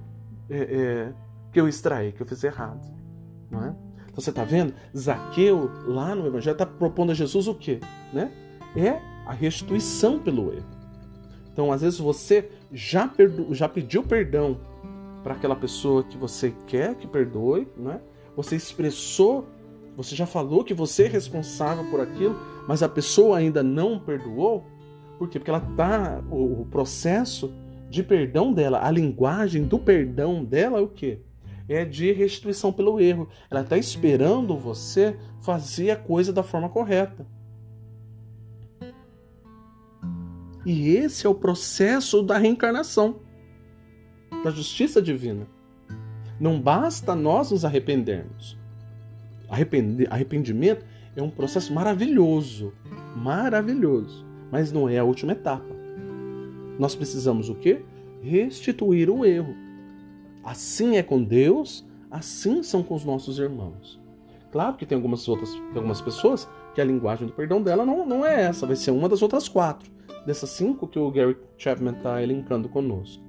é, 0.50 0.58
é, 0.58 1.14
que 1.52 1.60
eu 1.60 1.68
extraí, 1.68 2.12
que 2.12 2.22
eu 2.22 2.26
fiz 2.26 2.43
errado. 2.43 2.82
Não 3.50 3.64
é? 3.64 3.76
Então 4.06 4.24
você 4.24 4.30
está 4.30 4.43
vendo? 4.43 4.74
Zaqueu, 4.96 5.70
lá 5.86 6.16
no 6.16 6.26
Evangelho, 6.26 6.54
está 6.54 6.66
propondo 6.66 7.12
a 7.12 7.14
Jesus 7.14 7.48
o 7.48 7.56
quê? 7.56 7.80
Né? 8.14 8.32
É 8.76 9.02
a 9.26 9.34
restituição 9.34 10.20
pelo 10.20 10.54
erro. 10.54 10.76
Então, 11.52 11.72
às 11.72 11.82
vezes, 11.82 12.00
você 12.00 12.50
já, 12.72 13.08
perdo... 13.08 13.54
já 13.54 13.68
pediu 13.68 14.04
perdão 14.04 14.60
para 15.24 15.34
aquela 15.34 15.56
pessoa 15.56 16.04
que 16.04 16.18
você 16.18 16.54
quer 16.68 16.96
que 16.96 17.08
perdoe, 17.08 17.68
não 17.76 17.91
é? 17.91 18.02
Você 18.36 18.56
expressou, 18.56 19.48
você 19.96 20.16
já 20.16 20.26
falou 20.26 20.64
que 20.64 20.74
você 20.74 21.06
é 21.06 21.08
responsável 21.08 21.84
por 21.89 22.00
aquilo, 22.00 22.36
mas 22.68 22.84
a 22.84 22.89
pessoa 22.89 23.38
ainda 23.38 23.64
não 23.64 23.98
perdoou. 23.98 24.66
Por 25.18 25.30
quê? 25.30 25.39
Porque 25.39 25.50
ela 25.50 25.62
tá 25.76 26.22
o 26.30 26.68
processo 26.70 27.54
de 27.96 28.04
perdão 28.04 28.52
dela, 28.52 28.86
a 28.86 28.91
linguagem 28.91 29.64
do 29.64 29.80
perdão 29.80 30.43
dela 30.43 30.80
é 30.80 30.82
o 30.82 30.88
quê? 30.88 31.22
É 31.68 31.86
de 31.86 32.12
restituição 32.12 32.72
pelo 32.72 33.00
erro. 33.00 33.30
Ela 33.50 33.62
está 33.62 33.78
esperando 33.78 34.58
você 34.58 35.18
fazer 35.41 35.91
a 35.91 35.96
coisa 35.96 36.34
da 36.34 36.43
forma 36.43 36.68
correta. 36.68 37.26
E 40.66 40.89
esse 40.89 41.26
é 41.26 41.30
o 41.30 41.34
processo 41.36 42.22
da 42.22 42.38
reencarnação, 42.38 43.22
da 44.43 44.52
justiça 44.52 45.02
divina. 45.02 45.48
Não 46.38 46.60
basta 46.60 47.16
nós 47.16 47.52
nos 47.52 47.64
arrependermos. 47.64 48.58
Arrependimento 49.48 50.86
é 51.16 51.22
um 51.22 51.30
processo 51.30 51.74
maravilhoso, 51.74 52.74
maravilhoso, 53.16 54.26
mas 54.52 54.72
não 54.72 54.89
é 54.89 54.98
a 54.98 55.04
última 55.04 55.32
etapa. 55.32 55.74
Nós 56.80 56.95
precisamos 56.95 57.49
o 57.49 57.55
quê? 57.55 57.84
Restituir 58.21 59.09
o 59.09 59.26
erro. 59.26 59.55
Assim 60.43 60.97
é 60.97 61.03
com 61.03 61.23
Deus, 61.23 61.88
assim 62.09 62.61
são 62.63 62.84
com 62.84 62.95
os 62.95 63.05
nossos 63.05 63.39
irmãos. 63.39 63.99
Claro 64.51 64.78
que 64.78 64.86
tem 64.86 64.95
algumas 64.95 65.28
outras, 65.28 65.51
tem 65.51 65.76
algumas 65.76 66.01
pessoas 66.01 66.47
que 66.73 66.82
a 66.82 66.86
linguagem 66.86 67.28
do 67.28 67.34
perdão 67.34 67.61
dela 67.61 67.86
não, 67.86 68.05
não 68.05 68.26
é 68.26 68.43
essa, 68.43 68.65
vai 68.65 68.76
ser 68.76 68.91
uma 68.91 69.09
das 69.09 69.21
outras 69.21 69.49
quatro, 69.49 69.91
dessas 70.26 70.49
cinco 70.51 70.88
que 70.88 70.99
o 70.99 71.11
Gary 71.11 71.38
Chapman 71.57 71.93
está 71.93 72.21
elencando 72.21 72.69
conosco, 72.69 73.23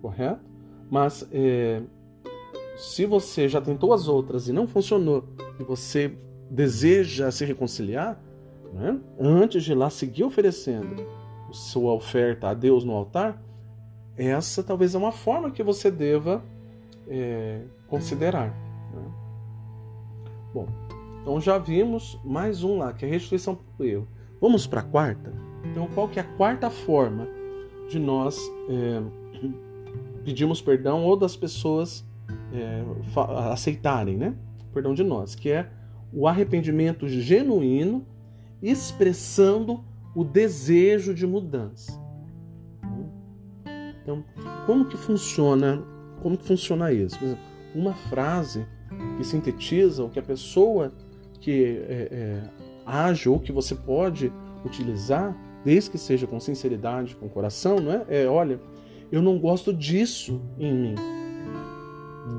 correto? 0.00 0.40
Mas 0.90 1.26
é, 1.32 1.82
se 2.76 3.06
você 3.06 3.48
já 3.48 3.60
tentou 3.60 3.92
as 3.92 4.08
outras 4.08 4.48
e 4.48 4.52
não 4.52 4.66
funcionou, 4.66 5.24
e 5.58 5.64
você 5.64 6.16
deseja 6.50 7.30
se 7.30 7.44
reconciliar, 7.44 8.20
né, 8.72 8.98
antes 9.18 9.64
de 9.64 9.72
ir 9.72 9.74
lá 9.74 9.90
seguir 9.90 10.24
oferecendo 10.24 11.21
sua 11.52 11.92
oferta 11.92 12.48
a 12.48 12.54
Deus 12.54 12.84
no 12.84 12.92
altar, 12.92 13.40
essa 14.16 14.62
talvez 14.62 14.94
é 14.94 14.98
uma 14.98 15.12
forma 15.12 15.50
que 15.50 15.62
você 15.62 15.90
deva 15.90 16.42
é, 17.08 17.62
considerar. 17.88 18.48
Né? 18.92 19.12
Bom, 20.52 20.66
então 21.20 21.40
já 21.40 21.58
vimos 21.58 22.18
mais 22.24 22.62
um 22.62 22.78
lá, 22.78 22.92
que 22.92 23.04
é 23.04 23.08
a 23.08 23.10
restituição 23.10 23.58
do 23.78 23.84
erro. 23.84 24.08
Vamos 24.40 24.66
para 24.66 24.80
a 24.80 24.84
quarta? 24.84 25.32
Então, 25.64 25.86
qual 25.94 26.08
que 26.08 26.18
é 26.18 26.22
a 26.22 26.36
quarta 26.36 26.68
forma 26.68 27.26
de 27.88 27.98
nós 27.98 28.38
é, 28.68 29.02
pedirmos 30.24 30.60
perdão 30.60 31.04
ou 31.04 31.16
das 31.16 31.36
pessoas 31.36 32.04
é, 32.52 32.82
aceitarem, 33.50 34.16
né? 34.16 34.34
Perdão 34.72 34.94
de 34.94 35.04
nós, 35.04 35.34
que 35.34 35.50
é 35.50 35.70
o 36.12 36.26
arrependimento 36.26 37.08
genuíno, 37.08 38.04
expressando 38.62 39.84
o 40.14 40.24
desejo 40.24 41.14
de 41.14 41.26
mudança. 41.26 42.00
Então, 44.02 44.24
como 44.66 44.84
que 44.84 44.96
funciona? 44.96 45.82
Como 46.20 46.36
que 46.36 46.44
funciona 46.44 46.92
isso? 46.92 47.18
Por 47.18 47.24
exemplo, 47.26 47.44
uma 47.74 47.94
frase 47.94 48.66
que 49.16 49.24
sintetiza 49.24 50.04
o 50.04 50.10
que 50.10 50.18
a 50.18 50.22
pessoa 50.22 50.92
que 51.40 51.82
é, 51.88 52.08
é, 52.10 52.42
age 52.86 53.28
ou 53.28 53.38
que 53.38 53.50
você 53.52 53.74
pode 53.74 54.32
utilizar, 54.64 55.36
desde 55.64 55.90
que 55.90 55.98
seja 55.98 56.26
com 56.26 56.38
sinceridade, 56.38 57.16
com 57.16 57.28
coração, 57.28 57.76
não 57.76 57.92
é? 57.92 58.04
É, 58.08 58.26
olha, 58.26 58.60
eu 59.10 59.20
não 59.20 59.38
gosto 59.38 59.72
disso 59.72 60.40
em 60.58 60.72
mim, 60.72 60.94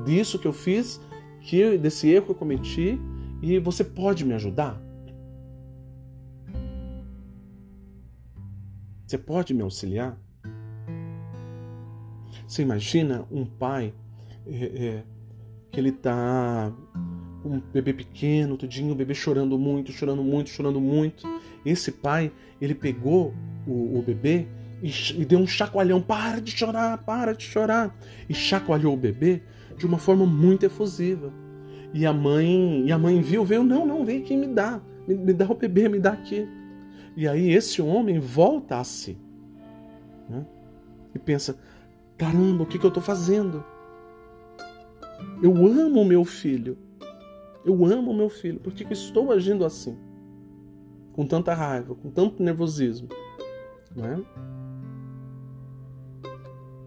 disso 0.04 0.38
que 0.38 0.46
eu 0.46 0.52
fiz, 0.52 1.00
que 1.40 1.76
desse 1.76 2.10
erro 2.10 2.26
que 2.26 2.30
eu 2.32 2.36
cometi, 2.36 2.98
e 3.42 3.58
você 3.58 3.84
pode 3.84 4.24
me 4.24 4.32
ajudar? 4.34 4.80
Você 9.06 9.18
pode 9.18 9.52
me 9.52 9.62
auxiliar? 9.62 10.18
Você 12.46 12.62
imagina 12.62 13.26
um 13.30 13.44
pai 13.44 13.92
é, 14.46 14.64
é, 14.64 15.02
que 15.70 15.80
ele 15.80 15.92
tá 15.92 16.72
um 17.44 17.60
bebê 17.72 17.92
pequeno, 17.92 18.56
tudinho, 18.56 18.92
o 18.92 18.94
bebê 18.94 19.14
chorando 19.14 19.58
muito, 19.58 19.92
chorando 19.92 20.22
muito, 20.22 20.50
chorando 20.50 20.80
muito. 20.80 21.26
Esse 21.64 21.92
pai, 21.92 22.32
ele 22.60 22.74
pegou 22.74 23.34
o, 23.66 23.98
o 23.98 24.02
bebê 24.02 24.46
e, 24.82 24.90
e 25.20 25.24
deu 25.24 25.38
um 25.38 25.46
chacoalhão. 25.46 26.00
Para 26.00 26.40
de 26.40 26.52
chorar, 26.52 26.98
para 26.98 27.34
de 27.34 27.44
chorar. 27.44 27.94
E 28.28 28.34
chacoalhou 28.34 28.94
o 28.94 28.96
bebê 28.96 29.42
de 29.76 29.84
uma 29.84 29.98
forma 29.98 30.24
muito 30.24 30.64
efusiva. 30.64 31.32
E 31.92 32.06
a 32.06 32.12
mãe, 32.12 32.86
e 32.86 32.92
a 32.92 32.98
mãe 32.98 33.20
viu, 33.20 33.44
veio, 33.44 33.62
não, 33.62 33.86
não, 33.86 34.04
vem 34.04 34.20
aqui 34.20 34.36
me 34.36 34.48
dá, 34.48 34.80
me, 35.06 35.14
me 35.14 35.32
dá 35.32 35.46
o 35.46 35.54
bebê, 35.54 35.88
me 35.88 36.00
dá 36.00 36.12
aqui. 36.12 36.48
E 37.16 37.28
aí 37.28 37.52
esse 37.52 37.80
homem 37.80 38.18
volta 38.18 38.78
a 38.78 38.84
si. 38.84 39.16
Né? 40.28 40.44
E 41.14 41.18
pensa, 41.18 41.56
caramba, 42.16 42.64
o 42.64 42.66
que, 42.66 42.78
que 42.78 42.84
eu 42.84 42.88
estou 42.88 43.02
fazendo? 43.02 43.64
Eu 45.42 45.54
amo 45.66 46.04
meu 46.04 46.24
filho. 46.24 46.76
Eu 47.64 47.84
amo 47.84 48.12
meu 48.12 48.28
filho. 48.28 48.60
Por 48.60 48.72
que, 48.72 48.84
que 48.84 48.92
estou 48.92 49.32
agindo 49.32 49.64
assim? 49.64 49.96
Com 51.12 51.26
tanta 51.26 51.54
raiva, 51.54 51.94
com 51.94 52.10
tanto 52.10 52.42
nervosismo. 52.42 53.08
Né? 53.94 54.22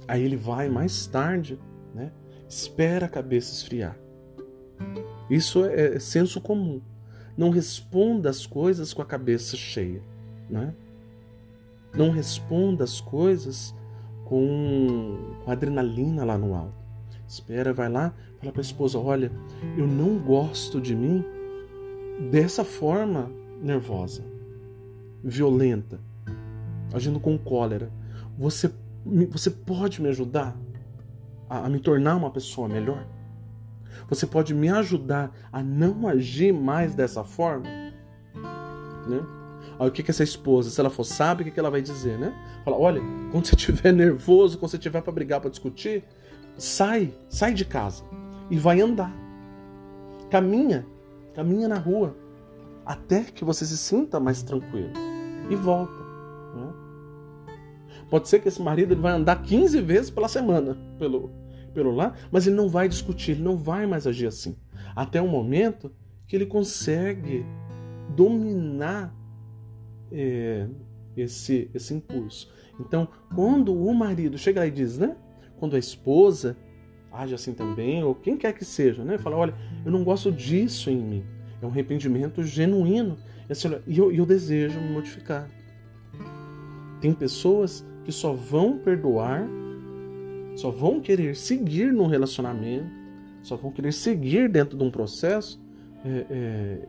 Aí 0.07 0.23
ele 0.23 0.35
vai 0.35 0.69
mais 0.69 1.07
tarde, 1.07 1.59
né? 1.93 2.11
espera 2.47 3.05
a 3.05 3.09
cabeça 3.09 3.53
esfriar. 3.53 3.97
Isso 5.29 5.65
é, 5.65 5.95
é 5.95 5.99
senso 5.99 6.39
comum. 6.41 6.81
Não 7.37 7.49
responda 7.49 8.29
as 8.29 8.45
coisas 8.45 8.93
com 8.93 9.01
a 9.01 9.05
cabeça 9.05 9.55
cheia. 9.55 10.01
Né? 10.49 10.73
Não 11.93 12.09
responda 12.09 12.83
as 12.83 13.01
coisas 13.01 13.75
com, 14.25 15.17
com 15.43 15.51
adrenalina 15.51 16.23
lá 16.23 16.37
no 16.37 16.53
alto. 16.53 16.73
Espera, 17.27 17.73
vai 17.73 17.89
lá, 17.89 18.13
fala 18.39 18.51
para 18.51 18.61
a 18.61 18.63
esposa: 18.63 18.97
olha, 18.97 19.31
eu 19.77 19.87
não 19.87 20.17
gosto 20.17 20.79
de 20.79 20.95
mim 20.95 21.25
dessa 22.31 22.63
forma 22.63 23.31
nervosa, 23.61 24.23
violenta, 25.23 25.99
agindo 26.93 27.19
com 27.19 27.37
cólera. 27.37 27.91
Você, 28.37 28.71
você 29.29 29.49
pode 29.49 30.01
me 30.01 30.09
ajudar 30.09 30.55
a, 31.49 31.65
a 31.65 31.69
me 31.69 31.79
tornar 31.79 32.15
uma 32.15 32.31
pessoa 32.31 32.67
melhor? 32.67 33.05
Você 34.07 34.27
pode 34.27 34.53
me 34.53 34.69
ajudar 34.69 35.31
a 35.51 35.61
não 35.61 36.07
agir 36.07 36.53
mais 36.53 36.93
dessa 36.93 37.23
forma? 37.23 37.65
Né? 39.07 39.36
Aí 39.79 39.87
o 39.87 39.91
que, 39.91 40.01
que 40.01 40.11
essa 40.11 40.23
esposa, 40.23 40.69
se 40.69 40.79
ela 40.79 40.89
for 40.89 41.03
sábia, 41.03 41.43
o 41.43 41.45
que, 41.45 41.51
que 41.51 41.59
ela 41.59 41.69
vai 41.69 41.81
dizer, 41.81 42.17
né? 42.17 42.33
Fala, 42.65 42.77
olha, 42.77 43.01
quando 43.31 43.45
você 43.45 43.55
estiver 43.55 43.91
nervoso, 43.93 44.57
quando 44.57 44.71
você 44.71 44.77
estiver 44.77 45.01
para 45.01 45.13
brigar, 45.13 45.39
para 45.39 45.49
discutir, 45.49 46.03
sai, 46.57 47.13
sai 47.29 47.53
de 47.53 47.63
casa 47.63 48.03
e 48.49 48.57
vai 48.57 48.81
andar. 48.81 49.13
Caminha, 50.29 50.85
caminha 51.35 51.67
na 51.67 51.77
rua, 51.77 52.15
até 52.85 53.23
que 53.23 53.45
você 53.45 53.65
se 53.65 53.77
sinta 53.77 54.19
mais 54.19 54.41
tranquilo. 54.41 54.91
E 55.49 55.55
volta. 55.55 55.93
Né? 56.55 56.73
Pode 58.09 58.27
ser 58.27 58.39
que 58.39 58.47
esse 58.47 58.61
marido 58.61 58.93
ele 58.93 59.01
vai 59.01 59.13
andar 59.13 59.41
15 59.41 59.79
vezes 59.81 60.09
pela 60.09 60.27
semana 60.27 60.77
pelo, 60.97 61.31
pelo 61.73 61.91
lá, 61.91 62.13
mas 62.31 62.47
ele 62.47 62.55
não 62.55 62.67
vai 62.67 62.89
discutir, 62.89 63.31
ele 63.31 63.43
não 63.43 63.55
vai 63.55 63.85
mais 63.85 64.07
agir 64.07 64.27
assim. 64.27 64.57
Até 64.95 65.21
o 65.21 65.27
momento 65.27 65.91
que 66.25 66.35
ele 66.35 66.45
consegue 66.45 67.45
dominar 68.15 69.13
é, 70.11 70.67
esse, 71.15 71.69
esse 71.73 71.93
impulso. 71.93 72.51
Então, 72.79 73.07
quando 73.33 73.73
o 73.73 73.93
marido 73.93 74.37
chega 74.37 74.61
lá 74.61 74.67
e 74.67 74.71
diz, 74.71 74.97
né? 74.97 75.15
Quando 75.59 75.75
a 75.75 75.79
esposa 75.79 76.55
age 77.11 77.33
assim 77.33 77.53
também, 77.53 78.03
ou 78.03 78.13
quem 78.13 78.37
quer 78.37 78.53
que 78.53 78.63
seja, 78.63 79.03
né? 79.03 79.17
Fala, 79.17 79.37
olha, 79.37 79.53
eu 79.85 79.91
não 79.91 80.03
gosto 80.03 80.31
disso 80.31 80.89
em 80.89 80.97
mim. 80.97 81.23
É 81.61 81.65
um 81.65 81.69
arrependimento 81.69 82.43
genuíno. 82.43 83.17
E 83.87 83.97
eu, 83.97 84.11
eu 84.11 84.25
desejo 84.25 84.79
me 84.79 84.91
modificar. 84.91 85.49
Tem 87.01 87.13
pessoas 87.13 87.85
que 88.03 88.11
só 88.11 88.33
vão 88.33 88.77
perdoar 88.77 89.47
só 90.57 90.71
vão 90.71 90.99
querer 90.99 91.35
seguir 91.35 91.93
num 91.93 92.07
relacionamento, 92.07 92.89
só 93.43 93.55
vão 93.55 93.71
querer 93.71 93.93
seguir 93.93 94.49
dentro 94.49 94.75
de 94.75 94.83
um 94.83 94.89
processo 94.89 95.61
é, 96.03 96.25
é, 96.29 96.87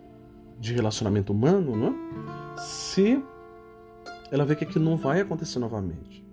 de 0.59 0.75
relacionamento 0.75 1.33
humano, 1.33 1.77
não 1.77 1.89
é? 1.89 2.09
se 2.59 3.23
ela 4.31 4.45
vê 4.45 4.55
que 4.55 4.65
aquilo 4.65 4.85
não 4.85 4.97
vai 4.97 5.21
acontecer 5.21 5.59
novamente. 5.59 6.25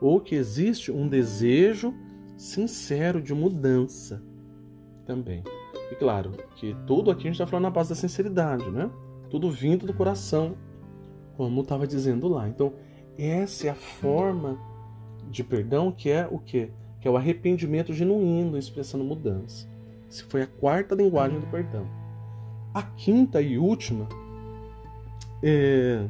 Ou 0.00 0.20
que 0.20 0.34
existe 0.34 0.90
um 0.90 1.08
desejo 1.08 1.94
sincero 2.36 3.22
de 3.22 3.32
mudança 3.32 4.22
também. 5.06 5.42
E 5.90 5.94
claro, 5.94 6.32
que 6.56 6.76
tudo 6.86 7.10
aqui 7.10 7.22
a 7.22 7.24
gente 7.24 7.34
está 7.34 7.46
falando 7.46 7.64
na 7.64 7.70
base 7.70 7.88
da 7.88 7.94
sinceridade, 7.94 8.68
né? 8.70 8.90
Tudo 9.30 9.50
vindo 9.50 9.86
do 9.86 9.94
coração, 9.94 10.56
como 11.36 11.62
estava 11.62 11.86
dizendo 11.86 12.28
lá. 12.28 12.48
Então, 12.48 12.74
essa 13.16 13.68
é 13.68 13.70
a 13.70 13.74
forma 13.74 14.58
de 15.30 15.42
perdão, 15.42 15.90
que 15.90 16.10
é 16.10 16.28
o 16.30 16.38
quê? 16.38 16.70
Que 17.00 17.08
é 17.08 17.10
o 17.10 17.16
arrependimento 17.16 17.94
genuíno, 17.94 18.58
expressando 18.58 19.04
mudança. 19.04 19.66
Essa 20.08 20.24
foi 20.28 20.42
a 20.42 20.46
quarta 20.46 20.94
linguagem 20.94 21.40
do 21.40 21.46
perdão. 21.46 21.86
A 22.76 22.82
quinta 22.82 23.40
e 23.40 23.56
última, 23.56 24.06
é... 25.42 26.06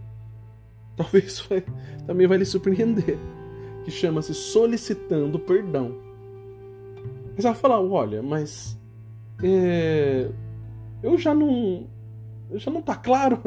talvez 0.96 1.48
também 2.04 2.26
vai 2.26 2.38
lhe 2.38 2.44
surpreender, 2.44 3.16
que 3.84 3.90
chama-se 3.92 4.34
solicitando 4.34 5.38
perdão. 5.38 5.94
Você 7.36 7.42
vai 7.42 7.54
falar, 7.54 7.80
olha, 7.80 8.20
mas 8.20 8.76
é... 9.44 10.28
eu 11.04 11.16
já 11.16 11.32
não, 11.32 11.86
já 12.54 12.68
não 12.68 12.82
tá 12.82 12.96
claro 12.96 13.40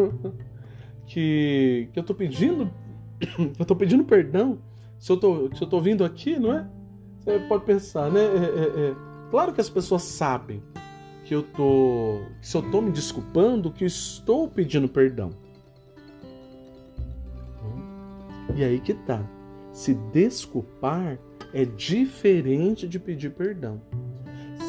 que, 1.05 1.89
que 1.91 1.99
eu 1.99 2.03
tô 2.03 2.15
pedindo 2.15 2.71
eu 3.37 3.51
estou 3.59 3.75
pedindo 3.75 4.05
perdão. 4.05 4.59
Se 4.97 5.11
eu 5.11 5.15
estou 5.15 5.53
se 5.53 5.61
eu 5.61 5.67
tô 5.67 5.81
vindo 5.81 6.05
aqui, 6.05 6.39
não 6.39 6.53
é? 6.53 6.65
Você 7.19 7.37
pode 7.49 7.65
pensar, 7.65 8.09
né? 8.09 8.21
É, 8.21 8.23
é, 8.23 8.91
é. 8.91 8.95
Claro 9.29 9.51
que 9.51 9.59
as 9.59 9.69
pessoas 9.69 10.03
sabem 10.03 10.63
que 11.29 11.35
eu 11.35 11.43
tô. 11.43 12.23
Se 12.41 12.57
eu 12.57 12.61
estou 12.61 12.81
me 12.81 12.89
desculpando, 12.89 13.71
que 13.71 13.83
eu 13.83 13.87
estou 13.87 14.47
pedindo 14.47 14.89
perdão. 14.89 15.29
E 18.55 18.63
aí 18.63 18.79
que 18.79 18.95
tá. 18.95 19.23
Se 19.71 19.93
desculpar 19.93 21.19
é 21.53 21.65
diferente 21.65 22.87
de 22.87 22.97
pedir 22.99 23.29
perdão. 23.29 23.79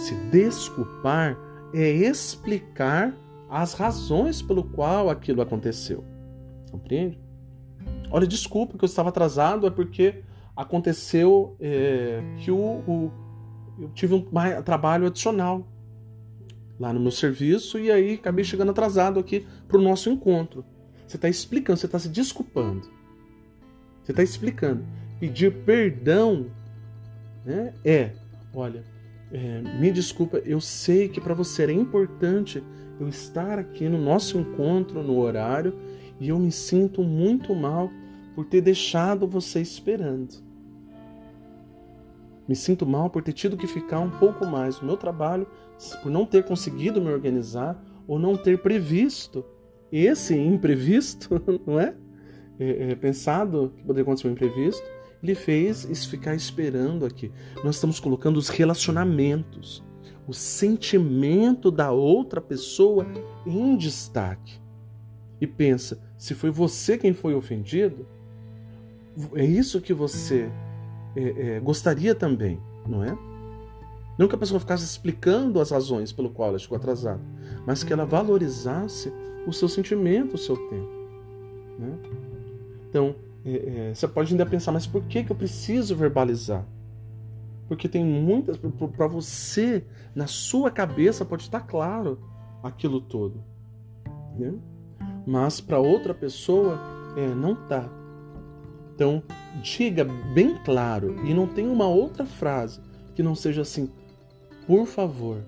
Se 0.04 0.14
desculpar 0.30 1.38
é 1.72 1.88
explicar 1.88 3.16
as 3.48 3.72
razões 3.72 4.42
pelo 4.42 4.62
qual 4.62 5.08
aquilo 5.08 5.40
aconteceu. 5.40 6.04
Compreende? 6.70 7.18
Olha, 8.10 8.26
desculpa 8.26 8.76
que 8.76 8.84
eu 8.84 8.86
estava 8.86 9.08
atrasado, 9.08 9.66
é 9.66 9.70
porque 9.70 10.22
aconteceu 10.54 11.56
é, 11.58 12.22
que 12.36 12.50
o, 12.50 12.58
o, 12.86 13.10
eu 13.78 13.88
tive 13.94 14.12
um 14.12 14.22
trabalho 14.62 15.06
adicional 15.06 15.66
lá 16.80 16.94
no 16.94 16.98
meu 16.98 17.10
serviço 17.10 17.78
e 17.78 17.92
aí 17.92 18.14
acabei 18.14 18.42
chegando 18.42 18.70
atrasado 18.70 19.20
aqui 19.20 19.46
para 19.68 19.76
o 19.76 19.82
nosso 19.82 20.08
encontro. 20.08 20.64
Você 21.06 21.16
está 21.16 21.28
explicando, 21.28 21.78
você 21.78 21.86
está 21.86 21.98
se 21.98 22.08
desculpando. 22.08 22.88
Você 24.02 24.12
está 24.12 24.22
explicando. 24.22 24.82
Pedir 25.20 25.52
perdão 25.64 26.46
né, 27.44 27.74
é, 27.84 28.12
olha, 28.54 28.82
é, 29.30 29.60
me 29.78 29.90
desculpa, 29.90 30.38
eu 30.38 30.60
sei 30.60 31.08
que 31.08 31.20
para 31.20 31.34
você 31.34 31.64
era 31.64 31.72
importante 31.72 32.62
eu 32.98 33.08
estar 33.08 33.58
aqui 33.58 33.88
no 33.88 33.98
nosso 33.98 34.38
encontro 34.38 35.02
no 35.02 35.18
horário 35.18 35.78
e 36.18 36.28
eu 36.28 36.38
me 36.38 36.50
sinto 36.50 37.02
muito 37.02 37.54
mal 37.54 37.90
por 38.34 38.46
ter 38.46 38.60
deixado 38.60 39.26
você 39.26 39.60
esperando. 39.60 40.34
Me 42.46 42.56
sinto 42.56 42.86
mal 42.86 43.08
por 43.08 43.22
ter 43.22 43.32
tido 43.32 43.56
que 43.56 43.66
ficar 43.66 44.00
um 44.00 44.10
pouco 44.10 44.44
mais 44.44 44.80
no 44.80 44.86
meu 44.86 44.96
trabalho, 44.96 45.46
por 46.02 46.10
não 46.10 46.26
ter 46.26 46.44
conseguido 46.44 47.00
me 47.00 47.10
organizar 47.10 47.82
ou 48.06 48.18
não 48.18 48.36
ter 48.36 48.58
previsto 48.58 49.44
esse 49.90 50.34
imprevisto, 50.36 51.40
não 51.66 51.80
é? 51.80 51.94
é, 52.58 52.92
é 52.92 52.94
pensado 52.94 53.72
que 53.76 53.82
poderia 53.82 54.02
acontecer 54.02 54.28
um 54.28 54.32
imprevisto, 54.32 54.86
ele 55.22 55.34
fez 55.34 55.84
ficar 56.06 56.34
esperando 56.34 57.04
aqui. 57.04 57.32
Nós 57.64 57.76
estamos 57.76 57.98
colocando 57.98 58.36
os 58.36 58.48
relacionamentos, 58.48 59.82
o 60.26 60.32
sentimento 60.32 61.70
da 61.70 61.90
outra 61.90 62.40
pessoa 62.40 63.06
em 63.46 63.76
destaque. 63.76 64.60
E 65.40 65.46
pensa, 65.46 66.00
se 66.16 66.34
foi 66.34 66.50
você 66.50 66.98
quem 66.98 67.12
foi 67.12 67.34
ofendido, 67.34 68.06
é 69.34 69.44
isso 69.44 69.80
que 69.80 69.92
você 69.92 70.50
é, 71.16 71.56
é, 71.56 71.60
gostaria 71.60 72.14
também, 72.14 72.60
não 72.86 73.02
é? 73.02 73.29
Não 74.20 74.28
que 74.28 74.34
a 74.34 74.38
pessoa 74.38 74.60
ficasse 74.60 74.84
explicando 74.84 75.58
as 75.62 75.70
razões 75.70 76.12
pelo 76.12 76.28
qual 76.28 76.50
ela 76.50 76.58
chegou 76.58 76.76
atrasada, 76.76 77.22
mas 77.66 77.82
que 77.82 77.90
ela 77.90 78.04
valorizasse 78.04 79.10
o 79.46 79.52
seu 79.52 79.66
sentimento, 79.66 80.34
o 80.34 80.38
seu 80.38 80.58
tempo. 80.68 80.90
Né? 81.78 81.98
Então, 82.86 83.14
é, 83.46 83.88
é, 83.88 83.94
você 83.94 84.06
pode 84.06 84.34
ainda 84.34 84.44
pensar, 84.44 84.72
mas 84.72 84.86
por 84.86 85.02
que, 85.04 85.24
que 85.24 85.32
eu 85.32 85.36
preciso 85.36 85.96
verbalizar? 85.96 86.66
Porque 87.66 87.88
tem 87.88 88.04
muitas. 88.04 88.58
Para 88.58 89.06
você, 89.06 89.86
na 90.14 90.26
sua 90.26 90.70
cabeça, 90.70 91.24
pode 91.24 91.44
estar 91.44 91.60
claro 91.60 92.18
aquilo 92.62 93.00
todo. 93.00 93.42
Né? 94.38 94.52
Mas 95.26 95.62
para 95.62 95.78
outra 95.78 96.12
pessoa, 96.12 96.78
é, 97.16 97.26
não 97.26 97.54
tá. 97.54 97.88
Então, 98.94 99.22
diga 99.62 100.04
bem 100.04 100.58
claro 100.62 101.16
e 101.24 101.32
não 101.32 101.46
tem 101.46 101.66
uma 101.66 101.88
outra 101.88 102.26
frase 102.26 102.82
que 103.14 103.22
não 103.22 103.34
seja 103.34 103.62
assim: 103.62 103.90
por 104.70 104.86
favor, 104.86 105.42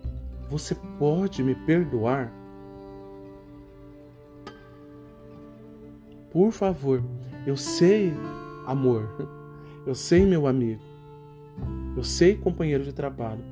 você 0.51 0.75
pode 0.99 1.45
me 1.45 1.55
perdoar? 1.55 2.33
Por 6.33 6.51
favor, 6.51 7.01
eu 7.47 7.57
sei, 7.57 8.13
amor, 8.67 9.09
eu 9.87 9.95
sei, 9.95 10.27
meu 10.27 10.45
amigo, 10.49 10.83
eu 11.97 12.03
sei, 12.03 12.37
companheiro 12.37 12.83
de 12.83 12.93
trabalho, 12.93 13.45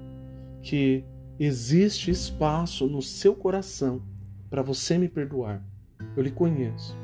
que 0.61 1.05
existe 1.39 2.11
espaço 2.11 2.89
no 2.89 3.01
seu 3.01 3.33
coração 3.33 4.03
para 4.51 4.63
você 4.63 4.99
me 4.99 5.09
perdoar. 5.09 5.65
Eu 6.17 6.25
lhe 6.25 6.33
conheço. 6.33 6.97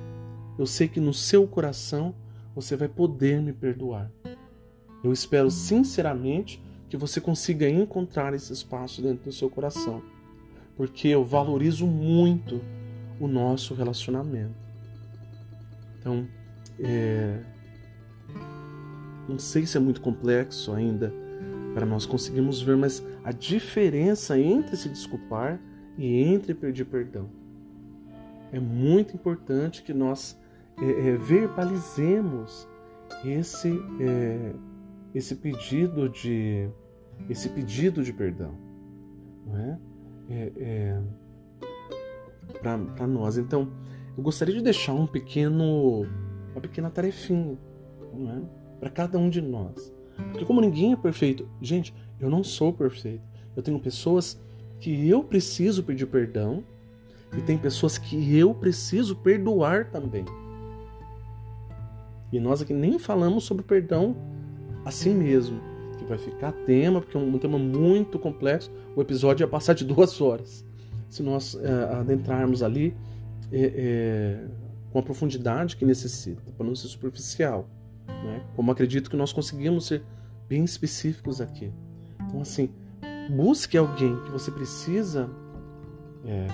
Eu 0.58 0.66
sei 0.66 0.88
que 0.88 0.98
no 0.98 1.14
seu 1.14 1.46
coração 1.46 2.16
você 2.52 2.74
vai 2.74 2.88
poder 2.88 3.40
me 3.40 3.52
perdoar. 3.52 4.10
Eu 5.04 5.12
espero 5.12 5.52
sinceramente 5.52 6.60
que 6.89 6.97
você 6.97 7.20
consiga 7.20 7.68
encontrar 7.68 8.34
esse 8.34 8.53
espaço 8.53 9.03
dentro 9.03 9.24
do 9.24 9.32
seu 9.32 9.51
coração, 9.51 10.03
porque 10.76 11.09
eu 11.09 11.24
valorizo 11.24 11.87
muito 11.87 12.61
o 13.18 13.26
nosso 13.26 13.74
relacionamento. 13.74 14.55
Então, 15.99 16.26
é... 16.78 17.41
não 19.28 19.39
sei 19.39 19.66
se 19.66 19.76
é 19.76 19.80
muito 19.80 20.01
complexo 20.01 20.72
ainda 20.72 21.12
para 21.74 21.84
nós 21.84 22.07
conseguirmos 22.07 22.62
ver, 22.62 22.76
mas 22.76 23.05
a 23.24 23.32
diferença 23.32 24.39
entre 24.39 24.76
se 24.76 24.89
desculpar 24.89 25.61
e 25.99 26.22
entre 26.22 26.55
pedir 26.55 26.84
perdão. 26.84 27.28
É 28.53 28.61
muito 28.61 29.14
importante 29.14 29.82
que 29.82 29.93
nós 29.93 30.39
é, 30.80 31.09
é, 31.09 31.16
verbalizemos 31.16 32.66
esse 33.24 33.78
é, 34.01 34.53
esse 35.16 35.34
pedido 35.34 36.10
de 36.10 36.68
esse 37.30 37.48
pedido 37.48 38.04
de 38.04 38.12
perdão, 38.12 38.54
não 39.46 39.56
é? 39.56 39.78
é, 40.28 40.52
é 40.58 41.02
para 42.60 43.06
nós. 43.06 43.38
Então, 43.38 43.72
eu 44.16 44.22
gostaria 44.22 44.54
de 44.54 44.62
deixar 44.62 44.92
um 44.92 45.06
pequeno 45.06 46.06
uma 46.52 46.60
pequena 46.60 46.90
tarefinha, 46.90 47.56
é? 48.14 48.42
Para 48.78 48.90
cada 48.90 49.18
um 49.18 49.30
de 49.30 49.40
nós. 49.40 49.90
Porque 50.30 50.44
como 50.44 50.60
ninguém 50.60 50.92
é 50.92 50.96
perfeito, 50.96 51.48
gente, 51.62 51.94
eu 52.20 52.28
não 52.28 52.44
sou 52.44 52.72
perfeito. 52.72 53.24
Eu 53.54 53.62
tenho 53.62 53.80
pessoas 53.80 54.38
que 54.80 55.08
eu 55.08 55.24
preciso 55.24 55.82
pedir 55.82 56.06
perdão 56.06 56.62
e 57.36 57.40
tem 57.40 57.56
pessoas 57.56 57.96
que 57.96 58.36
eu 58.36 58.54
preciso 58.54 59.16
perdoar 59.16 59.90
também. 59.90 60.26
E 62.30 62.38
nós 62.38 62.60
aqui 62.60 62.74
nem 62.74 62.98
falamos 62.98 63.44
sobre 63.44 63.64
perdão 63.64 64.36
assim 64.87 65.12
mesmo, 65.12 65.61
que 65.99 66.05
vai 66.05 66.16
ficar 66.16 66.53
tema, 66.53 67.01
porque 67.01 67.16
é 67.16 67.20
um 67.20 67.39
tema 67.39 67.59
muito 67.59 68.20
complexo. 68.20 68.70
O 68.95 69.03
episódio 69.03 69.43
ia 69.43 69.49
passar 69.49 69.74
de 69.74 69.82
duas 69.84 70.20
horas. 70.20 70.64
Se 71.09 71.22
nós 71.22 71.57
é, 71.57 71.95
adentrarmos 71.95 72.62
ali 72.62 72.95
é, 73.51 73.72
é, 73.74 74.45
com 74.93 75.01
a 75.01 75.03
profundidade 75.03 75.76
que 75.76 75.84
necessita, 75.84 76.53
para 76.57 76.64
não 76.64 76.76
ser 76.76 76.87
superficial. 76.87 77.68
Né? 78.07 78.43
Como 78.55 78.70
acredito 78.70 79.11
que 79.11 79.16
nós 79.16 79.32
conseguimos 79.32 79.87
ser 79.87 80.05
bem 80.49 80.64
específicos 80.64 81.41
aqui. 81.41 81.72
Então, 82.28 82.41
assim, 82.41 82.70
busque 83.30 83.76
alguém 83.76 84.16
que 84.22 84.30
você 84.30 84.51
precisa 84.51 85.28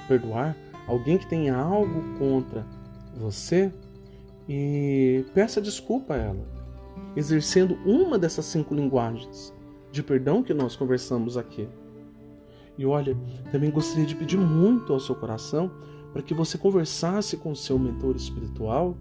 perdoar, 0.06 0.54
alguém 0.86 1.16
que 1.16 1.26
tenha 1.26 1.56
algo 1.56 2.18
contra 2.18 2.66
você 3.16 3.72
e 4.46 5.24
peça 5.34 5.62
desculpa 5.62 6.12
a 6.12 6.16
ela, 6.18 6.61
exercendo 7.14 7.74
uma 7.84 8.18
dessas 8.18 8.44
cinco 8.46 8.74
linguagens 8.74 9.54
de 9.90 10.02
perdão 10.02 10.42
que 10.42 10.54
nós 10.54 10.74
conversamos 10.74 11.36
aqui. 11.36 11.68
E 12.78 12.86
olha, 12.86 13.16
também 13.50 13.70
gostaria 13.70 14.06
de 14.06 14.16
pedir 14.16 14.38
muito 14.38 14.92
ao 14.92 15.00
seu 15.00 15.14
coração 15.14 15.70
para 16.12 16.22
que 16.22 16.32
você 16.32 16.56
conversasse 16.56 17.36
com 17.36 17.52
o 17.52 17.56
seu 17.56 17.78
mentor 17.78 18.16
espiritual 18.16 18.96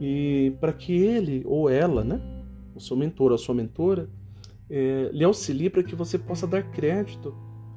e 0.00 0.54
para 0.60 0.72
que 0.72 0.92
ele 0.92 1.42
ou 1.46 1.68
ela, 1.70 2.04
né, 2.04 2.20
o 2.74 2.80
seu 2.80 2.96
mentor 2.96 3.32
a 3.32 3.38
sua 3.38 3.54
mentora, 3.54 4.10
é, 4.68 5.10
lhe 5.12 5.24
auxilie 5.24 5.70
para 5.70 5.82
que 5.82 5.94
você 5.94 6.18
possa 6.18 6.46
dar 6.46 6.62
crédito 6.70 7.34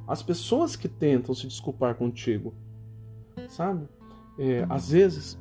às 0.08 0.22
pessoas 0.22 0.76
que 0.76 0.88
tentam 0.88 1.34
se 1.34 1.48
desculpar 1.48 1.96
contigo, 1.96 2.54
sabe? 3.50 3.88
É, 4.38 4.66
às 4.70 4.90
vezes 4.90 5.40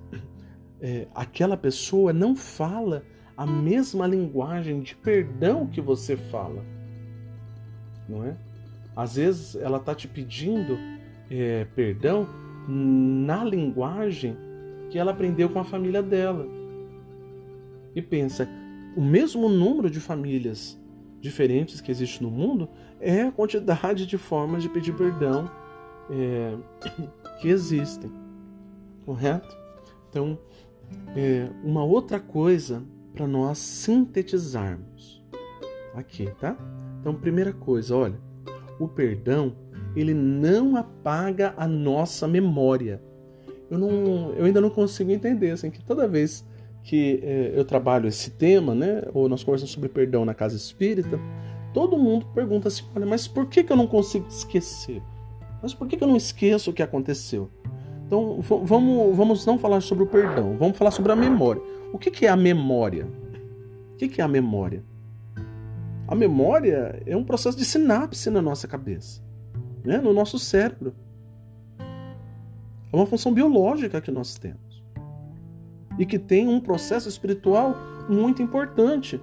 é, 0.80 1.08
aquela 1.14 1.56
pessoa 1.56 2.12
não 2.12 2.36
fala 2.36 3.02
a 3.36 3.46
mesma 3.46 4.06
linguagem 4.06 4.80
de 4.80 4.94
perdão 4.96 5.66
que 5.66 5.80
você 5.80 6.16
fala, 6.16 6.64
não 8.08 8.24
é? 8.24 8.36
Às 8.96 9.16
vezes 9.16 9.56
ela 9.56 9.78
está 9.78 9.94
te 9.94 10.06
pedindo 10.06 10.78
é, 11.30 11.66
perdão 11.74 12.28
na 12.68 13.44
linguagem 13.44 14.36
que 14.90 14.98
ela 14.98 15.10
aprendeu 15.10 15.48
com 15.50 15.58
a 15.58 15.64
família 15.64 16.02
dela. 16.02 16.46
E 17.94 18.00
pensa, 18.00 18.48
o 18.96 19.02
mesmo 19.02 19.48
número 19.48 19.90
de 19.90 20.00
famílias 20.00 20.80
diferentes 21.20 21.80
que 21.80 21.90
existe 21.90 22.22
no 22.22 22.30
mundo 22.30 22.68
é 23.00 23.22
a 23.22 23.32
quantidade 23.32 24.06
de 24.06 24.16
formas 24.18 24.62
de 24.62 24.68
pedir 24.68 24.94
perdão 24.94 25.50
é, 26.10 26.56
que 27.40 27.48
existem, 27.48 28.12
correto? 29.04 29.56
Então, 30.08 30.38
é, 31.16 31.48
uma 31.64 31.82
outra 31.82 32.20
coisa 32.20 32.84
para 33.14 33.26
nós 33.26 33.58
sintetizarmos 33.58 35.22
aqui, 35.94 36.28
tá? 36.40 36.56
Então, 37.00 37.14
primeira 37.14 37.52
coisa, 37.52 37.96
olha, 37.96 38.18
o 38.78 38.88
perdão 38.88 39.54
ele 39.94 40.12
não 40.12 40.76
apaga 40.76 41.54
a 41.56 41.68
nossa 41.68 42.26
memória. 42.26 43.00
Eu, 43.70 43.78
não, 43.78 44.32
eu 44.36 44.44
ainda 44.44 44.60
não 44.60 44.70
consigo 44.70 45.10
entender 45.10 45.50
assim 45.50 45.70
que 45.70 45.82
toda 45.82 46.08
vez 46.08 46.44
que 46.82 47.20
é, 47.22 47.52
eu 47.54 47.64
trabalho 47.64 48.08
esse 48.08 48.30
tema, 48.30 48.74
né, 48.74 49.02
ou 49.14 49.28
nós 49.28 49.42
conversamos 49.42 49.72
sobre 49.72 49.88
perdão 49.88 50.24
na 50.24 50.34
casa 50.34 50.56
espírita, 50.56 51.18
todo 51.72 51.96
mundo 51.96 52.26
pergunta 52.34 52.68
assim: 52.68 52.84
olha, 52.94 53.06
mas 53.06 53.26
por 53.28 53.46
que, 53.46 53.62
que 53.62 53.72
eu 53.72 53.76
não 53.76 53.86
consigo 53.86 54.26
esquecer? 54.28 55.00
Mas 55.62 55.72
por 55.72 55.88
que, 55.88 55.96
que 55.96 56.04
eu 56.04 56.08
não 56.08 56.16
esqueço 56.16 56.70
o 56.70 56.74
que 56.74 56.82
aconteceu? 56.82 57.50
Então 58.06 58.40
vamos, 58.40 59.16
vamos 59.16 59.46
não 59.46 59.58
falar 59.58 59.80
sobre 59.80 60.04
o 60.04 60.06
perdão, 60.06 60.56
vamos 60.58 60.76
falar 60.76 60.90
sobre 60.90 61.12
a 61.12 61.16
memória. 61.16 61.62
O 61.94 61.98
que, 61.98 62.10
que 62.10 62.26
é 62.26 62.28
a 62.28 62.36
memória? 62.36 63.06
O 63.92 63.96
que, 63.96 64.08
que 64.08 64.20
é 64.20 64.24
a 64.24 64.26
memória? 64.26 64.82
A 66.08 66.14
memória 66.16 67.00
é 67.06 67.16
um 67.16 67.22
processo 67.22 67.56
de 67.56 67.64
sinapse 67.64 68.28
na 68.30 68.42
nossa 68.42 68.66
cabeça, 68.66 69.22
né? 69.84 69.98
no 69.98 70.12
nosso 70.12 70.36
cérebro. 70.36 70.92
É 71.78 72.96
uma 72.96 73.06
função 73.06 73.32
biológica 73.32 74.00
que 74.00 74.10
nós 74.10 74.36
temos. 74.36 74.82
E 75.96 76.04
que 76.04 76.18
tem 76.18 76.48
um 76.48 76.58
processo 76.58 77.08
espiritual 77.08 77.76
muito 78.08 78.42
importante. 78.42 79.20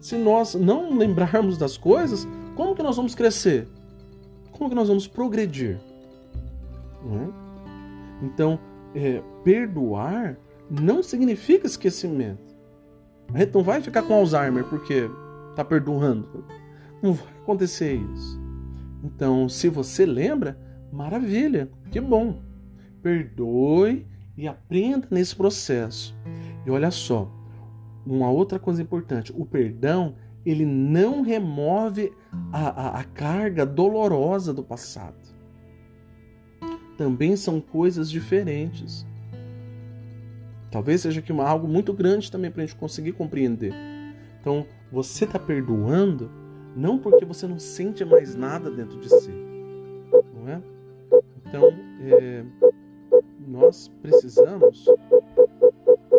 Se 0.00 0.16
nós 0.16 0.56
não 0.56 0.92
lembrarmos 0.98 1.56
das 1.56 1.76
coisas, 1.76 2.26
como 2.56 2.74
que 2.74 2.82
nós 2.82 2.96
vamos 2.96 3.14
crescer? 3.14 3.68
Como 4.50 4.68
que 4.68 4.74
nós 4.74 4.88
vamos 4.88 5.06
progredir? 5.06 5.78
Né? 7.04 7.32
Então, 8.22 8.58
é, 8.92 9.22
perdoar 9.44 10.36
não 10.70 11.02
significa 11.02 11.66
esquecimento. 11.66 12.54
A 13.32 13.38
gente 13.38 13.54
não 13.54 13.62
vai 13.62 13.80
ficar 13.80 14.02
com 14.02 14.14
Alzheimer 14.14 14.64
porque 14.64 15.10
está 15.50 15.64
perdoando. 15.64 16.44
Não 17.02 17.12
vai 17.12 17.28
acontecer 17.42 17.94
isso. 17.94 18.40
Então, 19.02 19.48
se 19.48 19.68
você 19.68 20.06
lembra, 20.06 20.58
maravilha, 20.92 21.70
que 21.90 22.00
bom. 22.00 22.42
Perdoe 23.02 24.06
e 24.36 24.48
aprenda 24.48 25.08
nesse 25.10 25.34
processo. 25.34 26.16
E 26.64 26.70
olha 26.70 26.90
só, 26.90 27.30
uma 28.04 28.30
outra 28.30 28.58
coisa 28.58 28.82
importante: 28.82 29.32
o 29.36 29.44
perdão 29.44 30.14
ele 30.44 30.64
não 30.64 31.22
remove 31.22 32.12
a, 32.52 32.68
a, 32.68 33.00
a 33.00 33.04
carga 33.04 33.66
dolorosa 33.66 34.54
do 34.54 34.62
passado. 34.62 35.16
Também 36.96 37.36
são 37.36 37.60
coisas 37.60 38.08
diferentes. 38.08 39.04
Talvez 40.70 41.02
seja 41.02 41.22
que 41.22 41.32
uma, 41.32 41.48
algo 41.48 41.68
muito 41.68 41.92
grande 41.92 42.30
também 42.30 42.50
para 42.50 42.62
a 42.62 42.66
gente 42.66 42.76
conseguir 42.76 43.12
compreender. 43.12 43.72
Então, 44.40 44.66
você 44.90 45.24
está 45.24 45.38
perdoando 45.38 46.30
não 46.76 46.98
porque 46.98 47.24
você 47.24 47.46
não 47.46 47.58
sente 47.58 48.04
mais 48.04 48.34
nada 48.34 48.70
dentro 48.70 49.00
de 49.00 49.08
si, 49.08 49.32
não 50.34 50.48
é? 50.48 50.62
Então, 51.46 51.62
é, 52.02 52.44
nós 53.46 53.88
precisamos 54.02 54.86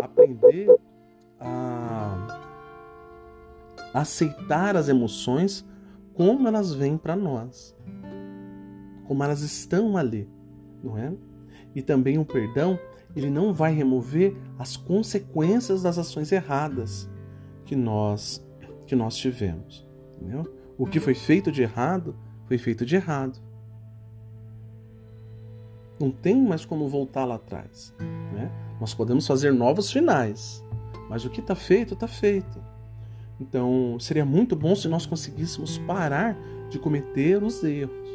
aprender 0.02 0.68
a 1.40 2.42
aceitar 3.94 4.76
as 4.76 4.90
emoções 4.90 5.66
como 6.14 6.48
elas 6.48 6.74
vêm 6.74 6.98
para 6.98 7.16
nós, 7.16 7.76
como 9.06 9.24
elas 9.24 9.42
estão 9.42 9.96
ali, 9.96 10.28
não 10.84 10.98
é? 10.98 11.14
E 11.76 11.82
também 11.82 12.18
o 12.18 12.26
perdão, 12.26 12.80
ele 13.16 13.30
não 13.30 13.54
vai 13.54 13.74
remover 13.74 14.36
as 14.58 14.78
consequências 14.78 15.82
das 15.82 15.98
ações 15.98 16.32
erradas 16.32 17.10
que 17.66 17.76
nós 17.76 18.46
que 18.86 18.96
nós 18.96 19.18
tivemos, 19.18 19.86
entendeu? 20.16 20.46
O 20.78 20.86
que 20.86 21.00
foi 21.00 21.14
feito 21.14 21.52
de 21.52 21.62
errado 21.62 22.16
foi 22.46 22.58
feito 22.58 22.86
de 22.86 22.96
errado. 22.96 23.38
Não 26.00 26.10
tem 26.10 26.42
mais 26.42 26.64
como 26.64 26.88
voltar 26.88 27.26
lá 27.26 27.36
atrás. 27.36 27.94
Né? 28.00 28.50
Nós 28.80 28.94
podemos 28.94 29.28
fazer 29.28 29.52
novos 29.52 29.92
finais, 29.92 30.64
mas 31.10 31.26
o 31.26 31.30
que 31.30 31.42
está 31.42 31.56
feito, 31.56 31.96
está 31.96 32.08
feito. 32.08 32.62
Então, 33.40 34.00
seria 34.00 34.26
muito 34.26 34.56
bom 34.56 34.76
se 34.76 34.88
nós 34.88 35.06
conseguíssemos 35.06 35.78
parar 35.80 36.38
de 36.70 36.80
cometer 36.80 37.44
os 37.44 37.64
erros. 37.64 38.08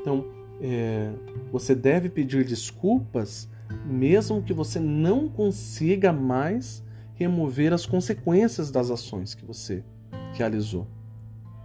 Então, 0.00 0.24
é, 0.60 1.12
você 1.52 1.74
deve 1.74 2.08
pedir 2.08 2.44
desculpas, 2.44 3.48
mesmo 3.84 4.42
que 4.42 4.52
você 4.52 4.78
não 4.78 5.28
consiga 5.28 6.12
mais 6.12 6.82
remover 7.14 7.72
as 7.72 7.86
consequências 7.86 8.70
das 8.70 8.90
ações 8.90 9.34
que 9.34 9.44
você 9.44 9.84
realizou. 10.32 10.86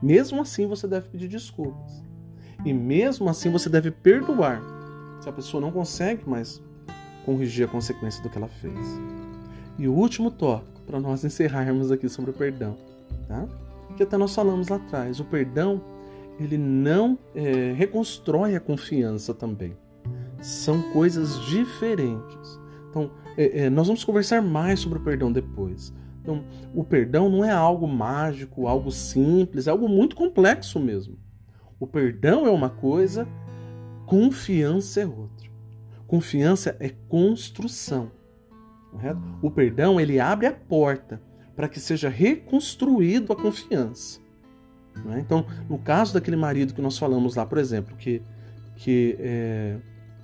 Mesmo 0.01 0.41
assim, 0.41 0.67
você 0.67 0.87
deve 0.87 1.09
pedir 1.09 1.27
desculpas. 1.27 2.03
E 2.65 2.73
mesmo 2.73 3.29
assim, 3.29 3.49
você 3.49 3.69
deve 3.69 3.91
perdoar 3.91 4.61
se 5.21 5.27
a 5.27 5.31
pessoa 5.31 5.59
não 5.59 5.71
consegue 5.71 6.27
mais 6.29 6.61
corrigir 7.25 7.65
a 7.65 7.71
consequência 7.71 8.21
do 8.21 8.29
que 8.29 8.37
ela 8.37 8.47
fez. 8.47 8.99
E 9.77 9.87
o 9.87 9.93
último 9.93 10.31
tópico, 10.31 10.81
para 10.81 10.99
nós 10.99 11.23
encerrarmos 11.25 11.91
aqui 11.91 12.07
sobre 12.07 12.31
o 12.31 12.33
perdão, 12.33 12.77
tá? 13.27 13.47
que 13.99 14.03
até 14.03 14.15
nós 14.15 14.33
falamos 14.33 14.69
lá 14.69 14.77
atrás, 14.77 15.19
o 15.19 15.25
perdão 15.25 15.81
ele 16.39 16.57
não 16.57 17.19
é, 17.35 17.73
reconstrói 17.73 18.55
a 18.55 18.59
confiança 18.59 19.33
também. 19.33 19.75
São 20.41 20.81
coisas 20.91 21.39
diferentes. 21.45 22.59
Então, 22.89 23.11
é, 23.37 23.65
é, 23.65 23.69
nós 23.69 23.87
vamos 23.87 24.03
conversar 24.03 24.41
mais 24.41 24.79
sobre 24.79 24.99
o 24.99 25.01
perdão 25.01 25.31
depois. 25.31 25.93
Então, 26.21 26.43
o 26.73 26.83
perdão 26.83 27.29
não 27.29 27.43
é 27.43 27.51
algo 27.51 27.87
mágico, 27.87 28.67
algo 28.67 28.91
simples, 28.91 29.67
é 29.67 29.71
algo 29.71 29.87
muito 29.87 30.15
complexo 30.15 30.79
mesmo. 30.79 31.17
O 31.79 31.87
perdão 31.87 32.45
é 32.45 32.49
uma 32.49 32.69
coisa, 32.69 33.27
confiança 34.05 35.01
é 35.01 35.05
outra. 35.05 35.49
Confiança 36.05 36.75
é 36.79 36.89
construção. 37.07 38.11
Correto? 38.91 39.21
O 39.41 39.51
perdão 39.51 39.99
ele 39.99 40.19
abre 40.19 40.47
a 40.47 40.51
porta 40.51 41.21
para 41.55 41.69
que 41.69 41.79
seja 41.79 42.09
reconstruído 42.09 43.31
a 43.31 43.35
confiança. 43.35 44.19
É? 45.13 45.19
Então, 45.19 45.45
no 45.69 45.77
caso 45.77 46.13
daquele 46.13 46.35
marido 46.35 46.73
que 46.73 46.81
nós 46.81 46.97
falamos 46.97 47.35
lá, 47.35 47.45
por 47.45 47.57
exemplo, 47.57 47.95
que, 47.95 48.21
que, 48.75 49.15
é, 49.19 49.77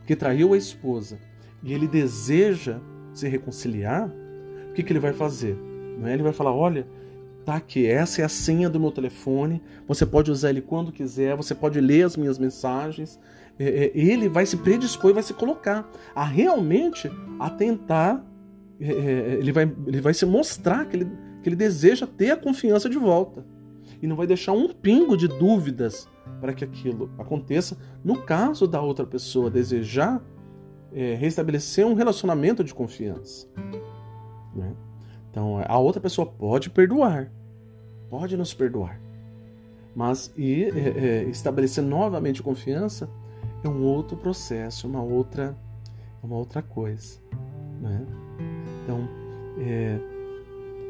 que 0.06 0.16
traiu 0.16 0.54
a 0.54 0.58
esposa 0.58 1.20
e 1.64 1.74
ele 1.74 1.88
deseja 1.88 2.80
se 3.14 3.28
reconciliar, 3.28 4.10
o 4.70 4.74
que, 4.74 4.84
que 4.84 4.92
ele 4.92 5.00
vai 5.00 5.14
fazer? 5.14 5.58
É? 6.04 6.14
Ele 6.14 6.24
vai 6.24 6.34
falar: 6.34 6.54
olha, 6.54 6.88
tá 7.46 7.56
aqui, 7.56 7.86
essa 7.88 8.22
é 8.22 8.26
a 8.26 8.30
senha 8.30 8.70
do 8.70 8.80
meu 8.80 8.92
telefone, 8.92 9.62
você 9.88 10.06
pode 10.06 10.32
usar 10.32 10.50
ele 10.50 10.62
quando 10.62 10.92
quiser, 10.92 11.36
você 11.36 11.56
pode 11.56 11.80
ler 11.80 12.04
as 12.04 12.18
minhas 12.18 12.38
mensagens. 12.38 13.20
É, 13.58 13.86
é, 13.86 13.92
ele 13.96 14.28
vai 14.28 14.46
se 14.46 14.58
predispor 14.58 15.12
e 15.12 15.14
vai 15.14 15.24
se 15.24 15.34
colocar 15.34 15.90
a 16.14 16.26
realmente 16.26 17.10
a 17.40 17.50
tentar 17.50 18.22
é, 18.80 18.92
é, 18.92 19.34
ele, 19.40 19.52
vai, 19.52 19.72
ele 19.88 20.02
vai 20.02 20.14
se 20.14 20.26
mostrar 20.26 20.86
que 20.86 20.98
ele, 20.98 21.08
que 21.42 21.50
ele 21.50 21.56
deseja 21.56 22.06
ter 22.06 22.32
a 22.32 22.38
confiança 22.38 22.90
de 22.90 22.98
volta. 22.98 23.46
E 24.02 24.08
não 24.08 24.16
vai 24.16 24.28
deixar 24.28 24.52
um 24.52 24.68
pingo 24.68 25.16
de 25.16 25.28
dúvidas 25.28 26.08
para 26.40 26.54
que 26.54 26.64
aquilo 26.64 27.10
aconteça. 27.18 27.78
No 28.04 28.22
caso 28.22 28.68
da 28.68 28.82
outra 28.82 29.06
pessoa 29.06 29.50
desejar 29.50 30.22
é, 30.96 31.14
restabelecer 31.14 31.86
um 31.86 31.94
relacionamento 31.94 32.64
de 32.64 32.74
confiança. 32.74 33.46
Né? 34.56 34.74
Então, 35.30 35.62
a 35.68 35.78
outra 35.78 36.02
pessoa 36.02 36.26
pode 36.26 36.70
perdoar, 36.70 37.30
pode 38.10 38.38
nos 38.38 38.54
perdoar. 38.54 39.00
Mas 39.94 40.32
e, 40.38 40.64
é, 40.64 40.70
é, 40.70 41.24
estabelecer 41.24 41.84
novamente 41.84 42.42
confiança 42.42 43.10
é 43.62 43.68
um 43.68 43.84
outro 43.84 44.16
processo, 44.16 44.88
uma 44.88 45.04
outra, 45.04 45.58
uma 46.24 46.38
outra 46.38 46.62
coisa. 46.62 47.20
Né? 47.82 48.06
Então, 48.84 49.10
é, 49.60 50.00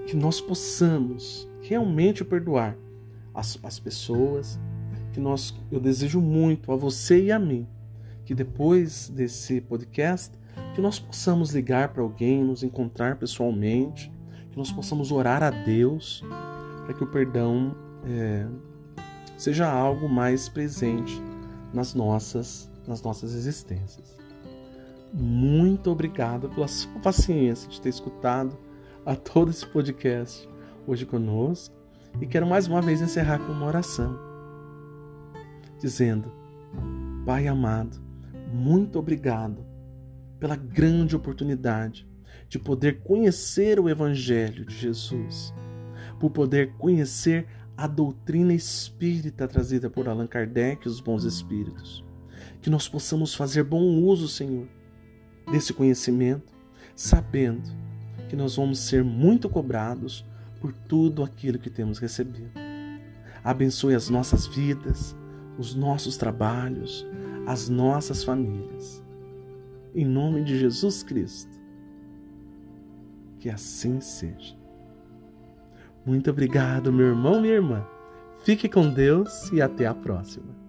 que 0.06 0.16
nós 0.16 0.40
possamos 0.40 1.50
realmente 1.62 2.24
perdoar 2.24 2.78
as, 3.34 3.58
as 3.64 3.80
pessoas, 3.80 4.60
que 5.16 5.22
nós, 5.22 5.56
eu 5.72 5.80
desejo 5.80 6.20
muito 6.20 6.74
a 6.74 6.76
você 6.76 7.24
e 7.24 7.32
a 7.32 7.40
mim, 7.40 7.66
que 8.26 8.36
depois 8.36 9.08
desse 9.08 9.62
podcast, 9.62 10.38
que 10.74 10.82
nós 10.82 11.00
possamos 11.00 11.54
ligar 11.54 11.94
para 11.94 12.02
alguém, 12.02 12.44
nos 12.44 12.64
encontrar 12.64 13.16
pessoalmente, 13.16 14.12
que 14.52 14.58
nós 14.58 14.74
possamos 14.74 15.14
orar 15.14 15.42
a 15.42 15.52
Deus 15.52 16.22
para 16.84 16.94
que 16.94 17.02
o 17.02 17.08
perdão 17.08 17.74
é, 18.06 18.46
seja 19.38 19.72
algo 19.72 20.10
mais 20.10 20.50
presente 20.50 21.18
nas 21.74 21.94
nossas, 21.94 22.70
nas 22.86 23.02
nossas 23.02 23.34
existências. 23.34 24.18
Muito 25.14 25.90
obrigado 25.90 26.50
pela 26.50 26.68
sua 26.68 26.92
paciência 27.00 27.70
de 27.70 27.80
ter 27.80 27.88
escutado 27.88 28.58
a 29.06 29.16
todo 29.16 29.50
esse 29.50 29.66
podcast 29.66 30.46
hoje 30.86 31.06
conosco. 31.06 31.74
E 32.20 32.28
quero 32.28 32.46
mais 32.46 32.68
uma 32.68 32.82
vez 32.82 33.02
encerrar 33.02 33.40
com 33.40 33.54
uma 33.54 33.66
oração, 33.66 34.25
dizendo: 35.86 36.32
Pai 37.28 37.48
amado, 37.48 38.02
muito 38.52 38.98
obrigado 38.98 39.64
pela 40.40 40.56
grande 40.56 41.16
oportunidade 41.16 42.08
de 42.50 42.58
poder 42.58 43.02
conhecer 43.02 43.80
o 43.80 43.88
Evangelho 43.88 44.66
de 44.66 44.76
Jesus, 44.76 45.54
por 46.20 46.32
poder 46.32 46.74
conhecer 46.74 47.46
a 47.78 47.86
doutrina 47.86 48.52
espírita 48.52 49.48
trazida 49.48 49.88
por 49.88 50.10
Allan 50.10 50.26
Kardec 50.26 50.88
e 50.88 50.90
os 50.90 51.00
bons 51.00 51.24
espíritos. 51.24 52.04
Que 52.62 52.70
nós 52.70 52.90
possamos 52.90 53.36
fazer 53.36 53.64
bom 53.64 54.02
uso, 54.02 54.28
Senhor, 54.28 54.68
desse 55.52 55.72
conhecimento, 55.72 56.52
sabendo 56.96 57.70
que 58.28 58.36
nós 58.36 58.56
vamos 58.56 58.80
ser 58.80 59.04
muito 59.04 59.48
cobrados 59.48 60.26
por 60.60 60.74
tudo 60.74 61.24
aquilo 61.24 61.60
que 61.60 61.70
temos 61.70 62.00
recebido. 62.00 62.50
Abençoe 63.44 63.94
as 63.94 64.10
nossas 64.10 64.48
vidas, 64.48 65.16
os 65.58 65.76
nossos 65.76 66.18
trabalhos, 66.18 67.06
as 67.46 67.70
nossas 67.70 68.24
famílias. 68.24 69.04
Em 69.94 70.06
nome 70.06 70.44
de 70.44 70.58
Jesus 70.58 71.04
Cristo. 71.04 71.58
Que 73.40 73.50
assim 73.50 74.02
seja. 74.02 74.56
Muito 76.06 76.30
obrigado, 76.30 76.92
meu 76.92 77.08
irmão, 77.08 77.42
minha 77.42 77.54
irmã. 77.54 77.86
Fique 78.44 78.70
com 78.70 78.94
Deus 78.94 79.52
e 79.52 79.62
até 79.62 79.88
a 79.88 79.94
próxima. 79.94 80.66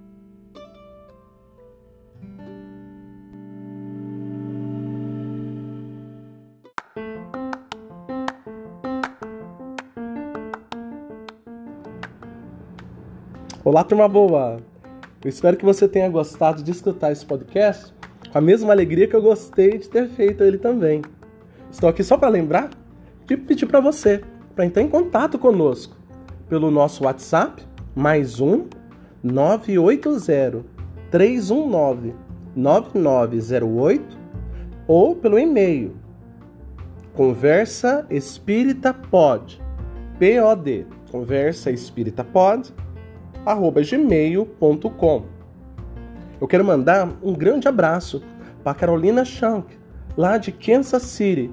Olá, 13.66 13.82
turma 13.82 14.08
boa! 14.08 14.75
Eu 15.26 15.30
espero 15.30 15.56
que 15.56 15.64
você 15.64 15.88
tenha 15.88 16.08
gostado 16.08 16.62
de 16.62 16.70
escutar 16.70 17.10
esse 17.10 17.26
podcast 17.26 17.92
com 18.30 18.38
a 18.38 18.40
mesma 18.40 18.72
alegria 18.72 19.08
que 19.08 19.16
eu 19.16 19.20
gostei 19.20 19.76
de 19.76 19.88
ter 19.88 20.06
feito 20.06 20.44
ele 20.44 20.56
também. 20.56 21.02
Estou 21.68 21.88
aqui 21.88 22.04
só 22.04 22.16
para 22.16 22.28
lembrar 22.28 22.70
de 23.26 23.36
pedir 23.36 23.66
para 23.66 23.80
você 23.80 24.22
para 24.54 24.64
entrar 24.64 24.82
em 24.82 24.88
contato 24.88 25.36
conosco 25.36 25.96
pelo 26.48 26.70
nosso 26.70 27.02
WhatsApp 27.02 27.60
mais 27.92 28.40
um 28.40 28.66
980 29.20 30.64
319 31.10 32.14
9908 32.54 34.16
ou 34.86 35.16
pelo 35.16 35.40
e-mail 35.40 35.96
conversa 37.14 38.06
espírita 38.10 38.94
pod 38.94 39.60
pod 40.20 40.86
conversa 41.10 41.72
espírita 41.72 42.22
pod 42.22 42.72
gmail.com. 43.54 45.22
Eu 46.40 46.46
quero 46.48 46.64
mandar 46.64 47.08
um 47.22 47.32
grande 47.32 47.68
abraço 47.68 48.22
para 48.62 48.74
Carolina 48.74 49.24
Shank, 49.24 49.78
lá 50.16 50.36
de 50.36 50.50
Kansas 50.50 51.02
City, 51.02 51.50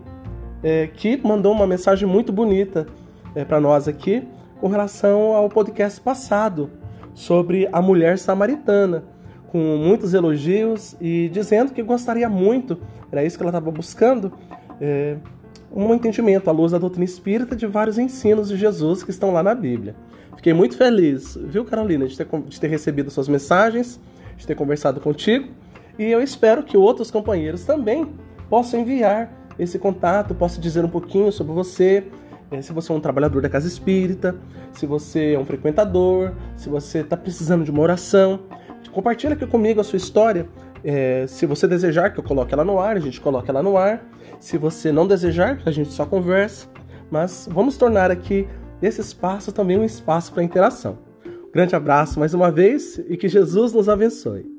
é, 0.64 0.88
que 0.88 1.18
mandou 1.18 1.54
uma 1.54 1.68
mensagem 1.68 2.08
muito 2.08 2.34
bonita 2.34 2.88
é, 3.36 3.46
para 3.46 3.60
nós 3.60 3.88
aqui 3.88 4.28
com 4.60 4.68
relação 4.68 5.34
ao 5.34 5.50
podcast 5.50 6.00
passado 6.02 6.70
sobre 7.14 7.68
a 7.72 7.82
mulher 7.82 8.18
samaritana, 8.18 9.04
com 9.48 9.60
muitos 9.78 10.14
elogios 10.14 10.96
e 11.00 11.30
dizendo 11.30 11.74
que 11.74 11.84
gostaria 11.84 12.28
muito, 12.28 12.80
era 13.12 13.24
isso 13.24 13.38
que 13.38 13.44
ela 13.44 13.52
estava 13.52 13.70
buscando, 13.70 14.34
é, 14.82 15.18
um 15.72 15.94
entendimento 15.94 16.50
à 16.50 16.54
luz 16.54 16.72
da 16.72 16.78
doutrina 16.78 17.06
espírita 17.06 17.56
de 17.56 17.68
vários 17.68 17.98
ensinos 17.98 18.50
de 18.50 18.58
Jesus 18.58 19.04
que 19.04 19.12
estão 19.12 19.32
lá 19.32 19.44
na 19.44 19.54
Bíblia. 19.54 19.96
Fiquei 20.36 20.54
muito 20.54 20.78
feliz, 20.78 21.38
viu, 21.42 21.64
Carolina, 21.64 22.08
de 22.08 22.18
ter, 22.18 22.28
de 22.48 22.60
ter 22.60 22.68
recebido 22.68 23.10
suas 23.10 23.28
mensagens, 23.28 24.00
de 24.38 24.46
ter 24.46 24.56
conversado 24.56 25.00
contigo. 25.00 25.50
E 25.98 26.04
eu 26.04 26.22
espero 26.22 26.64
que 26.64 26.76
outros 26.76 27.12
companheiros 27.12 27.64
também 27.64 28.08
possam 28.50 28.80
enviar 28.80 29.32
esse 29.58 29.78
contato, 29.78 30.34
possam 30.34 30.60
dizer 30.60 30.84
um 30.84 30.90
pouquinho 30.90 31.32
sobre 31.32 31.54
você, 31.54 32.06
eh, 32.52 32.62
se 32.62 32.74
você 32.74 32.92
é 32.92 32.96
um 32.96 33.00
trabalhador 33.00 33.42
da 33.42 33.50
casa 33.50 33.68
espírita, 33.68 34.36
se 34.72 34.86
você 34.86 35.34
é 35.34 35.40
um 35.40 35.46
frequentador, 35.46 36.34
se 36.56 36.70
você 36.70 37.00
está 37.00 37.16
precisando 37.16 37.64
de 37.64 37.72
uma 37.72 37.82
oração. 37.82 38.42
Compartilha 38.92 39.34
aqui 39.34 39.48
comigo 39.48 39.82
a 39.82 39.84
sua 39.84 39.98
história. 39.98 40.48
É, 40.84 41.26
se 41.28 41.48
você 41.48 41.68
desejar 41.68 42.12
que 42.12 42.20
eu 42.20 42.24
coloque 42.24 42.54
ela 42.54 42.64
no 42.64 42.80
ar, 42.80 42.96
a 42.96 43.00
gente 43.00 43.20
coloca 43.20 43.52
ela 43.52 43.64
no 43.64 43.76
ar. 43.76 44.06
Se 44.40 44.58
você 44.58 44.92
não 44.92 45.08
desejar, 45.08 45.60
a 45.66 45.72
gente 45.72 45.92
só 45.92 46.06
conversa. 46.06 46.68
Mas 47.10 47.48
vamos 47.52 47.76
tornar 47.76 48.12
aqui 48.12 48.48
esse 48.84 49.00
espaço 49.00 49.52
também 49.52 49.80
um 49.80 49.86
espaço 49.86 50.34
para 50.34 50.44
interação. 50.44 50.98
Grande 51.54 51.76
abraço 51.76 52.20
mais 52.20 52.34
uma 52.34 52.52
vez 52.52 53.00
e 53.08 53.16
que 53.16 53.30
Jesus 53.30 53.72
nos 53.72 53.88
abençoe. 53.88 54.53